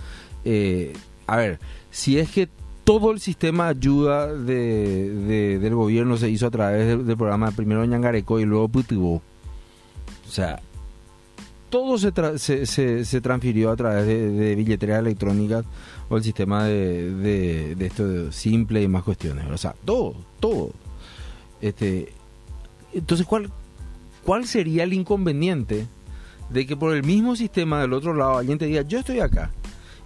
eh, 0.46 0.94
a 1.28 1.36
ver, 1.38 1.60
si 1.92 2.18
es 2.20 2.32
que 2.32 2.48
todo 2.84 3.12
el 3.12 3.20
sistema 3.20 3.66
de 3.66 3.70
ayuda 3.72 4.28
de, 4.34 5.10
de- 5.14 5.60
del 5.60 5.76
gobierno 5.76 6.16
se 6.18 6.30
hizo 6.30 6.48
a 6.48 6.52
través 6.52 6.88
del, 6.88 7.06
del 7.06 7.18
programa 7.18 7.52
primero 7.52 7.84
Ñangareco 7.86 8.40
y 8.40 8.46
luego 8.46 8.70
Putibó. 8.70 9.16
O 9.16 10.32
sea, 10.32 10.62
todo 11.70 11.98
se, 11.98 12.14
tra- 12.14 12.38
se, 12.38 12.66
se, 12.66 13.22
transfirió 13.22 13.72
a 13.72 13.76
través 13.76 14.06
de, 14.08 14.30
de 14.30 14.56
billeteras 14.56 15.00
electrónicas 15.00 15.66
o 16.10 16.18
el 16.18 16.24
sistema 16.24 16.66
de, 16.66 17.12
de, 17.14 17.76
de 17.76 17.86
esto 17.86 18.32
simple 18.32 18.82
y 18.82 18.88
más 18.88 19.04
cuestiones. 19.04 19.46
O 19.52 19.58
sea, 19.58 19.76
todo, 19.86 20.16
todo. 20.40 20.72
Este, 21.62 22.14
entonces, 22.94 23.26
¿cuál, 23.26 23.52
¿cuál 24.24 24.46
sería 24.46 24.84
el 24.84 24.94
inconveniente 24.94 25.88
de 26.50 26.66
que 26.66 26.78
por 26.78 26.96
el 26.96 27.04
mismo 27.04 27.36
sistema 27.36 27.82
del 27.82 27.94
otro 27.94 28.14
lado 28.14 28.38
alguien 28.38 28.58
te 28.58 28.66
diga, 28.66 28.82
yo 28.84 29.00
estoy 29.00 29.20
acá? 29.20 29.52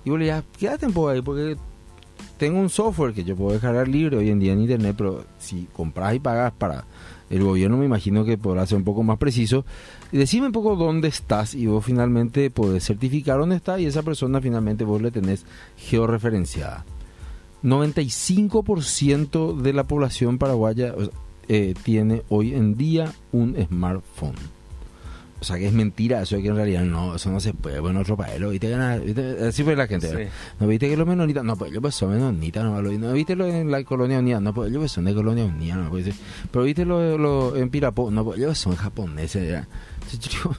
Y 0.03 0.09
vos 0.09 0.19
le 0.19 0.25
digas, 0.25 0.43
quédate 0.57 0.87
un 0.87 0.93
poco 0.93 1.09
ahí 1.09 1.21
porque 1.21 1.57
tengo 2.41 2.59
un 2.59 2.71
software 2.71 3.13
que 3.13 3.23
yo 3.23 3.35
puedo 3.35 3.51
descargar 3.51 3.87
libre 3.87 4.17
hoy 4.17 4.31
en 4.31 4.39
día 4.39 4.53
en 4.53 4.61
internet, 4.61 4.95
pero 4.97 5.25
si 5.37 5.67
compras 5.73 6.15
y 6.15 6.19
pagas 6.19 6.51
para 6.51 6.85
el 7.29 7.43
gobierno 7.43 7.77
me 7.77 7.85
imagino 7.85 8.25
que 8.25 8.35
podrá 8.35 8.65
ser 8.65 8.79
un 8.79 8.83
poco 8.83 9.03
más 9.03 9.19
preciso. 9.19 9.63
Decime 10.11 10.47
un 10.47 10.51
poco 10.51 10.75
dónde 10.75 11.07
estás 11.07 11.53
y 11.53 11.67
vos 11.67 11.85
finalmente 11.85 12.49
podés 12.49 12.83
certificar 12.83 13.37
dónde 13.37 13.57
está 13.57 13.79
y 13.79 13.85
esa 13.85 14.01
persona 14.01 14.41
finalmente 14.41 14.85
vos 14.85 15.03
le 15.03 15.11
tenés 15.11 15.45
georreferenciada. 15.77 16.83
95% 17.61 19.55
de 19.57 19.73
la 19.73 19.83
población 19.83 20.39
paraguaya 20.39 20.95
eh, 21.47 21.75
tiene 21.83 22.23
hoy 22.29 22.55
en 22.55 22.75
día 22.75 23.13
un 23.31 23.55
smartphone. 23.69 24.60
O 25.41 25.43
sea 25.43 25.57
que 25.57 25.65
es 25.65 25.73
mentira 25.73 26.21
eso 26.21 26.37
que 26.37 26.47
en 26.49 26.55
realidad 26.55 26.83
no, 26.83 27.15
eso 27.15 27.31
no 27.31 27.39
se 27.39 27.51
puede. 27.55 27.79
Bueno, 27.79 28.03
lo 28.03 28.49
viste, 28.51 28.67
que- 28.69 28.99
viste, 29.03 29.37
así 29.47 29.63
fue 29.63 29.75
la 29.75 29.87
gente. 29.87 30.29
¿No 30.59 30.67
viste 30.67 30.87
que 30.87 30.95
los 30.95 31.07
menonitas? 31.07 31.43
No, 31.43 31.55
pues 31.55 31.71
ellos 31.71 31.81
pues 31.81 31.95
son 31.95 32.11
menonitas, 32.11 32.63
no, 32.63 32.79
¿no 32.79 33.13
viste 33.13 33.35
lo 33.35 33.47
en 33.47 33.71
la 33.71 33.83
colonia 33.83 34.19
unida? 34.19 34.39
No, 34.39 34.53
pues 34.53 34.69
ellos 34.69 34.81
pues 34.81 34.91
son 34.91 35.05
de 35.05 35.15
colonia 35.15 35.43
unida, 35.43 35.75
no 35.77 35.89
puede 35.89 36.03
ser. 36.05 36.13
Pero 36.51 36.63
viste 36.65 36.85
lo, 36.85 37.17
lo 37.17 37.55
en 37.57 37.71
Pirapó, 37.71 38.11
no, 38.11 38.23
pues 38.23 38.37
ellos 38.37 38.55
son 38.59 38.75
japoneses, 38.75 39.49
ya. 39.49 39.67
Yo- 40.43 40.51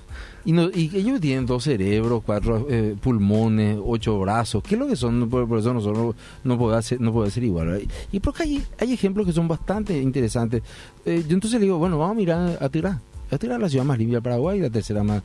Y, 0.44 0.50
no, 0.50 0.64
y 0.74 0.90
ellos 0.96 1.20
tienen 1.20 1.46
dos 1.46 1.62
cerebros, 1.62 2.20
cuatro 2.26 2.66
eh, 2.68 2.96
pulmones, 3.00 3.78
ocho 3.80 4.18
brazos. 4.18 4.64
¿Qué 4.64 4.74
es 4.74 4.80
lo 4.80 4.88
que 4.88 4.96
son? 4.96 5.28
Por, 5.30 5.46
por 5.46 5.60
eso 5.60 5.72
nosotros 5.72 6.16
no 6.42 6.58
podemos 6.58 6.84
ser, 6.84 7.00
no 7.00 7.12
puede 7.12 7.30
ser 7.30 7.44
igual. 7.44 7.68
¿verdad? 7.68 7.82
Y 8.10 8.18
porque 8.18 8.42
hay, 8.42 8.64
hay 8.80 8.92
ejemplos 8.92 9.24
que 9.24 9.32
son 9.32 9.46
bastante 9.46 9.96
interesantes. 10.02 10.60
Eh, 11.06 11.22
yo 11.28 11.34
entonces 11.34 11.60
le 11.60 11.66
digo, 11.66 11.78
bueno, 11.78 11.96
vamos 11.98 12.16
a 12.16 12.18
mirar 12.18 12.58
a 12.60 12.68
Tirá. 12.68 13.00
A 13.32 13.38
Tirá 13.38 13.54
es 13.54 13.60
la 13.62 13.68
ciudad 13.70 13.84
más 13.86 13.98
limpia 13.98 14.18
de 14.18 14.22
Paraguay, 14.22 14.60
la 14.60 14.68
tercera 14.68 15.02
más, 15.02 15.22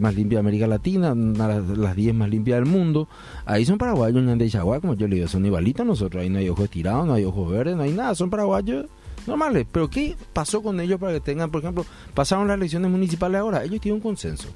más 0.00 0.14
limpia 0.16 0.36
de 0.36 0.40
América 0.40 0.66
Latina, 0.66 1.14
las- 1.14 1.78
las 1.78 1.94
diez 1.94 2.12
más 2.12 2.28
limpias 2.28 2.58
del 2.58 2.66
mundo. 2.68 3.06
Ahí 3.46 3.64
son 3.64 3.78
paraguayos, 3.78 4.26
de 4.38 4.50
Chaguá, 4.50 4.80
como 4.80 4.94
yo 4.94 5.06
le 5.06 5.14
digo, 5.16 5.28
son 5.28 5.46
igualitos 5.46 5.86
nosotros. 5.86 6.20
Ahí 6.22 6.28
no 6.28 6.38
hay 6.40 6.48
ojos 6.48 6.64
estirados, 6.64 7.06
no 7.06 7.14
hay 7.14 7.24
ojos 7.24 7.50
verdes, 7.52 7.76
no 7.76 7.82
hay 7.84 7.92
nada. 7.92 8.16
Son 8.16 8.28
paraguayos 8.30 8.86
normales. 9.28 9.64
Pero 9.70 9.88
¿qué 9.88 10.16
pasó 10.32 10.60
con 10.60 10.80
ellos 10.80 10.98
para 10.98 11.12
que 11.12 11.20
tengan, 11.20 11.50
por 11.52 11.60
ejemplo, 11.62 11.86
pasaron 12.14 12.48
las 12.48 12.56
elecciones 12.56 12.90
municipales 12.90 13.40
ahora? 13.40 13.62
Ellos 13.62 13.80
tienen 13.80 13.96
un 13.96 14.02
consenso. 14.02 14.48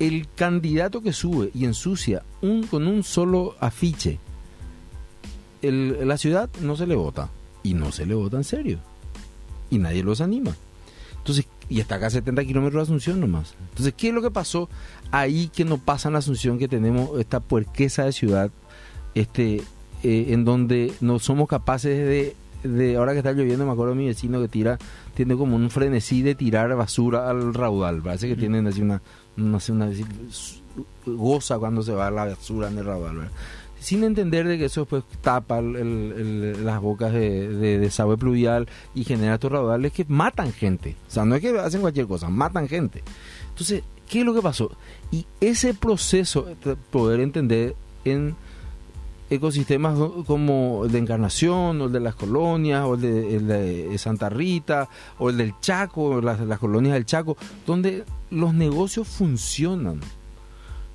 El 0.00 0.26
candidato 0.34 1.00
que 1.00 1.12
sube 1.12 1.50
y 1.54 1.64
ensucia 1.64 2.22
un, 2.42 2.64
con 2.64 2.86
un 2.88 3.02
solo 3.04 3.54
afiche 3.60 4.18
la 5.62 6.16
ciudad 6.16 6.48
no 6.62 6.74
se 6.74 6.86
le 6.86 6.96
vota. 6.96 7.28
Y 7.62 7.74
no 7.74 7.92
se 7.92 8.06
le 8.06 8.14
vota 8.14 8.36
en 8.38 8.44
serio. 8.44 8.78
Y 9.70 9.78
nadie 9.78 10.02
los 10.02 10.20
anima. 10.22 10.56
Entonces, 11.20 11.46
y 11.68 11.80
está 11.80 11.96
acá 11.96 12.08
a 12.08 12.10
70 12.10 12.44
kilómetros 12.44 12.80
de 12.80 12.92
Asunción 12.92 13.20
nomás. 13.20 13.54
Entonces, 13.70 13.94
¿qué 13.96 14.08
es 14.08 14.14
lo 14.14 14.22
que 14.22 14.30
pasó 14.30 14.68
ahí 15.10 15.48
que 15.54 15.64
no 15.64 15.78
pasa 15.78 16.08
en 16.08 16.16
Asunción, 16.16 16.58
que 16.58 16.68
tenemos 16.68 17.18
esta 17.18 17.40
puerqueza 17.40 18.04
de 18.04 18.12
ciudad, 18.12 18.50
este, 19.14 19.62
eh, 20.02 20.26
en 20.28 20.44
donde 20.44 20.92
no 21.00 21.18
somos 21.18 21.48
capaces 21.48 21.96
de, 21.96 22.36
de, 22.68 22.96
ahora 22.96 23.12
que 23.12 23.18
está 23.18 23.32
lloviendo, 23.32 23.66
me 23.66 23.72
acuerdo 23.72 23.94
de 23.94 24.00
mi 24.00 24.06
vecino 24.06 24.40
que 24.40 24.48
tira, 24.48 24.78
tiene 25.14 25.36
como 25.36 25.56
un 25.56 25.70
frenesí 25.70 26.22
de 26.22 26.34
tirar 26.34 26.74
basura 26.74 27.30
al 27.30 27.54
raudal. 27.54 28.02
Parece 28.02 28.28
que 28.28 28.36
tienen 28.36 28.66
así 28.66 28.82
una, 28.82 29.00
no 29.36 29.60
sé, 29.60 29.72
una, 29.72 29.90
goza 31.06 31.58
cuando 31.58 31.82
se 31.82 31.92
va 31.92 32.10
la 32.10 32.26
basura 32.26 32.68
en 32.68 32.78
el 32.78 32.84
raudal. 32.84 33.16
¿verdad? 33.16 33.32
Sin 33.80 34.04
entender 34.04 34.46
de 34.46 34.58
que 34.58 34.66
eso 34.66 34.84
pues 34.86 35.02
tapa 35.20 35.58
el- 35.58 36.64
las 36.64 36.80
bocas 36.80 37.12
de, 37.12 37.48
de 37.48 37.78
desagüe 37.78 38.16
pluvial 38.16 38.68
y 38.94 39.02
genera 39.04 39.34
estos 39.34 39.50
raudales 39.50 39.92
que 39.92 40.04
matan 40.06 40.52
gente. 40.52 40.94
O 41.08 41.10
sea, 41.10 41.24
no 41.24 41.34
es 41.34 41.40
que 41.40 41.58
hacen 41.58 41.80
cualquier 41.80 42.06
cosa, 42.06 42.28
matan 42.28 42.68
gente. 42.68 43.02
Entonces, 43.48 43.82
¿qué 44.08 44.20
es 44.20 44.24
lo 44.26 44.34
que 44.34 44.42
pasó? 44.42 44.70
Y 45.10 45.26
ese 45.40 45.74
proceso, 45.74 46.46
de 46.64 46.76
poder 46.76 47.20
entender 47.20 47.74
en 48.04 48.36
ecosistemas 49.30 49.96
como 50.26 50.84
el 50.84 50.92
de 50.92 50.98
Encarnación, 50.98 51.80
o 51.80 51.86
el 51.86 51.92
de 51.92 52.00
las 52.00 52.14
colonias, 52.16 52.84
o 52.84 52.94
el 52.94 53.00
de, 53.00 53.36
el 53.36 53.46
de 53.46 53.98
Santa 53.98 54.28
Rita, 54.28 54.88
o 55.18 55.30
el 55.30 55.36
del 55.36 55.54
Chaco, 55.60 56.20
las, 56.20 56.40
las 56.40 56.58
colonias 56.58 56.94
del 56.94 57.06
Chaco, 57.06 57.36
donde 57.66 58.04
los 58.30 58.52
negocios 58.54 59.06
funcionan. 59.08 60.00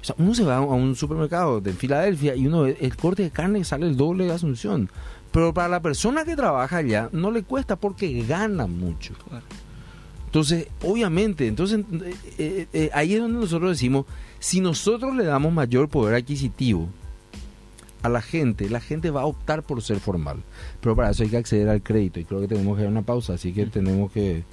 O 0.06 0.08
sea, 0.08 0.16
uno 0.20 0.36
se 0.36 0.43
va 0.43 0.58
a 0.58 0.62
un 0.62 0.95
supermercado 0.95 1.62
de 1.62 1.74
Filadelfia 1.74 2.36
y 2.36 2.45
uno 2.45 2.62
ve 2.62 2.78
el 2.80 2.95
corte 2.95 3.24
de 3.24 3.32
carne 3.32 3.64
sale 3.64 3.88
el 3.88 3.97
doble 3.97 4.26
de 4.26 4.34
Asunción. 4.34 4.88
Pero 5.32 5.51
para 5.51 5.68
la 5.68 5.82
persona 5.82 6.24
que 6.24 6.36
trabaja 6.36 6.78
allá 6.78 7.10
no 7.12 7.32
le 7.32 7.41
cuesta 7.41 7.76
porque 7.76 8.24
gana 8.24 8.68
mucho. 8.68 9.16
Entonces, 10.28 10.68
obviamente, 10.84 11.47
entonces 11.47 11.80
eh, 11.91 12.16
eh, 12.38 12.68
eh, 12.72 12.89
ahí 12.93 13.16
es 13.16 13.20
donde 13.20 13.39
nosotros 13.39 13.72
decimos, 13.72 14.06
si 14.38 14.62
nosotros 14.62 15.16
le 15.16 15.26
damos 15.26 15.51
mayor 15.51 15.89
poder 15.89 16.14
adquisitivo 16.14 16.88
a 18.03 18.10
la 18.10 18.22
gente, 18.22 18.70
la 18.70 18.82
gente 18.82 19.10
va 19.10 19.22
a 19.22 19.26
optar 19.26 19.64
por 19.64 19.82
ser 19.82 19.99
formal. 19.99 20.43
Pero 20.82 20.95
para 20.95 21.10
eso 21.10 21.24
hay 21.24 21.30
que 21.30 21.38
acceder 21.38 21.68
al 21.68 21.82
crédito 21.82 22.20
y 22.20 22.26
creo 22.26 22.41
que 22.41 22.47
tenemos 22.47 22.78
que 22.78 22.84
dar 22.84 22.91
una 22.91 23.01
pausa, 23.01 23.34
así 23.34 23.53
que 23.53 23.66
tenemos 23.66 24.12
que... 24.12 24.43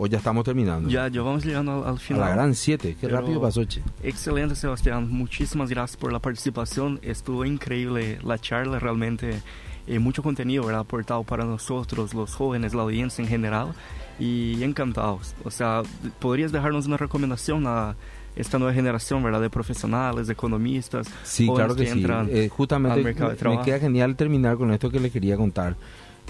O 0.00 0.06
ya 0.06 0.18
estamos 0.18 0.44
terminando. 0.44 0.88
Ya, 0.88 1.08
ya 1.08 1.22
vamos 1.22 1.44
llegando 1.44 1.72
al, 1.82 1.84
al 1.90 1.94
a 1.96 1.98
final. 1.98 2.20
la 2.22 2.30
gran 2.30 2.54
7, 2.54 2.90
qué 2.92 2.96
Pero- 3.08 3.20
rápido 3.20 3.40
pasó, 3.40 3.64
che. 3.64 3.82
Excelente, 4.02 4.54
Sebastián. 4.54 5.10
Muchísimas 5.10 5.68
gracias 5.70 5.96
por 5.96 6.12
la 6.12 6.20
participación. 6.20 7.00
Estuvo 7.02 7.44
increíble 7.44 8.18
la 8.22 8.38
charla, 8.38 8.78
realmente 8.78 9.42
eh, 9.88 9.98
mucho 9.98 10.22
contenido 10.22 10.64
¿verdad? 10.64 10.82
aportado 10.82 11.24
para 11.24 11.44
nosotros, 11.44 12.14
los 12.14 12.32
jóvenes, 12.34 12.74
la 12.74 12.82
audiencia 12.82 13.22
en 13.22 13.28
general. 13.28 13.74
Y 14.20 14.62
encantados. 14.62 15.34
O 15.44 15.50
sea, 15.50 15.82
¿podrías 16.20 16.52
dejarnos 16.52 16.86
una 16.86 16.96
recomendación 16.96 17.64
a 17.66 17.94
esta 18.36 18.58
nueva 18.58 18.72
generación 18.74 19.22
¿verdad? 19.22 19.40
de 19.40 19.50
profesionales, 19.50 20.26
de 20.28 20.32
economistas? 20.32 21.08
Sí, 21.24 21.48
claro 21.52 21.74
que, 21.74 21.86
sí. 21.86 21.98
entran 21.98 22.28
Eh, 22.30 22.48
justamente 22.48 22.98
al 22.98 23.04
mercado 23.04 23.30
de 23.30 23.34
me 23.34 23.38
trabajo? 23.40 23.62
queda 23.64 23.78
genial 23.80 24.14
terminar 24.16 24.56
con 24.56 24.72
esto 24.72 24.90
que 24.90 25.00
les 25.00 25.10
quería 25.12 25.36
contar 25.36 25.76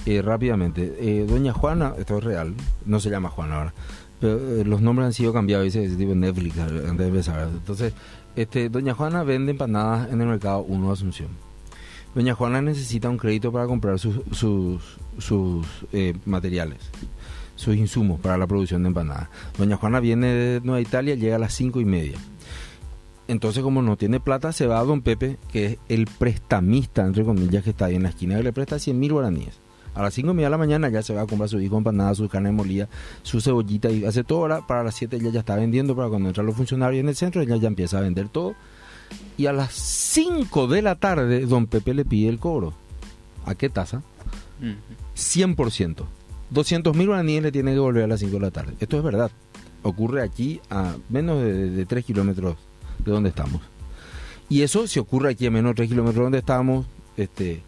eh, 0.06 0.22
rápidamente. 0.22 0.96
Eh, 1.00 1.26
doña 1.28 1.52
Juana, 1.52 1.94
esto 1.98 2.18
es 2.18 2.24
real, 2.24 2.54
no 2.84 3.00
se 3.00 3.10
llama 3.10 3.28
Juana 3.28 3.56
ahora. 3.56 3.74
pero, 4.20 4.60
eh, 4.60 4.64
los 4.64 4.80
nombres 4.80 5.06
han 5.06 5.12
sido 5.12 5.32
cambiados, 5.32 5.64
dice 5.64 5.88
tipo 5.96 6.14
Netflix 6.14 6.58
antes 6.58 6.98
de 6.98 7.06
empezar. 7.06 7.48
Entonces, 7.48 7.92
este, 8.36 8.68
Doña 8.68 8.94
Juana 8.94 9.22
vende 9.22 9.52
empanadas 9.52 10.10
en 10.12 10.20
el 10.20 10.28
mercado 10.28 10.62
1 10.62 10.86
de 10.86 10.92
Asunción. 10.92 11.28
Doña 12.14 12.34
Juana 12.34 12.62
necesita 12.62 13.08
un 13.08 13.18
crédito 13.18 13.52
para 13.52 13.66
comprar 13.66 13.98
sus, 13.98 14.20
sus, 14.32 15.62
materiales, 16.24 16.78
sus 17.54 17.76
insumos 17.76 18.18
para 18.20 18.38
la 18.38 18.46
producción 18.46 18.82
de 18.82 18.88
empanadas. 18.88 19.28
Doña 19.56 19.76
Juana 19.76 20.00
viene 20.00 20.28
de 20.28 20.60
Nueva 20.62 20.80
Italia, 20.80 21.14
llega 21.14 21.36
a 21.36 21.38
las 21.38 21.52
5 21.52 21.80
y 21.80 21.84
media. 21.84 22.18
Entonces, 23.28 23.62
como 23.62 23.82
no 23.82 23.96
tiene 23.96 24.20
plata, 24.20 24.52
se 24.52 24.66
va 24.66 24.80
a 24.80 24.84
Don 24.84 25.02
Pepe, 25.02 25.38
que 25.52 25.66
es 25.66 25.78
el 25.90 26.06
prestamista, 26.06 27.04
entre 27.04 27.24
comillas, 27.24 27.62
que 27.62 27.70
está 27.70 27.84
ahí 27.84 27.96
en 27.96 28.04
la 28.04 28.08
esquina, 28.08 28.38
que 28.38 28.42
le 28.42 28.52
presta 28.54 28.78
100 28.78 28.98
mil 28.98 29.12
guaraníes. 29.12 29.60
A 29.98 30.02
las 30.02 30.14
5 30.14 30.30
y 30.30 30.34
media 30.34 30.46
de 30.46 30.50
la 30.52 30.58
mañana 30.58 30.88
ya 30.90 31.02
se 31.02 31.12
va 31.12 31.22
a 31.22 31.26
comprar 31.26 31.48
su 31.48 31.60
hijo 31.60 31.76
empanada, 31.76 32.14
su 32.14 32.28
carne 32.28 32.52
molida, 32.52 32.88
su 33.24 33.40
cebollita 33.40 33.90
y 33.90 34.04
hace 34.04 34.22
todo. 34.22 34.42
Ahora, 34.42 34.64
para 34.64 34.84
las 34.84 34.94
7 34.94 35.16
ella 35.16 35.30
ya 35.30 35.40
está 35.40 35.56
vendiendo, 35.56 35.96
para 35.96 36.08
cuando 36.08 36.28
entran 36.28 36.46
los 36.46 36.54
funcionarios 36.54 37.00
en 37.00 37.08
el 37.08 37.16
centro, 37.16 37.42
ella 37.42 37.56
ya 37.56 37.66
empieza 37.66 37.98
a 37.98 38.02
vender 38.02 38.28
todo. 38.28 38.54
Y 39.36 39.46
a 39.46 39.52
las 39.52 39.72
5 39.72 40.68
de 40.68 40.82
la 40.82 40.94
tarde, 40.94 41.46
don 41.46 41.66
Pepe 41.66 41.94
le 41.94 42.04
pide 42.04 42.28
el 42.28 42.38
cobro. 42.38 42.74
¿A 43.44 43.56
qué 43.56 43.68
tasa? 43.68 44.04
100%. 45.16 46.04
200 46.50 46.96
mil 46.96 47.08
guaraníes 47.08 47.42
le 47.42 47.50
tiene 47.50 47.72
que 47.72 47.80
volver 47.80 48.04
a 48.04 48.06
las 48.06 48.20
5 48.20 48.34
de 48.34 48.40
la 48.40 48.52
tarde. 48.52 48.74
Esto 48.78 48.98
es 48.98 49.02
verdad. 49.02 49.32
Ocurre 49.82 50.22
aquí 50.22 50.60
a 50.70 50.94
menos 51.08 51.42
de, 51.42 51.70
de 51.70 51.86
3 51.86 52.04
kilómetros 52.04 52.56
de 53.04 53.10
donde 53.10 53.30
estamos. 53.30 53.62
Y 54.48 54.62
eso 54.62 54.86
si 54.86 55.00
ocurre 55.00 55.32
aquí 55.32 55.46
a 55.46 55.50
menos 55.50 55.70
de 55.70 55.74
3 55.74 55.88
kilómetros 55.88 56.18
de 56.18 56.22
donde 56.22 56.38
estamos, 56.38 56.86
este, 57.16 57.64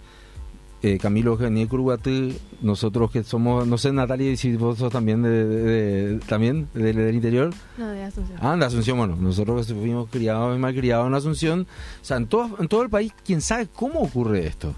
eh, 0.83 0.99
Camilo 0.99 1.37
Geniel 1.37 1.69
Curuguatí, 1.69 2.37
nosotros 2.63 3.11
que 3.11 3.23
somos, 3.23 3.67
no 3.67 3.77
sé 3.77 3.93
Natalia, 3.93 4.35
si 4.37 4.57
vos 4.57 4.79
sos 4.79 4.93
también 4.93 5.23
de, 5.23 6.21
también 6.27 6.69
del, 6.73 7.15
interior. 7.15 7.53
No, 7.77 7.89
de 7.89 8.05
Asunción. 8.05 8.39
Ah, 8.41 8.57
de 8.57 8.65
Asunción, 8.65 8.97
bueno, 8.97 9.17
nosotros 9.17 9.67
que 9.67 9.75
fuimos 9.75 10.09
criados 10.09 10.57
y 10.57 10.59
mal 10.59 10.75
criados 10.75 11.07
en 11.07 11.15
Asunción, 11.15 11.67
o 12.01 12.05
sea, 12.05 12.17
en 12.17 12.27
todo, 12.27 12.57
en 12.59 12.69
todo 12.69 12.83
el 12.83 12.89
país, 12.89 13.13
¿quién 13.25 13.41
sabe 13.41 13.69
cómo 13.73 14.01
ocurre 14.01 14.47
esto? 14.47 14.75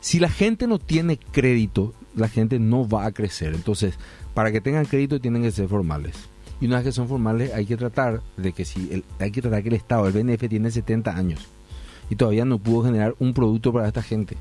Si 0.00 0.18
la 0.18 0.28
gente 0.28 0.66
no 0.66 0.78
tiene 0.78 1.18
crédito, 1.18 1.94
la 2.14 2.28
gente 2.28 2.58
no 2.58 2.88
va 2.88 3.06
a 3.06 3.12
crecer. 3.12 3.54
Entonces, 3.54 3.94
para 4.34 4.52
que 4.52 4.60
tengan 4.60 4.84
crédito 4.84 5.20
tienen 5.20 5.42
que 5.42 5.50
ser 5.50 5.68
formales. 5.68 6.16
Y 6.60 6.66
una 6.66 6.76
vez 6.76 6.86
que 6.86 6.92
son 6.92 7.08
formales, 7.08 7.54
hay 7.54 7.66
que 7.66 7.76
tratar 7.76 8.20
de 8.36 8.52
que 8.52 8.64
si 8.64 8.92
el, 8.92 9.04
hay 9.18 9.30
que 9.30 9.42
tratar 9.42 9.62
que 9.62 9.68
el 9.68 9.76
Estado, 9.76 10.06
el 10.06 10.12
BNF 10.12 10.48
tiene 10.48 10.70
70 10.70 11.16
años 11.16 11.46
y 12.10 12.16
todavía 12.16 12.44
no 12.44 12.58
pudo 12.58 12.84
generar 12.84 13.14
un 13.18 13.32
producto 13.34 13.72
para 13.72 13.88
esta 13.88 14.02
gente. 14.02 14.36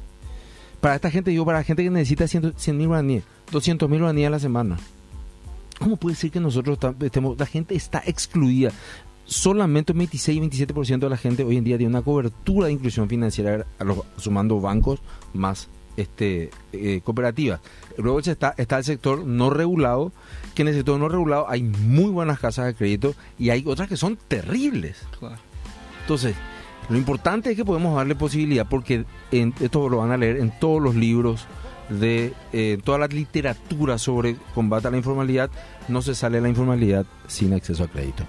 Para 0.87 0.95
esta 0.95 1.11
gente, 1.11 1.31
digo, 1.31 1.43
para 1.43 1.57
la 1.57 1.63
gente 1.65 1.83
que 1.83 1.89
necesita 1.89 2.29
100 2.29 2.77
mil 2.77 2.87
guaraníes, 2.87 3.25
200 3.51 3.89
mil 3.89 3.99
guaraníes 3.99 4.27
a 4.27 4.29
la 4.29 4.39
semana. 4.39 4.77
¿Cómo 5.79 5.97
puede 5.97 6.15
ser 6.15 6.31
que 6.31 6.39
nosotros 6.39 6.79
estemos, 7.01 7.37
la 7.37 7.45
gente 7.45 7.75
está 7.75 8.01
excluida? 8.05 8.71
Solamente 9.25 9.91
un 9.91 9.97
26 9.97 10.39
27% 10.43 10.99
de 10.99 11.09
la 11.09 11.17
gente 11.17 11.43
hoy 11.43 11.57
en 11.57 11.65
día 11.65 11.77
tiene 11.77 11.89
una 11.89 12.03
cobertura 12.03 12.67
de 12.67 12.71
inclusión 12.71 13.09
financiera, 13.09 13.65
sumando 14.15 14.61
bancos 14.61 15.01
más 15.33 15.67
este, 15.97 16.51
eh, 16.71 17.01
cooperativas. 17.03 17.59
Luego 17.97 18.21
está, 18.21 18.55
está 18.55 18.77
el 18.77 18.85
sector 18.85 19.25
no 19.25 19.49
regulado, 19.49 20.13
que 20.55 20.61
en 20.61 20.69
el 20.69 20.73
sector 20.73 20.97
no 20.97 21.09
regulado 21.09 21.49
hay 21.49 21.63
muy 21.63 22.11
buenas 22.11 22.39
casas 22.39 22.65
de 22.65 22.75
crédito 22.75 23.13
y 23.37 23.49
hay 23.49 23.61
otras 23.67 23.89
que 23.89 23.97
son 23.97 24.17
terribles. 24.29 24.95
Entonces, 26.03 26.33
lo 26.89 26.97
importante 26.97 27.51
es 27.51 27.55
que 27.55 27.65
podemos 27.65 27.95
darle 27.95 28.15
posibilidad, 28.15 28.65
porque 28.67 29.05
en, 29.31 29.53
esto 29.59 29.89
lo 29.89 29.97
van 29.97 30.11
a 30.11 30.17
leer 30.17 30.37
en 30.37 30.51
todos 30.59 30.81
los 30.81 30.95
libros 30.95 31.45
de 31.89 32.33
eh, 32.53 32.79
toda 32.83 32.97
la 32.97 33.07
literatura 33.07 33.97
sobre 33.97 34.35
combate 34.53 34.87
a 34.87 34.91
la 34.91 34.97
informalidad, 34.97 35.49
no 35.87 36.01
se 36.01 36.15
sale 36.15 36.41
la 36.41 36.49
informalidad 36.49 37.05
sin 37.27 37.53
acceso 37.53 37.83
a 37.83 37.87
crédito. 37.87 38.23